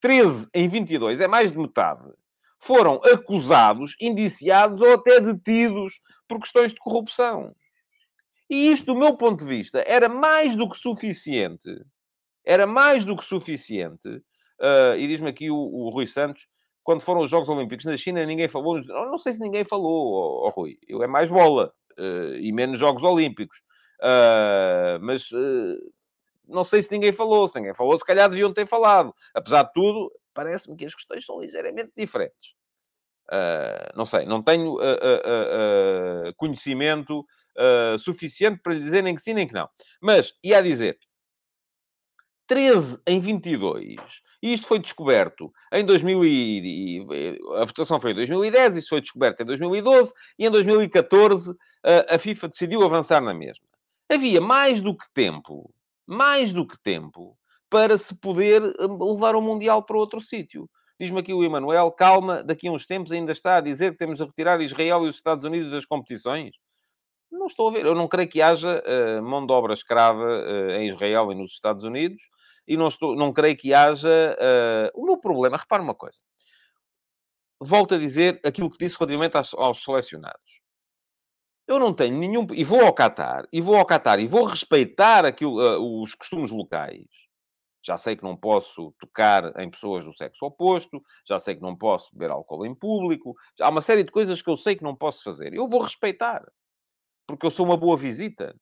13 0.00 0.48
em 0.54 0.68
22, 0.68 1.20
é 1.20 1.28
mais 1.28 1.52
de 1.52 1.58
metade, 1.58 2.08
foram 2.58 3.00
acusados, 3.04 3.96
indiciados 4.00 4.80
ou 4.80 4.94
até 4.94 5.20
detidos 5.20 6.00
por 6.28 6.38
questões 6.38 6.72
de 6.72 6.80
corrupção. 6.80 7.54
E 8.50 8.70
isto, 8.70 8.86
do 8.86 8.98
meu 8.98 9.16
ponto 9.16 9.44
de 9.44 9.48
vista, 9.48 9.82
era 9.86 10.08
mais 10.08 10.56
do 10.56 10.68
que 10.68 10.76
suficiente. 10.76 11.70
Era 12.44 12.66
mais 12.66 13.04
do 13.04 13.16
que 13.16 13.24
suficiente. 13.24 14.08
Uh, 14.08 14.96
e 14.98 15.06
diz-me 15.06 15.30
aqui 15.30 15.50
o, 15.50 15.56
o, 15.56 15.88
Rui 15.88 16.06
Santos, 16.06 16.48
quando 16.82 17.00
foram 17.00 17.22
os 17.22 17.30
Jogos 17.30 17.48
Olímpicos 17.48 17.86
na 17.86 17.96
China, 17.96 18.26
ninguém 18.26 18.48
falou. 18.48 18.80
Não, 18.82 19.12
não 19.12 19.18
sei 19.18 19.32
se 19.32 19.40
ninguém 19.40 19.64
falou, 19.64 20.42
oh, 20.44 20.46
oh 20.46 20.50
Rui. 20.50 20.76
Eu 20.86 21.02
é 21.02 21.06
mais 21.06 21.30
bola 21.30 21.72
uh, 21.98 22.34
e 22.36 22.52
menos 22.52 22.78
Jogos 22.78 23.04
Olímpicos. 23.04 23.58
Uh, 24.02 24.98
mas 25.00 25.30
não 26.50 26.64
sei 26.64 26.82
se 26.82 26.90
ninguém 26.92 27.12
falou. 27.12 27.46
Se 27.48 27.56
ninguém 27.56 27.74
falou, 27.74 27.96
se 27.98 28.04
calhar 28.04 28.28
deviam 28.28 28.52
ter 28.52 28.66
falado. 28.66 29.14
Apesar 29.34 29.62
de 29.64 29.72
tudo, 29.72 30.10
parece-me 30.34 30.76
que 30.76 30.86
as 30.86 30.94
questões 30.94 31.24
são 31.24 31.40
ligeiramente 31.40 31.92
diferentes. 31.96 32.54
Uh, 33.30 33.96
não 33.96 34.04
sei, 34.04 34.26
não 34.26 34.42
tenho 34.42 34.74
uh, 34.74 36.28
uh, 36.28 36.34
conhecimento 36.36 37.24
suficiente 37.98 38.58
para 38.62 38.72
lhe 38.72 38.80
dizer 38.80 39.02
nem 39.02 39.14
que 39.14 39.20
sim 39.20 39.34
nem 39.34 39.46
que 39.46 39.52
não. 39.52 39.68
Mas, 40.00 40.32
ia 40.42 40.58
a 40.58 40.62
dizer, 40.62 40.98
13 42.46 43.02
em 43.06 43.20
22, 43.20 43.96
e 44.42 44.54
isto 44.54 44.66
foi 44.66 44.78
descoberto 44.78 45.52
em 45.70 45.84
2000 45.84 46.24
e, 46.24 47.06
a 47.56 47.64
votação 47.66 48.00
foi 48.00 48.12
em 48.12 48.14
2010, 48.14 48.76
isto 48.76 48.88
foi 48.88 49.02
descoberto 49.02 49.42
em 49.42 49.44
2012, 49.44 50.10
e 50.38 50.46
em 50.46 50.50
2014 50.50 51.54
a 52.08 52.18
FIFA 52.18 52.48
decidiu 52.48 52.82
avançar 52.82 53.20
na 53.20 53.34
mesma. 53.34 53.66
Havia 54.10 54.40
mais 54.40 54.80
do 54.80 54.96
que 54.96 55.04
tempo 55.12 55.70
mais 56.10 56.52
do 56.52 56.66
que 56.66 56.76
tempo 56.82 57.38
para 57.70 57.96
se 57.96 58.14
poder 58.14 58.62
hum, 58.62 59.12
levar 59.12 59.36
o 59.36 59.40
Mundial 59.40 59.84
para 59.84 59.96
outro 59.96 60.20
sítio. 60.20 60.68
Diz-me 60.98 61.20
aqui 61.20 61.32
o 61.32 61.44
Emanuel, 61.44 61.90
calma, 61.92 62.42
daqui 62.42 62.66
a 62.66 62.72
uns 62.72 62.84
tempos 62.84 63.12
ainda 63.12 63.30
está 63.32 63.56
a 63.56 63.60
dizer 63.60 63.92
que 63.92 63.98
temos 63.98 64.18
de 64.18 64.24
retirar 64.24 64.60
Israel 64.60 65.06
e 65.06 65.08
os 65.08 65.16
Estados 65.16 65.44
Unidos 65.44 65.70
das 65.70 65.86
competições. 65.86 66.50
Não 67.30 67.46
estou 67.46 67.68
a 67.68 67.72
ver. 67.72 67.86
Eu 67.86 67.94
não 67.94 68.08
creio 68.08 68.28
que 68.28 68.42
haja 68.42 68.82
uh, 68.82 69.22
mão 69.22 69.46
de 69.46 69.52
obra 69.52 69.72
escrava 69.72 70.24
uh, 70.24 70.70
em 70.72 70.88
Israel 70.88 71.30
e 71.30 71.34
nos 71.36 71.52
Estados 71.52 71.84
Unidos. 71.84 72.20
E 72.66 72.76
não, 72.76 72.88
estou, 72.88 73.14
não 73.14 73.32
creio 73.32 73.56
que 73.56 73.72
haja... 73.72 74.36
Uh... 74.38 75.00
O 75.00 75.06
meu 75.06 75.18
problema, 75.18 75.56
repara 75.56 75.82
uma 75.82 75.94
coisa. 75.94 76.18
Volto 77.62 77.94
a 77.94 77.98
dizer 77.98 78.40
aquilo 78.44 78.68
que 78.68 78.78
disse 78.78 78.98
relativamente 78.98 79.36
aos, 79.36 79.54
aos 79.54 79.82
selecionados. 79.82 80.60
Eu 81.70 81.78
não 81.78 81.94
tenho 81.94 82.18
nenhum. 82.18 82.44
E 82.52 82.64
vou 82.64 82.80
ao 82.80 82.92
Qatar, 82.92 83.46
e 83.52 83.60
vou 83.60 83.76
ao 83.76 83.86
Qatar, 83.86 84.18
e 84.18 84.26
vou 84.26 84.42
respeitar 84.42 85.24
aquilo, 85.24 85.62
uh, 85.62 86.02
os 86.02 86.16
costumes 86.16 86.50
locais. 86.50 87.06
Já 87.80 87.96
sei 87.96 88.16
que 88.16 88.24
não 88.24 88.36
posso 88.36 88.92
tocar 88.98 89.56
em 89.60 89.70
pessoas 89.70 90.04
do 90.04 90.12
sexo 90.12 90.44
oposto, 90.44 91.00
já 91.24 91.38
sei 91.38 91.54
que 91.54 91.62
não 91.62 91.76
posso 91.76 92.10
beber 92.12 92.32
álcool 92.32 92.66
em 92.66 92.74
público, 92.74 93.36
há 93.60 93.68
uma 93.68 93.80
série 93.80 94.02
de 94.02 94.10
coisas 94.10 94.42
que 94.42 94.50
eu 94.50 94.56
sei 94.56 94.74
que 94.74 94.82
não 94.82 94.96
posso 94.96 95.22
fazer. 95.22 95.54
Eu 95.54 95.68
vou 95.68 95.80
respeitar, 95.80 96.44
porque 97.24 97.46
eu 97.46 97.52
sou 97.52 97.64
uma 97.64 97.76
boa 97.76 97.96
visita. 97.96 98.52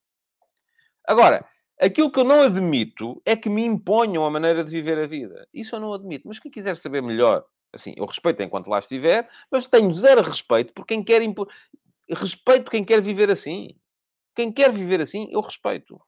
Agora, 1.07 1.49
aquilo 1.81 2.13
que 2.13 2.21
eu 2.21 2.25
não 2.25 2.43
admito 2.43 3.23
é 3.25 3.35
que 3.35 3.49
me 3.49 3.65
imponham 3.65 4.27
a 4.27 4.31
maneira 4.31 4.63
de 4.63 4.71
viver 4.71 4.99
a 4.99 5.07
vida. 5.07 5.49
Isso 5.53 5.75
eu 5.75 5.81
não 5.81 5.95
admito. 5.95 6.29
Mas 6.29 6.39
quem 6.39 6.51
quiser 6.51 6.77
saber 6.77 7.03
melhor, 7.03 7.43
assim, 7.73 7.95
eu 7.97 8.05
respeito 8.05 8.43
enquanto 8.43 8.69
lá 8.69 8.79
estiver, 8.79 9.29
mas 9.51 9.67
tenho 9.67 9.93
zero 9.95 10.21
respeito 10.21 10.75
por 10.75 10.87
quem 10.87 11.03
quer 11.03 11.23
impor 11.23 11.49
respeito 12.15 12.71
quem 12.71 12.85
quer 12.85 13.01
viver 13.01 13.31
assim. 13.31 13.69
Quem 14.35 14.53
quer 14.53 14.71
viver 14.73 15.01
assim, 15.01 15.29
eu 15.31 15.41
respeito. 15.41 16.01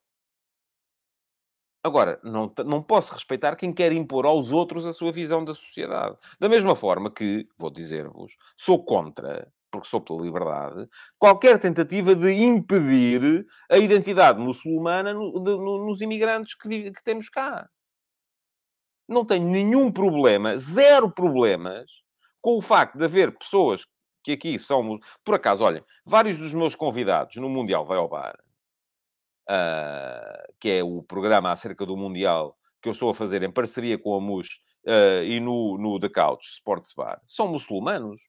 Agora, 1.82 2.20
não, 2.22 2.53
não 2.66 2.82
posso 2.82 3.12
respeitar 3.14 3.57
quem 3.57 3.72
quer 3.72 3.90
impor 3.92 4.26
aos 4.26 4.53
outros 4.53 4.86
a 4.86 4.92
sua 4.92 5.11
visão 5.11 5.44
da 5.44 5.55
sociedade. 5.55 6.16
Da 6.38 6.48
mesma 6.48 6.76
forma 6.76 7.11
que, 7.11 7.48
vou 7.59 7.70
dizer-vos, 7.70 8.36
sou 8.57 8.84
contra 8.84 9.51
porque 9.70 9.88
sou 9.88 10.01
pela 10.01 10.22
liberdade, 10.22 10.88
qualquer 11.18 11.59
tentativa 11.59 12.14
de 12.14 12.32
impedir 12.32 13.46
a 13.70 13.78
identidade 13.78 14.40
muçulmana 14.40 15.14
no, 15.14 15.32
de, 15.42 15.51
no, 15.51 15.86
nos 15.86 16.01
imigrantes 16.01 16.55
que, 16.55 16.68
vive, 16.68 16.92
que 16.92 17.03
temos 17.03 17.28
cá. 17.28 17.68
Não 19.09 19.24
tenho 19.24 19.46
nenhum 19.46 19.90
problema, 19.92 20.57
zero 20.57 21.11
problemas, 21.11 21.90
com 22.40 22.57
o 22.57 22.62
facto 22.62 22.96
de 22.96 23.05
haver 23.05 23.36
pessoas 23.38 23.84
que 24.23 24.33
aqui 24.33 24.59
são... 24.59 24.99
Por 25.25 25.35
acaso, 25.35 25.64
olhem, 25.64 25.83
vários 26.05 26.39
dos 26.39 26.55
meus 26.55 26.75
convidados 26.75 27.37
no 27.37 27.49
Mundial 27.49 27.85
Vai 27.85 27.99
ao 27.99 28.09
Bar, 28.09 28.39
uh, 29.49 30.55
que 30.61 30.71
é 30.71 30.85
o 30.85 31.03
programa 31.03 31.53
acerca 31.53 31.87
do 31.87 31.97
Mundial 31.97 32.57
que 32.83 32.89
eu 32.89 32.93
estou 32.93 33.11
a 33.11 33.14
fazer 33.14 33.43
em 33.43 33.53
parceria 33.53 33.99
com 33.99 34.14
a 34.14 34.21
MUS 34.21 34.61
uh, 34.87 35.23
e 35.25 35.39
no, 35.41 35.77
no 35.79 35.99
The 35.99 36.09
Couch 36.09 36.47
Sports 36.47 36.93
Bar, 36.97 37.21
são 37.27 37.49
muçulmanos. 37.49 38.21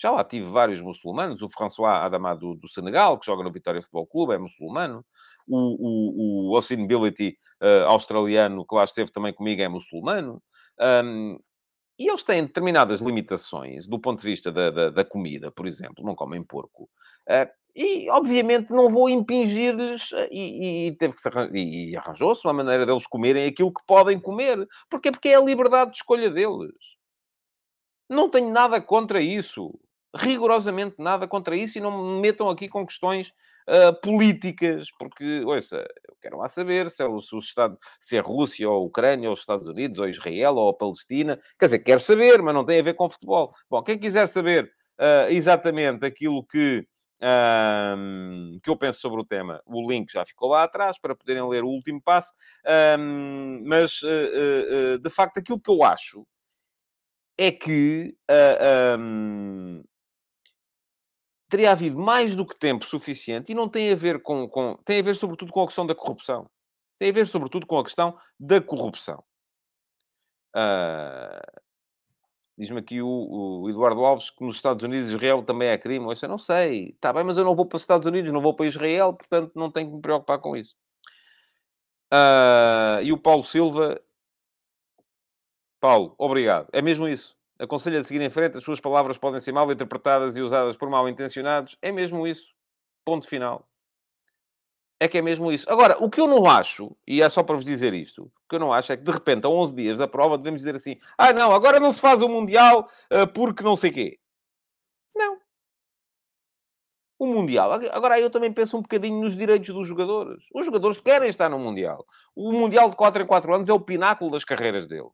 Já 0.00 0.12
lá 0.12 0.22
tive 0.22 0.46
vários 0.46 0.80
muçulmanos. 0.80 1.42
O 1.42 1.48
François 1.50 2.04
Adamá 2.04 2.34
do, 2.34 2.54
do, 2.54 2.68
Senegal, 2.68 3.18
que 3.18 3.26
joga 3.26 3.42
no 3.42 3.50
Vitória 3.50 3.82
Futebol 3.82 4.06
Clube, 4.06 4.34
é 4.34 4.38
muçulmano. 4.38 5.04
O, 5.46 5.56
o, 5.56 6.50
o 6.52 6.56
Osinability 6.56 7.36
uh, 7.60 7.86
australiano, 7.88 8.64
que 8.64 8.74
lá 8.76 8.84
esteve 8.84 9.10
também 9.10 9.32
comigo, 9.32 9.60
é 9.60 9.66
muçulmano. 9.66 10.40
Um, 10.80 11.36
e 11.98 12.08
eles 12.08 12.22
têm 12.22 12.44
determinadas 12.44 13.00
limitações 13.00 13.86
do 13.86 13.98
ponto 13.98 14.20
de 14.20 14.26
vista 14.26 14.52
da, 14.52 14.70
da, 14.70 14.90
da 14.90 15.04
comida, 15.04 15.50
por 15.50 15.66
exemplo, 15.66 16.04
não 16.04 16.14
comem 16.14 16.42
porco. 16.42 16.88
Uh, 17.28 17.50
e, 17.74 18.08
obviamente, 18.10 18.70
não 18.70 18.88
vou 18.88 19.08
impingir-lhes, 19.08 20.10
eh, 20.12 20.28
e, 20.32 20.86
e, 20.88 20.96
teve 20.96 21.14
que 21.14 21.20
se 21.20 21.28
e, 21.52 21.90
e 21.90 21.96
arranjou-se 21.96 22.44
uma 22.44 22.52
maneira 22.52 22.84
deles 22.84 23.06
comerem 23.06 23.46
aquilo 23.46 23.72
que 23.72 23.82
podem 23.86 24.18
comer. 24.18 24.66
Porquê? 24.90 25.12
Porque 25.12 25.28
é 25.28 25.36
a 25.36 25.40
liberdade 25.40 25.92
de 25.92 25.98
escolha 25.98 26.30
deles. 26.30 26.72
Não 28.08 28.28
tenho 28.28 28.50
nada 28.50 28.80
contra 28.80 29.20
isso 29.20 29.78
rigorosamente 30.16 30.96
nada 30.98 31.28
contra 31.28 31.56
isso 31.56 31.78
e 31.78 31.80
não 31.80 32.14
me 32.14 32.20
metam 32.20 32.48
aqui 32.48 32.68
com 32.68 32.86
questões 32.86 33.32
uh, 33.68 33.92
políticas, 34.02 34.90
porque, 34.98 35.42
ouça, 35.44 35.86
eu 36.08 36.16
quero 36.20 36.38
lá 36.38 36.48
saber 36.48 36.90
se 36.90 37.02
é, 37.02 37.06
o, 37.06 37.20
se, 37.20 37.34
o 37.34 37.38
Estado, 37.38 37.78
se 38.00 38.16
é 38.16 38.20
Rússia 38.20 38.68
ou 38.68 38.86
Ucrânia 38.86 39.28
ou 39.28 39.34
os 39.34 39.40
Estados 39.40 39.68
Unidos 39.68 39.98
ou 39.98 40.08
Israel 40.08 40.56
ou 40.56 40.72
Palestina, 40.72 41.38
quer 41.58 41.66
dizer, 41.66 41.78
quero 41.80 42.00
saber, 42.00 42.40
mas 42.42 42.54
não 42.54 42.64
tem 42.64 42.80
a 42.80 42.82
ver 42.82 42.94
com 42.94 43.08
futebol. 43.08 43.54
Bom, 43.68 43.82
quem 43.82 43.98
quiser 43.98 44.26
saber 44.26 44.72
uh, 44.98 45.30
exatamente 45.30 46.06
aquilo 46.06 46.44
que, 46.44 46.86
que 48.62 48.70
eu 48.70 48.76
penso 48.76 49.00
sobre 49.00 49.20
o 49.20 49.24
tema, 49.24 49.60
o 49.66 49.90
link 49.90 50.10
já 50.12 50.24
ficou 50.24 50.50
lá 50.50 50.62
atrás 50.62 50.98
para 50.98 51.16
poderem 51.16 51.46
ler 51.48 51.64
o 51.64 51.68
último 51.68 52.00
passo, 52.00 52.32
mas, 53.64 54.00
uh, 54.02 54.98
de 55.00 55.10
facto, 55.10 55.38
aquilo 55.38 55.60
que 55.60 55.70
eu 55.70 55.82
acho 55.82 56.24
é 57.38 57.52
que 57.52 58.16
uh, 58.28 58.98
um, 58.98 59.84
teria 61.48 61.72
havido 61.72 61.98
mais 61.98 62.36
do 62.36 62.46
que 62.46 62.56
tempo 62.56 62.84
suficiente 62.84 63.52
e 63.52 63.54
não 63.54 63.68
tem 63.68 63.90
a 63.90 63.94
ver 63.94 64.22
com, 64.22 64.48
com, 64.48 64.76
tem 64.84 65.00
a 65.00 65.02
ver 65.02 65.14
sobretudo 65.14 65.52
com 65.52 65.62
a 65.62 65.66
questão 65.66 65.86
da 65.86 65.94
corrupção. 65.94 66.48
Tem 66.98 67.10
a 67.10 67.12
ver 67.12 67.26
sobretudo 67.26 67.66
com 67.66 67.78
a 67.78 67.84
questão 67.84 68.18
da 68.38 68.60
corrupção. 68.60 69.22
Uh, 70.54 71.60
Diz-me 72.58 72.80
aqui 72.80 73.00
o, 73.00 73.06
o, 73.62 73.70
Eduardo 73.70 74.04
Alves 74.04 74.30
que 74.30 74.44
nos 74.44 74.56
Estados 74.56 74.82
Unidos 74.82 75.10
Israel 75.10 75.44
também 75.44 75.68
é 75.68 75.78
crime. 75.78 76.04
Eu 76.04 76.28
não 76.28 76.38
sei. 76.38 76.88
Está 76.88 77.12
bem, 77.12 77.22
mas 77.22 77.38
eu 77.38 77.44
não 77.44 77.54
vou 77.54 77.64
para 77.64 77.76
os 77.76 77.82
Estados 77.82 78.04
Unidos, 78.04 78.32
não 78.32 78.40
vou 78.40 78.52
para 78.52 78.66
Israel, 78.66 79.14
portanto 79.14 79.52
não 79.54 79.70
tenho 79.70 79.88
que 79.88 79.94
me 79.94 80.02
preocupar 80.02 80.40
com 80.40 80.56
isso. 80.56 80.74
Uh, 82.12 83.00
e 83.04 83.12
o 83.12 83.18
Paulo 83.18 83.44
Silva... 83.44 84.00
Paulo, 85.80 86.16
obrigado. 86.18 86.68
É 86.72 86.82
mesmo 86.82 87.06
isso. 87.06 87.37
Aconselho 87.58 87.98
a 87.98 88.02
seguir 88.02 88.20
em 88.20 88.30
frente, 88.30 88.56
as 88.56 88.64
suas 88.64 88.78
palavras 88.78 89.18
podem 89.18 89.40
ser 89.40 89.52
mal 89.52 89.70
interpretadas 89.70 90.36
e 90.36 90.40
usadas 90.40 90.76
por 90.76 90.88
mal 90.88 91.08
intencionados. 91.08 91.76
É 91.82 91.90
mesmo 91.90 92.26
isso. 92.26 92.54
Ponto 93.04 93.26
final. 93.26 93.68
É 95.00 95.06
que 95.06 95.18
é 95.18 95.22
mesmo 95.22 95.52
isso. 95.52 95.70
Agora, 95.70 95.96
o 96.02 96.10
que 96.10 96.20
eu 96.20 96.26
não 96.26 96.46
acho, 96.46 96.96
e 97.06 97.22
é 97.22 97.28
só 97.28 97.42
para 97.42 97.54
vos 97.54 97.64
dizer 97.64 97.94
isto, 97.94 98.24
o 98.24 98.48
que 98.48 98.56
eu 98.56 98.60
não 98.60 98.72
acho 98.72 98.92
é 98.92 98.96
que 98.96 99.04
de 99.04 99.10
repente, 99.10 99.46
a 99.46 99.48
11 99.48 99.74
dias 99.74 99.98
da 99.98 100.08
prova, 100.08 100.36
devemos 100.36 100.60
dizer 100.60 100.74
assim: 100.74 100.98
ah, 101.16 101.32
não, 101.32 101.52
agora 101.52 101.78
não 101.78 101.92
se 101.92 102.00
faz 102.00 102.20
o 102.20 102.28
Mundial 102.28 102.88
uh, 103.12 103.26
porque 103.32 103.62
não 103.62 103.76
sei 103.76 103.92
quê. 103.92 104.18
Não. 105.14 105.38
O 107.18 107.26
Mundial. 107.26 107.72
Agora 107.92 108.20
eu 108.20 108.30
também 108.30 108.52
penso 108.52 108.76
um 108.76 108.82
bocadinho 108.82 109.20
nos 109.20 109.36
direitos 109.36 109.68
dos 109.72 109.86
jogadores. 109.86 110.46
Os 110.54 110.66
jogadores 110.66 111.00
querem 111.00 111.28
estar 111.28 111.48
no 111.48 111.58
Mundial. 111.58 112.04
O 112.34 112.52
Mundial 112.52 112.90
de 112.90 112.96
4 112.96 113.22
em 113.22 113.26
4 113.26 113.54
anos 113.54 113.68
é 113.68 113.72
o 113.72 113.80
pináculo 113.80 114.30
das 114.32 114.44
carreiras 114.44 114.86
deles. 114.86 115.12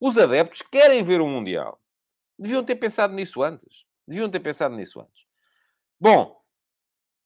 Os 0.00 0.18
adeptos 0.18 0.62
querem 0.62 1.02
ver 1.02 1.20
o 1.20 1.26
Mundial. 1.26 1.80
Deviam 2.38 2.62
ter 2.62 2.76
pensado 2.76 3.14
nisso 3.14 3.42
antes. 3.42 3.84
Deviam 4.06 4.28
ter 4.28 4.40
pensado 4.40 4.74
nisso 4.76 5.00
antes. 5.00 5.24
Bom, 5.98 6.38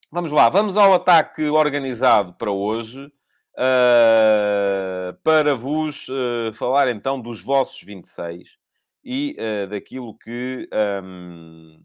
vamos 0.09 0.31
lá. 0.31 0.49
Vamos 0.49 0.77
ao 0.77 0.93
ataque 0.93 1.43
organizado 1.43 2.33
para 2.33 2.51
hoje. 2.51 3.11
Uh, 3.53 5.13
para 5.23 5.53
vos 5.55 6.07
uh, 6.07 6.53
falar 6.53 6.87
então 6.87 7.19
dos 7.19 7.41
vossos 7.41 7.83
26 7.83 8.57
e 9.03 9.35
uh, 9.37 9.67
daquilo 9.67 10.17
que 10.17 10.69
um, 11.03 11.83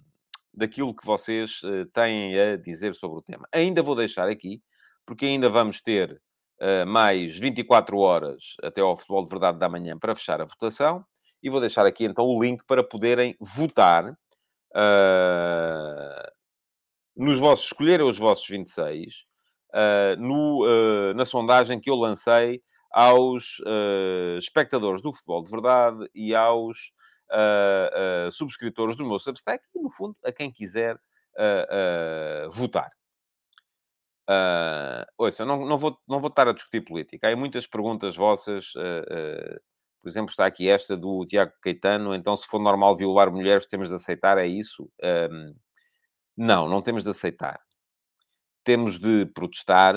daquilo 0.55 0.95
que 0.95 1.05
vocês 1.05 1.61
têm 1.93 2.39
a 2.39 2.57
dizer 2.57 2.95
sobre 2.95 3.19
o 3.19 3.23
tema. 3.23 3.47
Ainda 3.53 3.83
vou 3.83 3.97
deixar 3.97 4.29
aqui, 4.29 4.63
porque 5.05 5.27
ainda 5.27 5.51
vamos 5.51 5.83
ter 5.83 6.23
mais 6.87 7.39
24 7.39 7.99
horas 7.99 8.55
até 8.63 8.81
ao 8.81 8.97
futebol 8.97 9.23
de 9.23 9.31
verdade 9.31 9.59
da 9.59 9.69
manhã 9.69 9.99
para 9.99 10.15
fechar 10.15 10.41
a 10.41 10.45
votação. 10.45 11.05
E 11.43 11.51
vou 11.51 11.61
deixar 11.61 11.87
aqui 11.87 12.05
então 12.05 12.25
o 12.25 12.43
link 12.43 12.65
para 12.67 12.83
poderem 12.83 13.37
votar 13.41 14.17
uh, 14.77 16.33
nos 17.17 17.39
vossos, 17.39 17.67
escolher 17.67 18.03
os 18.03 18.19
vossos 18.19 18.47
26 18.47 19.15
uh, 19.15 19.23
eh, 19.75 20.17
no, 20.17 20.65
uh, 20.65 21.15
na 21.15 21.25
sondagem 21.25 21.81
que 21.81 21.89
eu 21.89 21.95
lancei 21.95 22.63
aos 22.91 23.61
espectadores 24.39 25.03
do 25.03 25.13
futebol 25.13 25.43
de 25.43 25.51
verdade 25.51 26.09
e 26.15 26.35
aos 26.35 26.93
subscritores 28.33 28.97
do 28.97 29.05
meu 29.05 29.19
Substack 29.19 29.63
e, 29.75 29.79
no 29.79 29.91
fundo, 29.91 30.17
a 30.25 30.33
quem 30.33 30.51
quiser 30.51 30.97
votar. 32.51 32.91
Uh, 34.29 35.07
ouça, 35.17 35.45
não, 35.45 35.65
não, 35.65 35.79
vou, 35.79 35.97
não 36.09 36.21
vou 36.21 36.29
estar 36.29 36.49
a 36.49 36.53
discutir 36.53 36.81
política. 36.81 37.29
Há 37.29 37.37
muitas 37.37 37.67
perguntas 37.67 38.17
vossas. 38.17 38.75
Uh, 38.75 39.55
uh, 39.55 39.61
por 40.03 40.09
exemplo, 40.09 40.31
está 40.31 40.47
aqui 40.47 40.69
esta 40.69 40.97
do 40.97 41.25
Tiago 41.25 41.53
Caetano. 41.63 42.15
Então, 42.15 42.37
se 42.37 42.47
for 42.47 42.61
normal 42.61 42.97
violar 42.97 43.31
mulheres, 43.31 43.67
temos 43.67 43.89
de 43.89 43.95
aceitar? 43.95 44.39
É 44.39 44.47
isso? 44.47 44.89
não, 46.37 46.69
não 46.69 46.83
temos 46.83 47.03
de 47.03 47.11
aceitar. 47.11 47.59
Temos 48.63 49.01
de 49.01 49.27
protestar. 49.27 49.95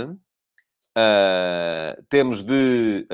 temos 2.09 2.41
de 2.41 3.07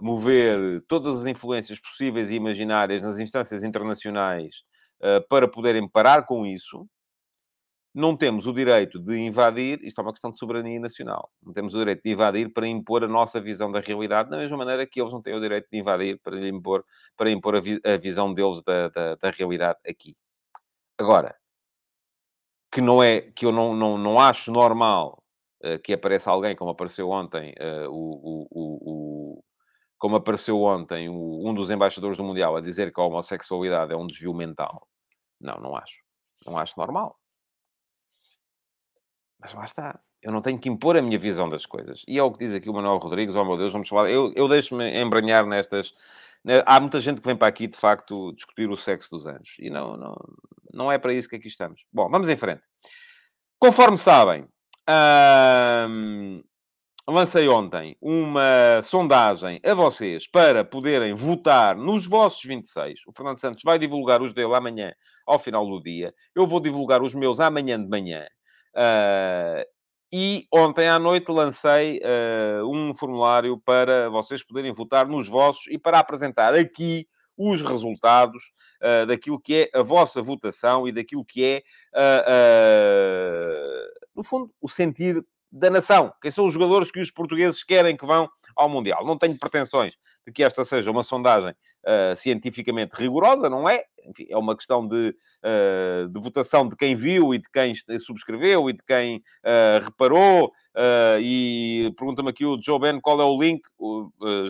mover 0.00 0.82
todas 0.88 1.20
as 1.20 1.26
influências 1.26 1.78
possíveis 1.78 2.30
e 2.30 2.34
imaginárias 2.34 3.00
nas 3.00 3.20
instâncias 3.20 3.62
internacionais 3.62 4.64
para 5.28 5.46
poderem 5.46 5.88
parar 5.88 6.26
com 6.26 6.44
isso 6.44 6.84
não 7.94 8.16
temos 8.16 8.46
o 8.46 8.52
direito 8.52 8.98
de 8.98 9.16
invadir, 9.16 9.78
isto 9.84 10.00
é 10.00 10.02
uma 10.02 10.12
questão 10.12 10.30
de 10.30 10.36
soberania 10.36 10.80
nacional, 10.80 11.30
não 11.40 11.52
temos 11.52 11.74
o 11.74 11.78
direito 11.78 12.02
de 12.02 12.10
invadir 12.10 12.52
para 12.52 12.66
impor 12.66 13.04
a 13.04 13.08
nossa 13.08 13.40
visão 13.40 13.70
da 13.70 13.78
realidade, 13.78 14.30
da 14.30 14.36
mesma 14.36 14.56
maneira 14.56 14.84
que 14.84 15.00
eles 15.00 15.12
não 15.12 15.22
têm 15.22 15.34
o 15.34 15.40
direito 15.40 15.68
de 15.70 15.78
invadir 15.78 16.18
para 16.20 16.36
impor, 16.48 16.84
para 17.16 17.30
impor 17.30 17.54
a, 17.54 17.60
vi, 17.60 17.80
a 17.84 17.96
visão 17.96 18.34
deles 18.34 18.60
da, 18.62 18.88
da, 18.88 19.14
da, 19.14 19.30
realidade 19.30 19.78
aqui. 19.86 20.16
Agora, 20.98 21.36
que 22.72 22.80
não 22.80 23.00
é, 23.00 23.20
que 23.20 23.46
eu 23.46 23.52
não, 23.52 23.74
não, 23.74 23.96
não 23.96 24.18
acho 24.18 24.50
normal 24.50 25.22
uh, 25.64 25.78
que 25.78 25.92
apareça 25.92 26.30
alguém, 26.32 26.56
como 26.56 26.72
apareceu 26.72 27.08
ontem, 27.10 27.54
uh, 27.60 27.88
o, 27.88 28.48
o, 28.50 29.38
o, 29.38 29.44
como 29.96 30.16
apareceu 30.16 30.60
ontem 30.62 31.08
um 31.08 31.54
dos 31.54 31.70
embaixadores 31.70 32.16
do 32.16 32.24
Mundial 32.24 32.56
a 32.56 32.60
dizer 32.60 32.92
que 32.92 33.00
a 33.00 33.04
homossexualidade 33.04 33.92
é 33.92 33.96
um 33.96 34.06
desvio 34.06 34.34
mental. 34.34 34.88
Não, 35.40 35.56
não 35.60 35.76
acho. 35.76 36.02
Não 36.44 36.58
acho 36.58 36.74
normal. 36.76 37.16
Mas 39.44 39.52
lá 39.52 39.64
está. 39.66 40.00
Eu 40.22 40.32
não 40.32 40.40
tenho 40.40 40.58
que 40.58 40.70
impor 40.70 40.96
a 40.96 41.02
minha 41.02 41.18
visão 41.18 41.50
das 41.50 41.66
coisas. 41.66 42.02
E 42.08 42.18
é 42.18 42.22
o 42.22 42.32
que 42.32 42.38
diz 42.38 42.54
aqui 42.54 42.70
o 42.70 42.72
Manuel 42.72 42.96
Rodrigues, 42.96 43.34
oh 43.34 43.44
meu 43.44 43.58
Deus, 43.58 43.74
vamos 43.74 43.90
falar. 43.90 44.10
Eu, 44.10 44.32
eu 44.34 44.48
deixo-me 44.48 44.98
embranhar 44.98 45.44
nestas. 45.44 45.92
Né, 46.42 46.62
há 46.64 46.80
muita 46.80 46.98
gente 46.98 47.20
que 47.20 47.26
vem 47.26 47.36
para 47.36 47.48
aqui, 47.48 47.66
de 47.66 47.76
facto, 47.76 48.32
discutir 48.32 48.70
o 48.70 48.76
sexo 48.76 49.10
dos 49.10 49.26
anjos. 49.26 49.56
E 49.58 49.68
não, 49.68 49.98
não, 49.98 50.16
não 50.72 50.90
é 50.90 50.96
para 50.96 51.12
isso 51.12 51.28
que 51.28 51.36
aqui 51.36 51.48
estamos. 51.48 51.84
Bom, 51.92 52.08
vamos 52.08 52.26
em 52.30 52.36
frente. 52.38 52.62
Conforme 53.58 53.98
sabem, 53.98 54.46
hum, 55.90 56.42
lancei 57.06 57.46
ontem 57.46 57.98
uma 58.00 58.80
sondagem 58.82 59.60
a 59.62 59.74
vocês 59.74 60.26
para 60.26 60.64
poderem 60.64 61.12
votar 61.12 61.76
nos 61.76 62.06
vossos 62.06 62.42
26. 62.42 63.02
O 63.06 63.12
Fernando 63.14 63.38
Santos 63.38 63.62
vai 63.62 63.78
divulgar 63.78 64.22
os 64.22 64.32
dele 64.32 64.54
amanhã, 64.54 64.94
ao 65.26 65.38
final 65.38 65.66
do 65.66 65.82
dia. 65.82 66.14
Eu 66.34 66.46
vou 66.46 66.60
divulgar 66.60 67.02
os 67.02 67.12
meus 67.12 67.40
amanhã 67.40 67.78
de 67.78 67.88
manhã. 67.90 68.26
Uh, 68.74 69.64
e 70.12 70.46
ontem 70.52 70.88
à 70.88 70.98
noite 70.98 71.30
lancei 71.30 72.00
uh, 72.00 72.68
um 72.68 72.92
formulário 72.94 73.58
para 73.58 74.08
vocês 74.10 74.44
poderem 74.44 74.72
votar 74.72 75.06
nos 75.06 75.28
vossos 75.28 75.66
e 75.68 75.78
para 75.78 75.98
apresentar 75.98 76.54
aqui 76.54 77.06
os 77.36 77.62
resultados 77.62 78.42
uh, 78.82 79.06
daquilo 79.06 79.40
que 79.40 79.54
é 79.72 79.78
a 79.78 79.82
vossa 79.82 80.20
votação 80.22 80.86
e 80.86 80.92
daquilo 80.92 81.24
que 81.24 81.44
é, 81.44 81.62
no 84.14 84.22
fundo, 84.22 84.52
o 84.60 84.68
sentir 84.68 85.24
da 85.54 85.70
nação. 85.70 86.12
Quem 86.20 86.32
são 86.32 86.46
os 86.46 86.52
jogadores 86.52 86.90
que 86.90 87.00
os 87.00 87.12
portugueses 87.12 87.62
querem 87.62 87.96
que 87.96 88.04
vão 88.04 88.28
ao 88.56 88.68
Mundial? 88.68 89.06
Não 89.06 89.16
tenho 89.16 89.38
pretensões 89.38 89.96
de 90.26 90.32
que 90.32 90.42
esta 90.42 90.64
seja 90.64 90.90
uma 90.90 91.04
sondagem 91.04 91.52
uh, 91.52 92.16
cientificamente 92.16 92.96
rigorosa, 92.96 93.48
não 93.48 93.68
é? 93.68 93.84
Enfim, 94.04 94.26
é 94.28 94.36
uma 94.36 94.56
questão 94.56 94.86
de, 94.86 95.14
uh, 95.44 96.08
de, 96.08 96.20
votação 96.20 96.68
de 96.68 96.74
quem 96.74 96.96
viu 96.96 97.32
e 97.32 97.38
de 97.38 97.48
quem 97.52 97.72
subscreveu 98.00 98.68
e 98.68 98.72
de 98.72 98.82
quem 98.84 99.18
uh, 99.18 99.84
reparou. 99.84 100.52
e 101.22 101.94
pergunta-me 101.96 102.30
aqui 102.30 102.44
o 102.44 102.60
Joe 102.60 102.80
Ben 102.80 103.00
qual 103.00 103.20
é 103.20 103.24
o 103.24 103.38
link. 103.40 103.62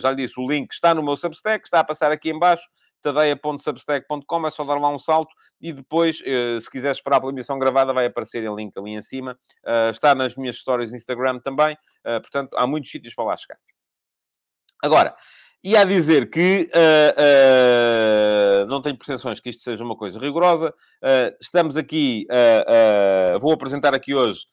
já 0.01 0.09
lhe 0.09 0.25
disse, 0.25 0.39
o 0.39 0.49
link 0.49 0.71
está 0.71 0.95
no 0.95 1.03
meu 1.03 1.15
Substack, 1.15 1.65
está 1.65 1.81
a 1.81 1.83
passar 1.83 2.11
aqui 2.11 2.31
em 2.31 2.39
baixo 2.39 2.67
tadeia.substack.com, 3.05 4.47
é 4.47 4.49
só 4.49 4.63
dar 4.63 4.79
lá 4.79 4.89
um 4.89 4.97
salto 4.97 5.33
e 5.61 5.71
depois, 5.71 6.21
eh, 6.25 6.57
se 6.59 6.69
quiser 6.69 6.91
esperar 6.91 7.19
pela 7.19 7.31
emissão 7.31 7.59
gravada, 7.59 7.93
vai 7.93 8.07
aparecer 8.07 8.49
o 8.49 8.55
link 8.55 8.73
ali 8.77 8.91
em 8.91 9.01
cima. 9.01 9.37
Eh, 9.63 9.89
está 9.91 10.15
nas 10.15 10.35
minhas 10.35 10.55
stories 10.57 10.89
no 10.89 10.97
Instagram 10.97 11.39
também, 11.39 11.77
eh, 12.03 12.19
portanto, 12.19 12.55
há 12.57 12.65
muitos 12.65 12.89
sítios 12.89 13.13
para 13.13 13.25
lá 13.25 13.37
chegar. 13.37 13.59
Agora, 14.83 15.15
e 15.63 15.75
a 15.75 15.83
dizer 15.83 16.29
que 16.29 16.69
uh, 16.75 18.63
uh, 18.63 18.67
não 18.67 18.83
tenho 18.83 18.95
pretensões 18.95 19.39
que 19.39 19.49
isto 19.49 19.63
seja 19.63 19.83
uma 19.83 19.95
coisa 19.95 20.19
rigorosa. 20.19 20.71
Uh, 21.01 21.35
estamos 21.41 21.75
aqui, 21.75 22.27
vou 23.41 23.51
apresentar 23.51 23.95
aqui 23.95 24.13
hoje 24.13 24.45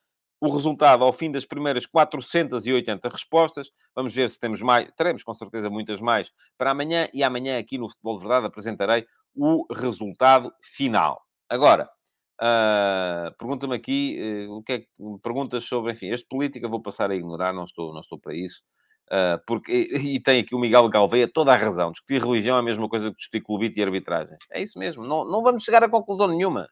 o 0.42 0.50
resultado 0.50 1.04
ao 1.04 1.12
fim 1.12 1.30
das 1.30 1.46
primeiras 1.46 1.86
480 1.86 3.08
respostas. 3.08 3.70
Vamos 3.94 4.12
ver 4.12 4.28
se 4.28 4.40
temos 4.40 4.60
mais. 4.60 4.90
Teremos 4.96 5.22
com 5.22 5.32
certeza 5.32 5.70
muitas 5.70 6.00
mais 6.00 6.32
para 6.58 6.72
amanhã. 6.72 7.08
E 7.14 7.22
amanhã, 7.22 7.56
aqui 7.56 7.78
no 7.78 7.88
Futebol 7.88 8.18
de 8.18 8.24
Verdade, 8.24 8.46
apresentarei 8.46 9.06
o 9.36 9.64
resultado 9.72 10.52
final. 10.60 11.22
Agora, 11.48 11.88
uh, 12.40 13.32
pergunta-me 13.38 13.76
aqui 13.76 14.18
uh, 14.48 14.54
o 14.54 14.62
que 14.64 14.72
é 14.72 14.78
que 14.80 14.88
perguntas 15.22 15.62
sobre, 15.62 15.92
enfim, 15.92 16.08
este 16.08 16.26
política 16.26 16.68
vou 16.68 16.82
passar 16.82 17.12
a 17.12 17.14
ignorar, 17.14 17.52
não 17.52 17.62
estou, 17.62 17.92
não 17.92 18.00
estou 18.00 18.18
para 18.18 18.34
isso. 18.34 18.62
Uh, 19.12 19.38
porque, 19.46 19.70
e, 19.70 20.16
e, 20.16 20.20
tem 20.20 20.40
aqui 20.40 20.56
o 20.56 20.58
Miguel 20.58 20.88
Galveia 20.88 21.30
toda 21.32 21.52
a 21.52 21.56
razão. 21.56 21.92
Discutir 21.92 22.20
religião 22.20 22.56
é 22.56 22.60
a 22.60 22.64
mesma 22.64 22.88
coisa 22.88 23.10
que 23.10 23.16
discutir 23.16 23.44
clubite 23.44 23.78
e 23.78 23.82
arbitragens. 23.82 24.38
É 24.50 24.60
isso 24.60 24.76
mesmo. 24.76 25.04
Não, 25.04 25.24
não 25.24 25.40
vamos 25.40 25.62
chegar 25.62 25.84
a 25.84 25.88
conclusão 25.88 26.26
nenhuma 26.26 26.66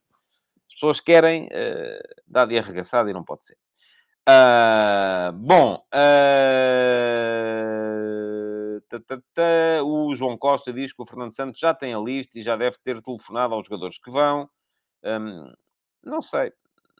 pessoas 0.80 0.98
querem 0.98 1.44
uh, 1.44 2.22
dar 2.26 2.46
de 2.46 2.58
arregaçada 2.58 3.10
e 3.10 3.12
não 3.12 3.22
pode 3.22 3.44
ser. 3.44 3.56
Uh, 4.26 5.32
bom, 5.34 5.84
uh, 5.94 6.00
o 9.84 10.14
João 10.14 10.38
Costa 10.38 10.72
diz 10.72 10.92
que 10.92 11.02
o 11.02 11.06
Fernando 11.06 11.34
Santos 11.34 11.60
já 11.60 11.74
tem 11.74 11.92
a 11.92 11.98
lista 11.98 12.38
e 12.38 12.42
já 12.42 12.56
deve 12.56 12.78
ter 12.82 13.02
telefonado 13.02 13.54
aos 13.54 13.66
jogadores 13.66 13.98
que 13.98 14.10
vão. 14.10 14.48
Um, 15.04 15.52
não 16.02 16.22
sei, 16.22 16.52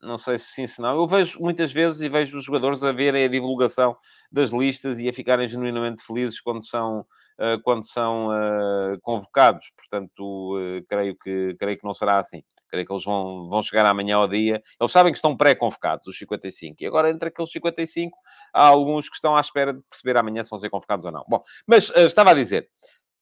não 0.02 0.18
sei 0.18 0.38
se 0.38 0.52
sim, 0.52 0.66
se 0.66 0.82
não. 0.82 0.96
Eu 0.96 1.06
vejo 1.06 1.40
muitas 1.40 1.72
vezes 1.72 2.00
e 2.00 2.08
vejo 2.08 2.36
os 2.36 2.44
jogadores 2.44 2.82
a 2.82 2.92
verem 2.92 3.24
a 3.24 3.28
divulgação 3.28 3.96
das 4.30 4.50
listas 4.50 4.98
e 4.98 5.08
a 5.08 5.12
ficarem 5.12 5.48
genuinamente 5.48 6.02
felizes 6.02 6.40
quando 6.40 6.66
são, 6.66 7.06
uh, 7.38 7.60
quando 7.62 7.86
são 7.86 8.28
convocados. 9.02 9.70
Portanto, 9.76 10.54
creio, 10.88 11.16
que, 11.16 11.54
creio 11.58 11.78
que 11.78 11.84
não 11.84 11.94
será 11.94 12.18
assim. 12.18 12.42
Creio 12.70 12.86
que 12.86 12.92
eles 12.92 13.04
vão, 13.04 13.48
vão 13.48 13.62
chegar 13.62 13.84
amanhã 13.86 14.16
ao 14.16 14.28
dia. 14.28 14.62
Eles 14.80 14.92
sabem 14.92 15.12
que 15.12 15.18
estão 15.18 15.36
pré-convocados, 15.36 16.06
os 16.06 16.16
55. 16.16 16.76
E 16.80 16.86
agora, 16.86 17.10
entre 17.10 17.28
aqueles 17.28 17.50
55, 17.50 18.16
há 18.54 18.66
alguns 18.66 19.08
que 19.08 19.16
estão 19.16 19.36
à 19.36 19.40
espera 19.40 19.72
de 19.74 19.80
perceber 19.90 20.16
amanhã 20.16 20.44
se 20.44 20.50
vão 20.50 20.58
ser 20.58 20.70
convocados 20.70 21.04
ou 21.04 21.12
não. 21.12 21.24
Bom, 21.28 21.42
mas 21.66 21.90
uh, 21.90 22.00
estava 22.00 22.30
a 22.30 22.34
dizer. 22.34 22.68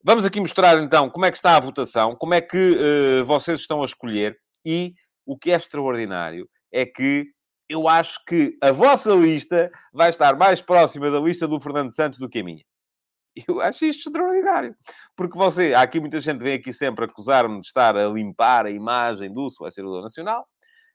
Vamos 0.05 0.25
aqui 0.25 0.41
mostrar, 0.41 0.79
então, 0.81 1.11
como 1.11 1.25
é 1.25 1.31
que 1.31 1.37
está 1.37 1.57
a 1.57 1.61
votação, 1.61 2.15
como 2.15 2.35
é 2.35 2.41
que 2.41 2.57
uh, 2.57 3.25
vocês 3.25 3.61
estão 3.61 3.83
a 3.83 3.85
escolher. 3.85 4.37
E 4.65 4.95
o 5.27 5.37
que 5.37 5.51
é 5.51 5.57
extraordinário 5.57 6.49
é 6.73 6.85
que 6.85 7.27
eu 7.69 7.87
acho 7.87 8.19
que 8.27 8.57
a 8.63 8.73
vossa 8.73 9.13
lista 9.13 9.71
vai 9.93 10.09
estar 10.09 10.37
mais 10.37 10.61
próxima 10.61 11.11
da 11.11 11.21
lista 11.21 11.47
do 11.47 11.61
Fernando 11.61 11.95
Santos 11.95 12.19
do 12.19 12.29
que 12.29 12.39
a 12.39 12.45
minha. 12.45 12.65
Eu 13.47 13.61
acho 13.61 13.85
isto 13.85 14.09
extraordinário. 14.09 14.75
Porque 15.17 15.37
você, 15.37 15.75
há 15.75 15.83
aqui 15.83 16.01
muita 16.01 16.21
gente 16.21 16.43
vem 16.43 16.55
aqui 16.55 16.73
sempre 16.73 17.05
acusar-me 17.05 17.61
de 17.61 17.67
estar 17.67 17.97
a 17.97 18.09
limpar 18.09 18.67
a 18.67 18.71
imagem 18.71 19.33
do 19.33 19.51
selecionador 19.51 20.03
nacional, 20.03 20.47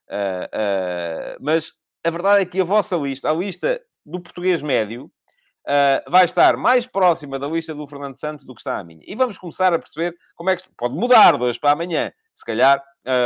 uh, 0.09 1.35
uh, 1.35 1.37
mas 1.39 1.73
a 2.05 2.09
verdade 2.09 2.41
é 2.41 2.45
que 2.45 2.59
a 2.59 2.63
vossa 2.63 2.95
lista, 2.95 3.29
a 3.29 3.33
lista 3.33 3.81
do 4.05 4.21
português 4.21 4.61
médio, 4.61 5.05
uh, 5.05 6.11
vai 6.11 6.25
estar 6.25 6.57
mais 6.57 6.85
próxima 6.85 7.39
da 7.39 7.47
lista 7.47 7.73
do 7.73 7.87
Fernando 7.87 8.17
Santos 8.17 8.45
do 8.45 8.53
que 8.53 8.61
está 8.61 8.79
a 8.79 8.83
minha. 8.83 9.03
E 9.05 9.15
vamos 9.15 9.37
começar 9.37 9.73
a 9.73 9.79
perceber 9.79 10.15
como 10.35 10.49
é 10.49 10.55
que 10.55 10.63
pode 10.77 10.95
mudar 10.95 11.37
de 11.37 11.43
hoje 11.43 11.59
para 11.59 11.71
amanhã. 11.71 12.11
Se 12.33 12.43
calhar, 12.43 12.83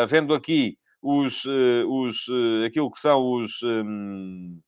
vendo 0.10 0.34
aqui 0.34 0.78
os, 1.02 1.46
os, 1.46 2.26
aquilo 2.66 2.92
que 2.92 2.98
são 2.98 3.22
os. 3.36 3.64
Um, 3.64 4.60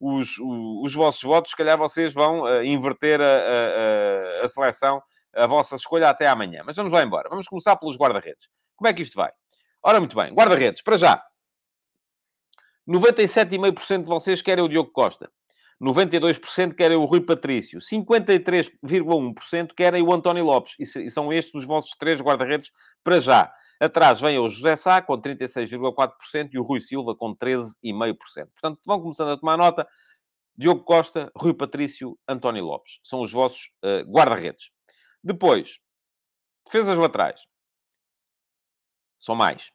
os, 0.00 0.38
os, 0.38 0.84
os 0.84 0.94
vossos 0.94 1.22
votos, 1.22 1.50
se 1.50 1.56
calhar 1.56 1.78
vocês 1.78 2.12
vão 2.12 2.42
uh, 2.42 2.64
inverter 2.64 3.20
a, 3.20 3.24
a, 3.24 4.44
a, 4.44 4.48
seleção, 4.48 5.02
a 5.34 5.46
vossa 5.46 5.76
escolha 5.76 6.08
até 6.08 6.26
amanhã. 6.26 6.62
Mas 6.64 6.76
vamos 6.76 6.92
lá 6.92 7.02
embora. 7.02 7.28
Vamos 7.28 7.48
começar 7.48 7.76
pelos 7.76 7.96
guarda-redes. 7.96 8.48
Como 8.76 8.88
é 8.88 8.92
que 8.92 9.02
isto 9.02 9.16
vai? 9.16 9.32
Ora, 9.82 10.00
muito 10.00 10.16
bem. 10.16 10.32
Guarda-redes, 10.32 10.82
para 10.82 10.96
já. 10.96 11.22
97,5% 12.88 14.02
de 14.02 14.06
vocês 14.06 14.42
querem 14.42 14.64
o 14.64 14.68
Diogo 14.68 14.90
Costa. 14.90 15.30
92% 15.82 16.74
querem 16.74 16.96
o 16.96 17.04
Rui 17.04 17.20
Patrício. 17.20 17.78
53,1% 17.80 19.74
querem 19.74 20.02
o 20.02 20.12
António 20.12 20.44
Lopes. 20.44 20.74
E 20.78 21.10
são 21.10 21.32
estes 21.32 21.54
os 21.54 21.64
vossos 21.64 21.92
três 21.98 22.20
guarda-redes 22.20 22.70
para 23.02 23.18
já. 23.20 23.52
Atrás 23.84 24.20
vem 24.20 24.38
o 24.38 24.48
José 24.48 24.76
Sá 24.76 25.02
com 25.02 25.20
36,4% 25.20 26.50
e 26.52 26.58
o 26.58 26.62
Rui 26.62 26.80
Silva 26.80 27.14
com 27.14 27.36
13,5%. 27.36 28.16
Portanto, 28.52 28.80
vão 28.86 29.00
começando 29.00 29.30
a 29.30 29.36
tomar 29.36 29.58
nota. 29.58 29.86
Diogo 30.56 30.84
Costa, 30.84 31.30
Rui 31.36 31.52
Patrício, 31.52 32.18
António 32.26 32.64
Lopes. 32.64 33.00
São 33.02 33.20
os 33.20 33.32
vossos 33.32 33.70
uh, 33.84 34.10
guarda-redes. 34.10 34.70
Depois, 35.22 35.80
defesas 36.64 36.96
laterais. 36.96 37.42
São 39.18 39.34
mais. 39.34 39.70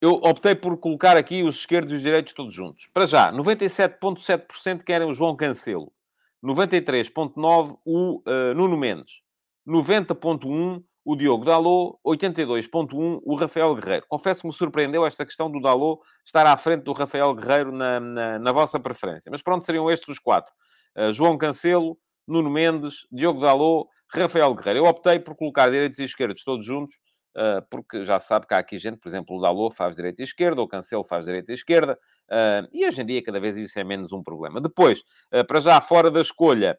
Eu 0.00 0.14
optei 0.14 0.54
por 0.54 0.78
colocar 0.78 1.16
aqui 1.16 1.42
os 1.42 1.58
esquerdos 1.58 1.92
e 1.92 1.96
os 1.96 2.02
direitos 2.02 2.32
todos 2.32 2.54
juntos. 2.54 2.88
Para 2.94 3.06
já, 3.06 3.32
97,7% 3.32 4.84
querem 4.84 5.08
o 5.08 5.14
João 5.14 5.36
Cancelo. 5.36 5.92
93,9% 6.42 7.78
o 7.84 8.18
uh, 8.18 8.54
Nuno 8.54 8.76
Mendes. 8.76 9.20
90,1% 9.66 10.84
o 11.04 11.16
Diogo 11.16 11.44
Dalot, 11.44 11.98
82.1, 12.06 13.20
o 13.24 13.34
Rafael 13.34 13.74
Guerreiro. 13.74 14.06
Confesso 14.08 14.42
que 14.42 14.46
me 14.46 14.52
surpreendeu 14.52 15.04
esta 15.04 15.24
questão 15.24 15.50
do 15.50 15.60
Dalot 15.60 16.00
estar 16.24 16.46
à 16.46 16.56
frente 16.56 16.84
do 16.84 16.92
Rafael 16.92 17.34
Guerreiro 17.34 17.72
na, 17.72 17.98
na, 17.98 18.38
na 18.38 18.52
vossa 18.52 18.78
preferência. 18.78 19.30
Mas 19.30 19.42
pronto, 19.42 19.64
seriam 19.64 19.90
estes 19.90 20.08
os 20.08 20.18
quatro. 20.18 20.52
Uh, 20.96 21.12
João 21.12 21.36
Cancelo, 21.36 21.98
Nuno 22.26 22.50
Mendes, 22.50 23.06
Diogo 23.10 23.40
Dalot, 23.40 23.88
Rafael 24.14 24.54
Guerreiro. 24.54 24.80
Eu 24.80 24.84
optei 24.84 25.18
por 25.18 25.34
colocar 25.34 25.70
direitos 25.70 25.98
e 25.98 26.04
esquerdos 26.04 26.44
todos 26.44 26.64
juntos, 26.64 26.94
uh, 27.36 27.66
porque 27.68 28.04
já 28.04 28.20
sabe 28.20 28.46
que 28.46 28.54
há 28.54 28.58
aqui 28.58 28.78
gente, 28.78 28.98
por 28.98 29.08
exemplo, 29.08 29.36
o 29.36 29.40
Dalot 29.40 29.74
faz 29.74 29.96
direita 29.96 30.22
e 30.22 30.24
esquerda, 30.24 30.62
o 30.62 30.68
Cancelo 30.68 31.02
faz 31.02 31.24
direita 31.24 31.50
e 31.50 31.54
esquerda, 31.54 31.98
uh, 32.30 32.68
e 32.72 32.86
hoje 32.86 33.02
em 33.02 33.06
dia 33.06 33.22
cada 33.24 33.40
vez 33.40 33.56
isso 33.56 33.76
é 33.76 33.82
menos 33.82 34.12
um 34.12 34.22
problema. 34.22 34.60
Depois, 34.60 35.02
para 35.48 35.58
já 35.58 35.80
fora 35.80 36.12
da 36.12 36.20
escolha, 36.20 36.78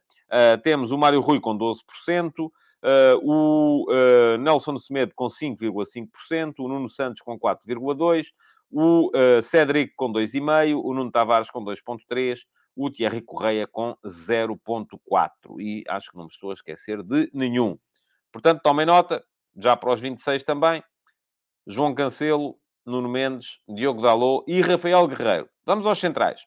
temos 0.64 0.92
o 0.92 0.98
Mário 0.98 1.20
Rui 1.20 1.40
com 1.40 1.56
12%, 1.56 2.50
Uh, 2.84 3.18
o 3.24 3.86
uh, 3.90 4.38
Nelson 4.40 4.78
Semedo 4.78 5.14
com 5.16 5.28
5,5%, 5.28 6.56
o 6.60 6.68
Nuno 6.68 6.90
Santos 6.90 7.22
com 7.22 7.40
4,2%, 7.40 8.26
o 8.70 9.08
uh, 9.08 9.42
Cédric 9.42 9.94
com 9.96 10.12
2,5%, 10.12 10.82
o 10.84 10.94
Nuno 10.94 11.10
Tavares 11.10 11.50
com 11.50 11.64
2,3%, 11.64 12.42
o 12.76 12.90
Thierry 12.90 13.22
Correia 13.22 13.66
com 13.66 13.96
0,4%. 14.06 15.62
E 15.62 15.86
acho 15.88 16.12
que 16.12 16.18
não 16.18 16.26
me 16.26 16.30
estou 16.30 16.50
a 16.50 16.54
esquecer 16.54 17.02
de 17.02 17.30
nenhum. 17.34 17.78
Portanto, 18.34 18.62
tomem 18.62 18.86
nota, 18.86 19.24
já 19.56 19.78
para 19.78 19.94
os 19.94 20.02
26 20.02 20.44
também, 20.44 20.84
João 21.66 21.96
Cancelo, 21.96 22.60
Nuno 22.86 23.08
Mendes, 23.08 23.60
Diogo 23.70 24.02
Dalot 24.02 24.44
e 24.46 24.60
Rafael 24.60 25.08
Guerreiro. 25.08 25.50
Vamos 25.66 25.86
aos 25.86 26.00
centrais. 26.00 26.46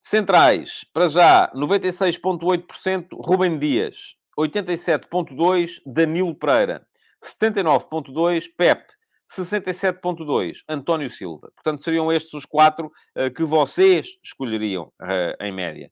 Centrais, 0.00 0.82
para 0.94 1.08
já, 1.08 1.52
96,8% 1.54 3.08
Rubem 3.12 3.58
Dias, 3.58 4.16
87.2, 4.38 5.80
Danilo 5.86 6.34
Pereira. 6.34 6.86
79.2, 7.22 8.44
Pep. 8.56 8.82
67.2, 9.30 10.58
António 10.68 11.08
Silva. 11.08 11.52
Portanto, 11.54 11.82
seriam 11.82 12.10
estes 12.12 12.34
os 12.34 12.44
quatro 12.44 12.90
uh, 13.16 13.32
que 13.32 13.44
vocês 13.44 14.18
escolheriam 14.24 14.92
uh, 15.00 15.44
em 15.44 15.52
média. 15.52 15.90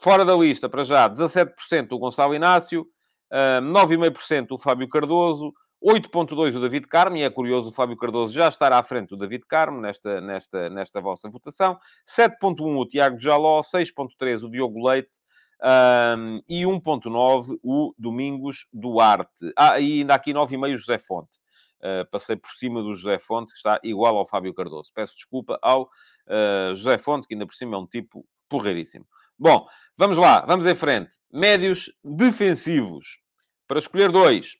Fora 0.00 0.24
da 0.24 0.34
lista, 0.34 0.68
para 0.68 0.84
já, 0.84 1.08
17% 1.08 1.88
o 1.90 1.98
Gonçalo 1.98 2.34
Inácio, 2.34 2.82
uh, 3.30 3.60
9,5% 3.60 4.52
o 4.52 4.58
Fábio 4.58 4.88
Cardoso, 4.88 5.52
8.2 5.84 6.56
o 6.56 6.60
David 6.60 6.88
Carmo, 6.88 7.16
e 7.18 7.22
é 7.22 7.30
curioso 7.30 7.68
o 7.68 7.72
Fábio 7.72 7.96
Cardoso 7.96 8.32
já 8.32 8.48
estar 8.48 8.72
à 8.72 8.82
frente 8.82 9.10
do 9.10 9.16
David 9.16 9.44
Carmo 9.46 9.80
nesta, 9.80 10.20
nesta, 10.20 10.70
nesta 10.70 11.00
vossa 11.00 11.28
votação, 11.28 11.78
7.1 12.08 12.76
o 12.76 12.86
Tiago 12.86 13.20
Jaló, 13.20 13.60
6.3 13.60 14.44
o 14.44 14.50
Diogo 14.50 14.88
Leite, 14.88 15.18
Um, 15.60 16.40
e 16.48 16.62
1.9 16.62 17.58
o 17.62 17.92
Domingos 17.98 18.66
Duarte. 18.72 19.52
Ah, 19.56 19.80
e 19.80 20.00
ainda 20.00 20.14
aqui 20.14 20.32
9,5 20.32 20.76
José 20.76 20.98
Fonte. 20.98 21.36
Uh, 21.80 22.08
passei 22.10 22.36
por 22.36 22.50
cima 22.52 22.82
do 22.82 22.94
José 22.94 23.18
Fonte, 23.18 23.52
que 23.52 23.56
está 23.56 23.78
igual 23.82 24.16
ao 24.16 24.26
Fábio 24.26 24.54
Cardoso. 24.54 24.90
Peço 24.94 25.14
desculpa 25.14 25.58
ao 25.62 25.84
uh, 25.84 26.74
José 26.74 26.98
Fonte, 26.98 27.26
que 27.26 27.34
ainda 27.34 27.46
por 27.46 27.54
cima 27.54 27.76
é 27.76 27.78
um 27.78 27.86
tipo 27.86 28.26
porreiríssimo. 28.48 29.06
Bom, 29.38 29.66
vamos 29.96 30.18
lá, 30.18 30.44
vamos 30.46 30.66
em 30.66 30.74
frente. 30.74 31.16
Médios 31.32 31.92
defensivos. 32.04 33.20
Para 33.66 33.78
escolher 33.78 34.10
dois. 34.10 34.56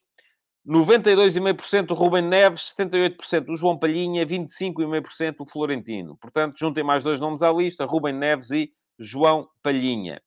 92,5% 0.67 1.91
o 1.91 1.93
Rubem 1.93 2.21
Neves, 2.21 2.73
78% 2.77 3.49
o 3.49 3.55
João 3.55 3.77
Palhinha, 3.77 4.25
25,5% 4.25 5.37
o 5.39 5.45
Florentino. 5.45 6.15
Portanto, 6.17 6.57
juntem 6.59 6.83
mais 6.83 7.03
dois 7.03 7.19
nomes 7.19 7.41
à 7.41 7.51
lista, 7.51 7.85
Rubem 7.85 8.13
Neves 8.13 8.51
e 8.51 8.71
João 8.97 9.49
Palhinha. 9.63 10.21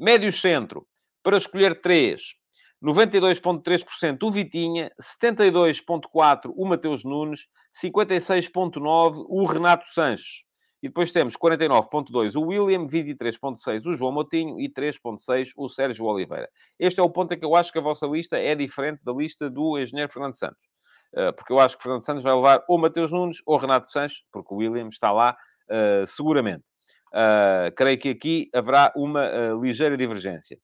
Médio 0.00 0.32
centro, 0.32 0.86
para 1.22 1.36
escolher 1.36 1.78
três. 1.82 2.34
92,3% 2.82 4.22
o 4.22 4.30
Vitinha, 4.30 4.90
72,4% 4.98 6.52
o 6.56 6.66
Mateus 6.66 7.04
Nunes, 7.04 7.46
56,9% 7.84 9.26
o 9.28 9.44
Renato 9.44 9.86
Sanches. 9.88 10.42
E 10.82 10.88
depois 10.88 11.12
temos 11.12 11.36
49.2 11.36 12.34
o 12.34 12.46
William, 12.46 12.86
23.6 12.86 13.84
o 13.84 13.92
João 13.94 14.12
Motinho 14.12 14.58
e 14.58 14.72
3.6 14.72 15.50
o 15.54 15.68
Sérgio 15.68 16.06
Oliveira. 16.06 16.48
Este 16.78 16.98
é 16.98 17.02
o 17.02 17.10
ponto 17.10 17.34
em 17.34 17.38
que 17.38 17.44
eu 17.44 17.54
acho 17.54 17.70
que 17.70 17.78
a 17.78 17.82
vossa 17.82 18.06
lista 18.06 18.38
é 18.38 18.54
diferente 18.54 19.04
da 19.04 19.12
lista 19.12 19.50
do 19.50 19.78
engenheiro 19.78 20.10
Fernando 20.10 20.34
Santos. 20.34 20.66
Eh, 21.14 21.32
porque 21.32 21.52
eu 21.52 21.60
acho 21.60 21.76
que 21.76 21.82
Fernando 21.82 22.02
Santos 22.02 22.22
vai 22.22 22.34
levar 22.34 22.64
ou 22.66 22.78
Mateus 22.78 23.12
Nunes 23.12 23.42
ou 23.44 23.58
Renato 23.58 23.88
Sanches, 23.88 24.24
porque 24.32 24.54
o 24.54 24.56
William 24.56 24.88
está 24.88 25.12
lá 25.12 25.36
uh, 25.68 26.06
seguramente. 26.06 26.64
Uh, 27.12 27.74
creio 27.74 27.98
que 27.98 28.10
aqui 28.10 28.50
haverá 28.54 28.92
uma 28.94 29.28
uh, 29.28 29.60
ligeira 29.62 29.96
divergência 29.96 30.58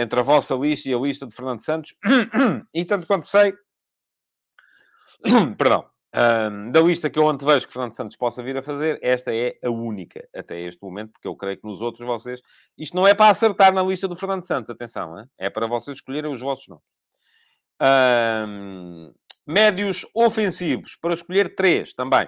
entre 0.00 0.18
a 0.18 0.22
vossa 0.22 0.54
lista 0.54 0.88
e 0.88 0.94
a 0.94 0.98
lista 0.98 1.26
de 1.26 1.34
Fernando 1.34 1.62
Santos. 1.62 1.94
e 2.72 2.86
tanto 2.86 3.06
quanto 3.06 3.26
sei... 3.26 3.52
Perdão 5.58 5.84
da 6.72 6.80
lista 6.80 7.10
que 7.10 7.18
eu 7.18 7.28
antevejo 7.28 7.66
que 7.66 7.72
Fernando 7.72 7.92
Santos 7.92 8.16
possa 8.16 8.42
vir 8.42 8.56
a 8.56 8.62
fazer, 8.62 8.98
esta 9.02 9.34
é 9.34 9.58
a 9.62 9.70
única 9.70 10.26
até 10.34 10.58
este 10.60 10.82
momento, 10.82 11.12
porque 11.12 11.28
eu 11.28 11.36
creio 11.36 11.58
que 11.58 11.66
nos 11.66 11.82
outros 11.82 12.06
vocês. 12.06 12.40
Isto 12.78 12.96
não 12.96 13.06
é 13.06 13.14
para 13.14 13.30
acertar 13.30 13.72
na 13.74 13.82
lista 13.82 14.08
do 14.08 14.16
Fernando 14.16 14.44
Santos, 14.44 14.70
atenção, 14.70 15.18
hein? 15.18 15.26
é 15.38 15.50
para 15.50 15.66
vocês 15.66 15.98
escolherem 15.98 16.30
os 16.30 16.40
vossos 16.40 16.68
nomes. 16.68 16.84
Médios 19.46 20.06
ofensivos, 20.14 20.96
para 20.96 21.12
escolher 21.12 21.54
três 21.54 21.92
também. 21.92 22.26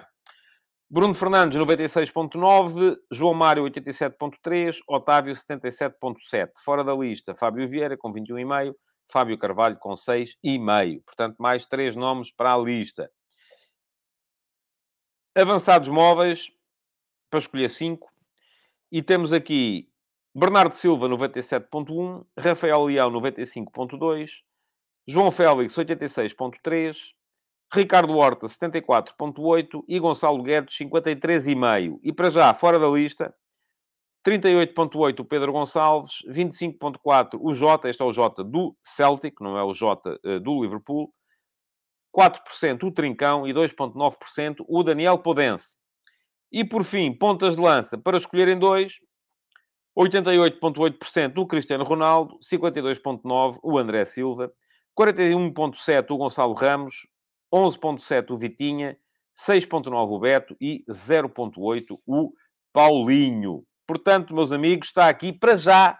Bruno 0.91 1.13
Fernandes, 1.13 1.59
96.9, 1.59 2.97
João 3.11 3.35
Mário, 3.35 3.63
87.3, 3.65 4.79
Otávio, 4.87 5.35
77.7. 5.35 6.49
Fora 6.65 6.83
da 6.83 6.95
lista, 6.95 7.35
Fábio 7.35 7.69
Vieira, 7.69 7.95
com 7.95 8.11
21,5, 8.11 8.73
Fábio 9.11 9.37
Carvalho, 9.37 9.77
com 9.77 9.91
6,5. 9.93 11.03
Portanto, 11.05 11.35
mais 11.37 11.67
três 11.67 11.95
nomes 11.95 12.31
para 12.31 12.55
a 12.55 12.57
lista. 12.57 13.11
Avançados 15.37 15.89
móveis, 15.89 16.49
para 17.29 17.37
escolher 17.37 17.69
5. 17.69 18.09
E 18.91 19.03
temos 19.03 19.31
aqui 19.31 19.87
Bernardo 20.33 20.73
Silva, 20.73 21.07
97.1, 21.07 22.25
Rafael 22.35 22.85
Leão, 22.85 23.11
95.2, 23.11 24.41
João 25.07 25.29
Félix, 25.29 25.75
86.3, 25.75 27.13
Ricardo 27.71 28.17
Horta, 28.17 28.47
74.8 28.47 29.83
e 29.87 29.99
Gonçalo 29.99 30.41
Guedes, 30.41 30.75
53,5. 30.75 31.99
E 32.01 32.11
para 32.11 32.29
já, 32.29 32.53
fora 32.53 32.79
da 32.79 32.87
lista, 32.87 33.33
38.8 34.25 35.19
o 35.19 35.25
Pedro 35.25 35.51
Gonçalves, 35.51 36.23
25.4 36.27 37.39
o 37.39 37.53
Jota, 37.53 37.89
este 37.89 38.01
é 38.01 38.05
o 38.05 38.11
Jota 38.11 38.43
do 38.43 38.75
Celtic, 38.83 39.39
não 39.39 39.57
é 39.57 39.63
o 39.63 39.73
Jota 39.73 40.19
uh, 40.25 40.39
do 40.39 40.61
Liverpool, 40.63 41.13
4% 42.15 42.83
o 42.83 42.91
Trincão 42.91 43.47
e 43.47 43.53
2,9% 43.53 44.65
o 44.67 44.83
Daniel 44.83 45.19
Podense. 45.19 45.75
E 46.51 46.65
por 46.65 46.83
fim, 46.83 47.13
pontas 47.13 47.55
de 47.55 47.61
lança 47.61 47.97
para 47.97 48.17
escolherem 48.17 48.57
dois: 48.57 48.99
88,8% 49.97 51.37
o 51.37 51.47
Cristiano 51.47 51.83
Ronaldo, 51.83 52.39
52,9% 52.39 53.59
o 53.61 53.77
André 53.77 54.05
Silva, 54.05 54.51
41,7% 54.99 56.09
o 56.09 56.17
Gonçalo 56.17 56.53
Ramos, 56.53 57.07
11,7% 57.53 58.31
o 58.31 58.37
Vitinha, 58.37 58.97
6,9% 59.47 60.09
o 60.09 60.19
Beto 60.19 60.57
e 60.59 60.83
0,8% 60.89 61.99
o 62.05 62.31
Paulinho. 62.73 63.63
Portanto, 63.87 64.33
meus 64.33 64.51
amigos, 64.51 64.89
está 64.89 65.09
aqui 65.09 65.33
para 65.33 65.55
já 65.55 65.99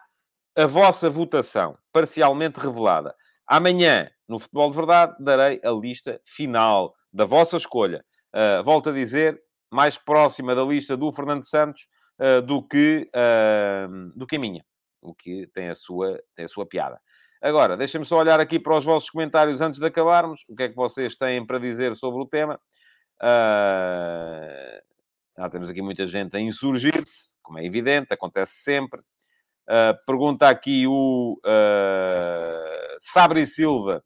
a 0.56 0.66
vossa 0.66 1.10
votação, 1.10 1.78
parcialmente 1.92 2.60
revelada. 2.60 3.16
Amanhã, 3.48 4.10
no 4.28 4.40
Futebol 4.40 4.70
de 4.70 4.76
Verdade, 4.76 5.16
darei 5.20 5.60
a 5.64 5.72
lista 5.72 6.22
final 6.26 6.94
da 7.12 7.26
vossa 7.26 7.58
escolha. 7.58 8.06
Uh, 8.36 8.64
volto 8.64 8.90
a 8.90 8.94
dizer, 8.94 9.42
mais 9.72 9.98
próxima 9.98 10.54
da 10.54 10.64
lista 10.64 10.96
do 10.96 11.12
Fernando 11.12 11.44
Santos 11.44 11.88
uh, 12.20 12.42
do, 12.42 12.62
que, 12.62 13.10
uh, 13.16 14.12
do 14.16 14.28
que 14.28 14.36
a 14.36 14.40
minha. 14.40 14.64
O 15.02 15.16
que 15.16 15.48
tem 15.54 15.70
a 15.70 15.76
sua, 15.76 16.22
tem 16.36 16.46
a 16.46 16.48
sua 16.48 16.66
piada. 16.68 17.00
Agora, 17.42 17.78
deixem-me 17.78 18.06
só 18.06 18.18
olhar 18.18 18.38
aqui 18.42 18.60
para 18.60 18.76
os 18.76 18.84
vossos 18.84 19.10
comentários 19.10 19.62
antes 19.62 19.80
de 19.80 19.86
acabarmos. 19.86 20.44
O 20.50 20.56
que 20.56 20.64
é 20.64 20.70
que 20.70 20.76
vocês 20.76 21.16
têm 21.16 21.46
para 21.46 21.58
dizer 21.58 21.96
sobre 21.96 22.22
o 22.22 22.26
tema? 22.26 22.60
Uh, 23.24 24.82
temos 25.50 25.70
aqui 25.70 25.82
muita 25.82 26.06
gente 26.06 26.36
a 26.36 26.40
insurgir-se, 26.42 27.38
como 27.42 27.58
é 27.58 27.66
evidente, 27.66 28.14
acontece 28.14 28.56
sempre. 28.56 29.00
Uh, 29.00 29.96
pergunta 30.06 30.50
aqui 30.50 30.86
o 30.86 31.40
uh, 31.46 32.98
Sabri 33.00 33.48
Silva, 33.48 34.04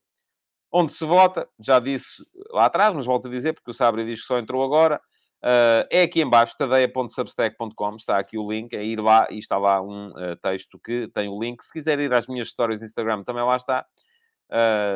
onde 0.72 0.94
se 0.94 1.04
vota, 1.04 1.50
já 1.60 1.80
disse 1.80 2.24
lá 2.52 2.66
atrás, 2.66 2.94
mas 2.94 3.08
volto 3.08 3.28
a 3.28 3.32
dizer, 3.32 3.54
porque 3.54 3.72
o 3.72 3.74
Sabri 3.74 4.06
diz 4.06 4.22
que 4.22 4.28
só 4.28 4.38
entrou 4.38 4.64
agora, 4.64 5.02
uh, 5.44 5.88
é 5.92 6.04
aqui 6.04 6.22
embaixo, 6.22 6.56
tadeia.substack.com, 6.58 7.96
está 7.96 8.18
aqui 8.18 8.38
o 8.38 8.50
link, 8.50 8.74
é 8.74 8.84
ir 8.84 9.00
lá 9.00 9.28
e 9.30 9.38
está 9.38 9.58
lá 9.58 9.82
um 9.82 10.14
texto 10.42 10.80
que 10.80 11.08
tem 11.14 11.28
o 11.30 11.40
link. 11.40 11.64
Se 11.64 11.72
quiser 11.72 12.00
ir 12.00 12.14
às 12.14 12.28
minhas 12.28 12.48
histórias 12.48 12.80
no 12.80 12.86
Instagram, 12.86 13.24
também 13.24 13.44
lá 13.44 13.56
está. 13.56 13.86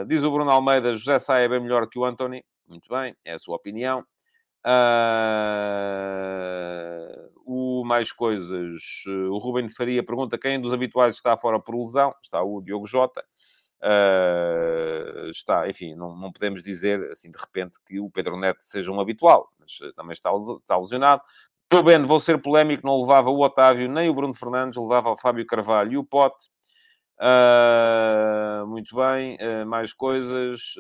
diz 0.07 0.23
o 0.23 0.31
Bruno 0.31 0.49
Almeida, 0.51 0.95
José 0.95 1.19
Saia 1.19 1.45
é 1.45 1.49
bem 1.49 1.59
melhor 1.59 1.87
que 1.87 1.99
o 1.99 2.05
Anthony. 2.05 2.43
Muito 2.67 2.89
bem, 2.89 3.15
é 3.23 3.33
a 3.33 3.39
sua 3.39 3.55
opinião. 3.55 4.03
Uh, 4.65 5.07
o 7.45 7.85
mais 7.85 8.11
coisas. 8.11 8.75
O 9.31 9.37
Ruben 9.37 9.69
Faria 9.69 10.03
pergunta 10.03 10.37
quem 10.37 10.59
dos 10.59 10.73
habituais 10.73 11.15
está 11.15 11.37
fora 11.37 11.57
por 11.59 11.73
lesão. 11.77 12.13
Está 12.21 12.43
o 12.43 12.61
Diogo 12.61 12.85
Jota. 12.85 13.23
Uh, 13.83 15.29
está, 15.29 15.69
enfim, 15.69 15.93
não, 15.95 16.15
não 16.15 16.31
podemos 16.31 16.63
dizer 16.63 17.11
assim 17.11 17.29
de 17.29 17.37
repente 17.37 17.77
que 17.85 17.99
o 17.99 18.09
Pedro 18.09 18.35
Neto 18.37 18.61
seja 18.61 18.91
um 18.91 18.99
habitual, 18.99 19.49
mas 19.59 19.77
também 19.95 20.13
está, 20.13 20.31
está 20.59 20.77
lesionado. 20.77 21.21
Estou 21.63 21.83
bem, 21.83 22.03
vou 22.05 22.19
ser 22.19 22.41
polémico, 22.41 22.87
não 22.87 23.01
levava 23.01 23.29
o 23.29 23.41
Otávio 23.41 23.89
nem 23.89 24.09
o 24.09 24.13
Bruno 24.13 24.33
Fernandes, 24.33 24.81
levava 24.81 25.11
o 25.11 25.17
Fábio 25.17 25.45
Carvalho 25.45 25.93
e 25.93 25.97
o 25.97 26.03
Pote. 26.03 26.45
Uh, 27.19 28.65
muito 28.67 28.95
bem, 28.95 29.37
uh, 29.41 29.65
mais 29.65 29.93
coisas. 29.93 30.75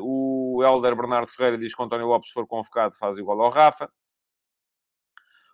O 0.00 0.62
Helder 0.64 0.94
Bernardo 0.94 1.28
Ferreira 1.28 1.58
diz 1.58 1.74
que 1.74 1.82
António 1.82 2.06
Lopes, 2.06 2.28
se 2.28 2.34
for 2.34 2.46
convocado, 2.46 2.94
faz 2.94 3.18
igual 3.18 3.40
ao 3.42 3.50
Rafa. 3.50 3.90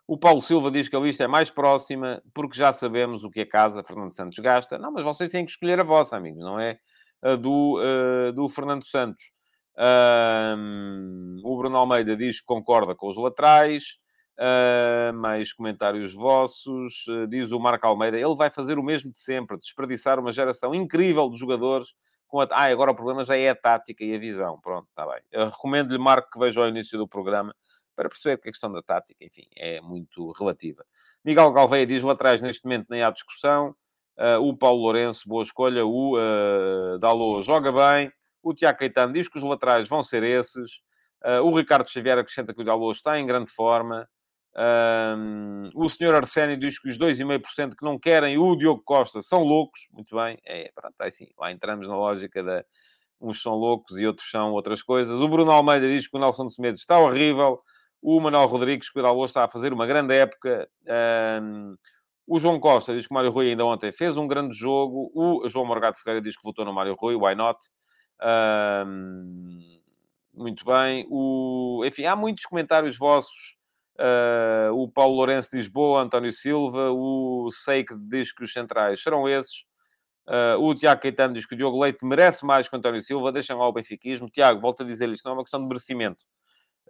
O 0.06 0.18
Paulo 0.18 0.42
Silva 0.42 0.70
diz 0.70 0.88
que 0.88 0.96
a 0.96 1.00
lista 1.00 1.24
é 1.24 1.26
mais 1.26 1.50
próxima, 1.50 2.22
porque 2.34 2.58
já 2.58 2.72
sabemos 2.72 3.24
o 3.24 3.30
que 3.30 3.40
a 3.40 3.48
casa 3.48 3.82
Fernando 3.82 4.12
Santos 4.12 4.38
gasta. 4.38 4.78
Não, 4.78 4.92
mas 4.92 5.02
vocês 5.02 5.30
têm 5.30 5.44
que 5.44 5.50
escolher 5.50 5.80
a 5.80 5.84
vossa, 5.84 6.16
amigos, 6.16 6.40
não 6.40 6.60
é 6.60 6.78
a 7.22 7.36
do, 7.36 7.80
do 8.34 8.46
Fernando 8.50 8.84
Santos. 8.84 9.24
o 11.42 11.56
Bruno 11.56 11.78
Almeida 11.78 12.14
diz 12.14 12.40
que 12.40 12.46
concorda 12.46 12.94
com 12.94 13.08
os 13.08 13.16
laterais. 13.16 13.98
Uh, 14.36 15.14
mais 15.14 15.52
comentários 15.52 16.12
vossos. 16.12 17.06
Uh, 17.06 17.26
diz 17.28 17.52
o 17.52 17.60
Marco 17.60 17.86
Almeida, 17.86 18.18
ele 18.18 18.34
vai 18.34 18.50
fazer 18.50 18.80
o 18.80 18.82
mesmo 18.82 19.12
de 19.12 19.18
sempre, 19.18 19.56
desperdiçar 19.56 20.18
uma 20.18 20.32
geração 20.32 20.74
incrível 20.74 21.30
de 21.30 21.38
jogadores. 21.38 21.94
Com 22.26 22.40
a... 22.40 22.48
Ah, 22.50 22.64
agora 22.64 22.90
o 22.90 22.96
problema 22.96 23.24
já 23.24 23.36
é 23.36 23.50
a 23.50 23.54
tática 23.54 24.02
e 24.02 24.12
a 24.12 24.18
visão. 24.18 24.58
Pronto, 24.60 24.88
está 24.88 25.06
bem. 25.06 25.22
recomendo-lhe, 25.32 25.98
Marco, 25.98 26.30
que 26.32 26.38
veja 26.38 26.60
ao 26.60 26.68
início 26.68 26.98
do 26.98 27.06
programa 27.06 27.54
para 27.94 28.08
perceber 28.08 28.38
que 28.38 28.48
a 28.48 28.52
questão 28.52 28.72
da 28.72 28.82
tática, 28.82 29.24
enfim, 29.24 29.46
é 29.56 29.80
muito 29.80 30.32
relativa. 30.32 30.84
Miguel 31.24 31.52
Galveia 31.52 31.86
diz 31.86 32.02
laterais 32.02 32.40
neste 32.40 32.64
momento 32.64 32.86
nem 32.90 33.02
há 33.02 33.10
discussão. 33.10 33.74
Uh, 34.16 34.40
o 34.40 34.56
Paulo 34.56 34.82
Lourenço, 34.82 35.28
boa 35.28 35.42
escolha. 35.42 35.84
O 35.84 36.16
uh, 36.16 36.98
Dalô 36.98 37.40
joga 37.42 37.72
bem. 37.72 38.12
O 38.42 38.52
Tiago 38.52 38.78
Caetano 38.78 39.12
diz 39.12 39.28
que 39.28 39.38
os 39.38 39.42
laterais 39.42 39.88
vão 39.88 40.02
ser 40.02 40.22
esses. 40.22 40.80
Uh, 41.24 41.42
o 41.42 41.56
Ricardo 41.56 41.88
Xavier 41.88 42.18
acrescenta 42.18 42.52
que 42.52 42.60
o 42.60 42.64
Dalô 42.64 42.90
está 42.90 43.18
em 43.18 43.26
grande 43.26 43.50
forma. 43.50 44.08
O 45.74 45.88
senhor 45.88 46.14
Arsénio 46.14 46.56
diz 46.56 46.78
que 46.78 46.88
os 46.88 46.96
2,5% 46.96 47.74
que 47.76 47.84
não 47.84 47.98
querem 47.98 48.38
o 48.38 48.54
Diogo 48.54 48.82
Costa 48.84 49.20
são 49.20 49.42
loucos. 49.42 49.88
Muito 49.90 50.14
bem, 50.14 50.38
é, 50.44 50.70
pronto, 50.72 50.94
é 51.00 51.08
assim, 51.08 51.26
lá 51.36 51.50
entramos 51.50 51.88
na 51.88 51.96
lógica 51.96 52.40
da 52.40 52.64
uns 53.20 53.40
são 53.42 53.54
loucos 53.54 53.98
e 53.98 54.06
outros 54.06 54.30
são 54.30 54.52
outras 54.52 54.82
coisas. 54.82 55.20
O 55.20 55.28
Bruno 55.28 55.50
Almeida 55.50 55.88
diz 55.88 56.06
que 56.06 56.16
o 56.16 56.20
Nelson 56.20 56.46
de 56.46 56.54
Semedo 56.54 56.76
está 56.76 56.98
horrível. 56.98 57.60
O 58.06 58.20
Manuel 58.20 58.46
Rodrigues, 58.46 58.90
que 58.90 59.00
o 59.00 59.02
Dalô 59.02 59.24
está 59.24 59.44
a 59.44 59.48
fazer 59.48 59.72
uma 59.72 59.86
grande 59.86 60.14
época. 60.14 60.68
Um, 61.42 61.74
O 62.26 62.38
João 62.38 62.60
Costa 62.60 62.94
diz 62.94 63.06
que 63.06 63.12
o 63.12 63.14
Mário 63.14 63.30
Rui 63.30 63.48
ainda 63.48 63.64
ontem 63.64 63.92
fez 63.92 64.16
um 64.16 64.26
grande 64.26 64.54
jogo. 64.54 65.10
O 65.14 65.48
João 65.48 65.64
Morgado 65.66 65.96
Ferreira 65.98 66.22
diz 66.22 66.36
que 66.36 66.42
votou 66.44 66.64
no 66.64 66.72
Mário 66.72 66.94
Rui, 66.94 67.14
why 67.14 67.34
not? 67.34 67.58
Um, 68.86 69.58
muito 70.32 70.64
bem. 70.64 71.06
O, 71.10 71.82
enfim, 71.84 72.04
há 72.04 72.14
muitos 72.14 72.44
comentários 72.44 72.96
vossos. 72.96 73.56
Uh, 73.96 74.72
o 74.74 74.88
Paulo 74.88 75.16
Lourenço 75.16 75.50
diz 75.52 75.68
boa, 75.68 76.02
António 76.02 76.32
Silva. 76.32 76.90
O 76.92 77.50
Seik 77.52 77.94
diz 78.08 78.32
que 78.32 78.42
os 78.42 78.52
centrais 78.52 79.02
serão 79.02 79.28
esses. 79.28 79.64
Uh, 80.26 80.58
o 80.60 80.74
Tiago 80.74 81.02
Caetano 81.02 81.34
diz 81.34 81.44
que 81.46 81.54
o 81.54 81.56
Diogo 81.56 81.80
Leite 81.80 82.04
merece 82.04 82.44
mais 82.44 82.68
que 82.68 82.74
o 82.74 82.78
António 82.78 83.00
Silva. 83.02 83.32
Deixem 83.32 83.54
lá 83.54 83.68
o 83.68 83.72
benfiquismo. 83.72 84.30
Tiago, 84.30 84.60
volto 84.60 84.82
a 84.82 84.86
dizer 84.86 85.08
isto 85.10 85.24
não 85.24 85.32
é 85.32 85.34
uma 85.36 85.44
questão 85.44 85.60
de 85.60 85.66
merecimento. 85.66 86.22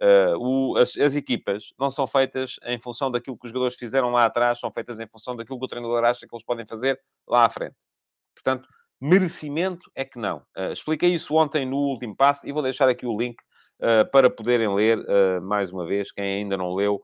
Uh, 0.01 0.37
o, 0.37 0.77
as, 0.77 0.97
as, 0.97 1.15
equipas 1.15 1.73
não 1.79 1.89
são 1.89 2.05
feitas 2.05 2.57
em 2.65 2.77
função 2.77 3.09
daquilo 3.09 3.37
que 3.37 3.45
os 3.45 3.51
jogadores 3.51 3.75
fizeram 3.75 4.11
lá 4.11 4.25
atrás, 4.25 4.59
são 4.59 4.69
feitas 4.69 4.99
em 4.99 5.07
função 5.07 5.37
daquilo 5.37 5.57
que 5.57 5.65
o 5.65 5.67
treinador 5.69 6.03
acha 6.03 6.27
que 6.27 6.35
eles 6.35 6.43
podem 6.43 6.65
fazer 6.65 6.99
lá 7.25 7.45
à 7.45 7.49
frente. 7.49 7.77
Portanto, 8.33 8.67
merecimento 8.99 9.89
é 9.95 10.03
que 10.03 10.19
não. 10.19 10.39
Uh, 10.57 10.73
expliquei 10.73 11.13
isso 11.13 11.33
ontem 11.35 11.65
no 11.65 11.77
último 11.77 12.15
passo 12.15 12.45
e 12.45 12.51
vou 12.51 12.61
deixar 12.61 12.89
aqui 12.89 13.05
o 13.05 13.17
link 13.17 13.37
uh, 13.79 14.09
para 14.11 14.29
poderem 14.29 14.73
ler 14.75 14.99
mais 15.41 15.71
uma 15.71 15.85
vez, 15.85 16.11
quem 16.11 16.41
ainda 16.41 16.57
não 16.57 16.75
leu, 16.75 17.01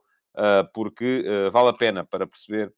porque 0.74 1.24
vale 1.52 1.68
a 1.68 1.74
pena 1.74 2.04
para 2.04 2.26
perceber 2.26 2.72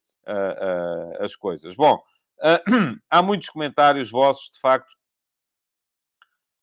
as 1.20 1.36
coisas. 1.36 1.74
Bom, 1.76 2.02
há 3.10 3.22
muitos 3.22 3.48
comentários 3.48 4.10
vossos, 4.10 4.50
de 4.50 4.58
facto, 4.58 4.90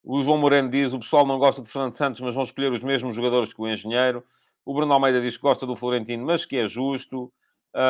o 0.03 0.23
João 0.23 0.37
Moreno 0.37 0.69
diz: 0.69 0.93
o 0.93 0.99
pessoal 0.99 1.25
não 1.25 1.37
gosta 1.37 1.61
de 1.61 1.69
Fernando 1.69 1.93
Santos, 1.93 2.21
mas 2.21 2.33
vão 2.33 2.43
escolher 2.43 2.71
os 2.71 2.83
mesmos 2.83 3.15
jogadores 3.15 3.53
que 3.53 3.61
o 3.61 3.67
engenheiro. 3.67 4.23
O 4.65 4.73
Bruno 4.73 4.93
Almeida 4.93 5.21
diz 5.21 5.37
que 5.37 5.43
gosta 5.43 5.65
do 5.65 5.75
Florentino, 5.75 6.25
mas 6.25 6.45
que 6.45 6.57
é 6.57 6.67
justo. 6.67 7.31
Uh, 7.75 7.81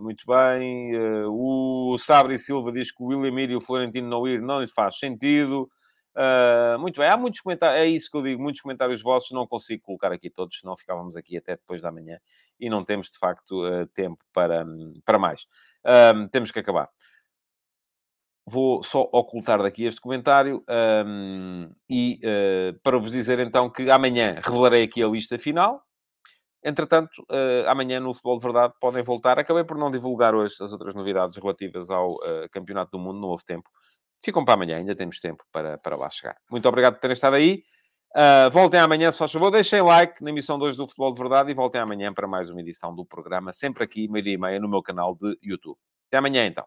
muito 0.00 0.24
bem. 0.26 0.96
Uh, 0.96 1.92
o 1.92 1.98
Sabre 1.98 2.38
Silva 2.38 2.72
diz 2.72 2.90
que 2.90 3.02
o 3.02 3.06
William 3.06 3.40
e 3.40 3.56
o 3.56 3.60
Florentino 3.60 4.08
não 4.08 4.26
ir 4.26 4.40
não 4.42 4.60
lhe 4.60 4.66
faz 4.66 4.98
sentido. 4.98 5.68
Uh, 6.16 6.78
muito 6.80 6.98
bem, 7.00 7.08
há 7.08 7.16
muitos 7.16 7.40
comentários, 7.40 7.80
é 7.80 7.86
isso 7.86 8.10
que 8.10 8.16
eu 8.16 8.22
digo, 8.22 8.42
muitos 8.42 8.60
comentários 8.60 9.00
vossos, 9.00 9.30
não 9.30 9.46
consigo 9.46 9.84
colocar 9.84 10.10
aqui 10.10 10.28
todos, 10.28 10.58
senão 10.58 10.76
ficávamos 10.76 11.16
aqui 11.16 11.36
até 11.36 11.52
depois 11.52 11.80
da 11.82 11.92
manhã 11.92 12.18
e 12.58 12.68
não 12.68 12.82
temos 12.82 13.08
de 13.08 13.16
facto 13.16 13.62
tempo 13.94 14.18
para, 14.32 14.66
para 15.04 15.16
mais. 15.16 15.46
temos 16.32 16.50
que 16.50 16.58
acabar 16.58 16.90
vou 18.48 18.82
só 18.82 19.08
ocultar 19.12 19.62
daqui 19.62 19.84
este 19.84 20.00
comentário 20.00 20.64
um, 21.06 21.70
e 21.88 22.18
uh, 22.24 22.78
para 22.82 22.98
vos 22.98 23.12
dizer 23.12 23.38
então 23.38 23.70
que 23.70 23.90
amanhã 23.90 24.40
revelarei 24.42 24.84
aqui 24.84 25.02
a 25.02 25.08
lista 25.08 25.38
final. 25.38 25.82
Entretanto, 26.64 27.22
uh, 27.30 27.68
amanhã 27.68 28.00
no 28.00 28.12
Futebol 28.12 28.38
de 28.38 28.44
Verdade 28.44 28.74
podem 28.80 29.02
voltar. 29.02 29.38
Acabei 29.38 29.64
por 29.64 29.76
não 29.76 29.90
divulgar 29.90 30.34
hoje 30.34 30.54
as 30.60 30.72
outras 30.72 30.94
novidades 30.94 31.36
relativas 31.36 31.90
ao 31.90 32.14
uh, 32.14 32.48
Campeonato 32.50 32.90
do 32.92 32.98
Mundo, 32.98 33.20
não 33.20 33.28
houve 33.28 33.44
tempo. 33.44 33.68
Ficam 34.24 34.44
para 34.44 34.54
amanhã, 34.54 34.78
ainda 34.78 34.96
temos 34.96 35.20
tempo 35.20 35.44
para, 35.52 35.78
para 35.78 35.96
lá 35.96 36.10
chegar. 36.10 36.36
Muito 36.50 36.68
obrigado 36.68 36.94
por 36.94 37.00
terem 37.00 37.12
estado 37.12 37.36
aí. 37.36 37.62
Voltem 38.50 38.80
amanhã, 38.80 39.12
se 39.12 39.18
faz 39.18 39.30
favor. 39.30 39.50
Deixem 39.50 39.80
like 39.80 40.24
na 40.24 40.30
emissão 40.30 40.58
2 40.58 40.76
do 40.76 40.88
Futebol 40.88 41.12
de 41.12 41.20
Verdade 41.20 41.50
e 41.52 41.54
voltem 41.54 41.80
amanhã 41.80 42.12
para 42.12 42.26
mais 42.26 42.50
uma 42.50 42.60
edição 42.60 42.92
do 42.92 43.06
programa, 43.06 43.52
sempre 43.52 43.84
aqui, 43.84 44.08
meio-dia 44.08 44.34
e 44.34 44.38
meia, 44.38 44.58
no 44.58 44.68
meu 44.68 44.82
canal 44.82 45.14
de 45.14 45.38
YouTube. 45.40 45.78
Até 46.08 46.16
amanhã, 46.16 46.44
então. 46.46 46.66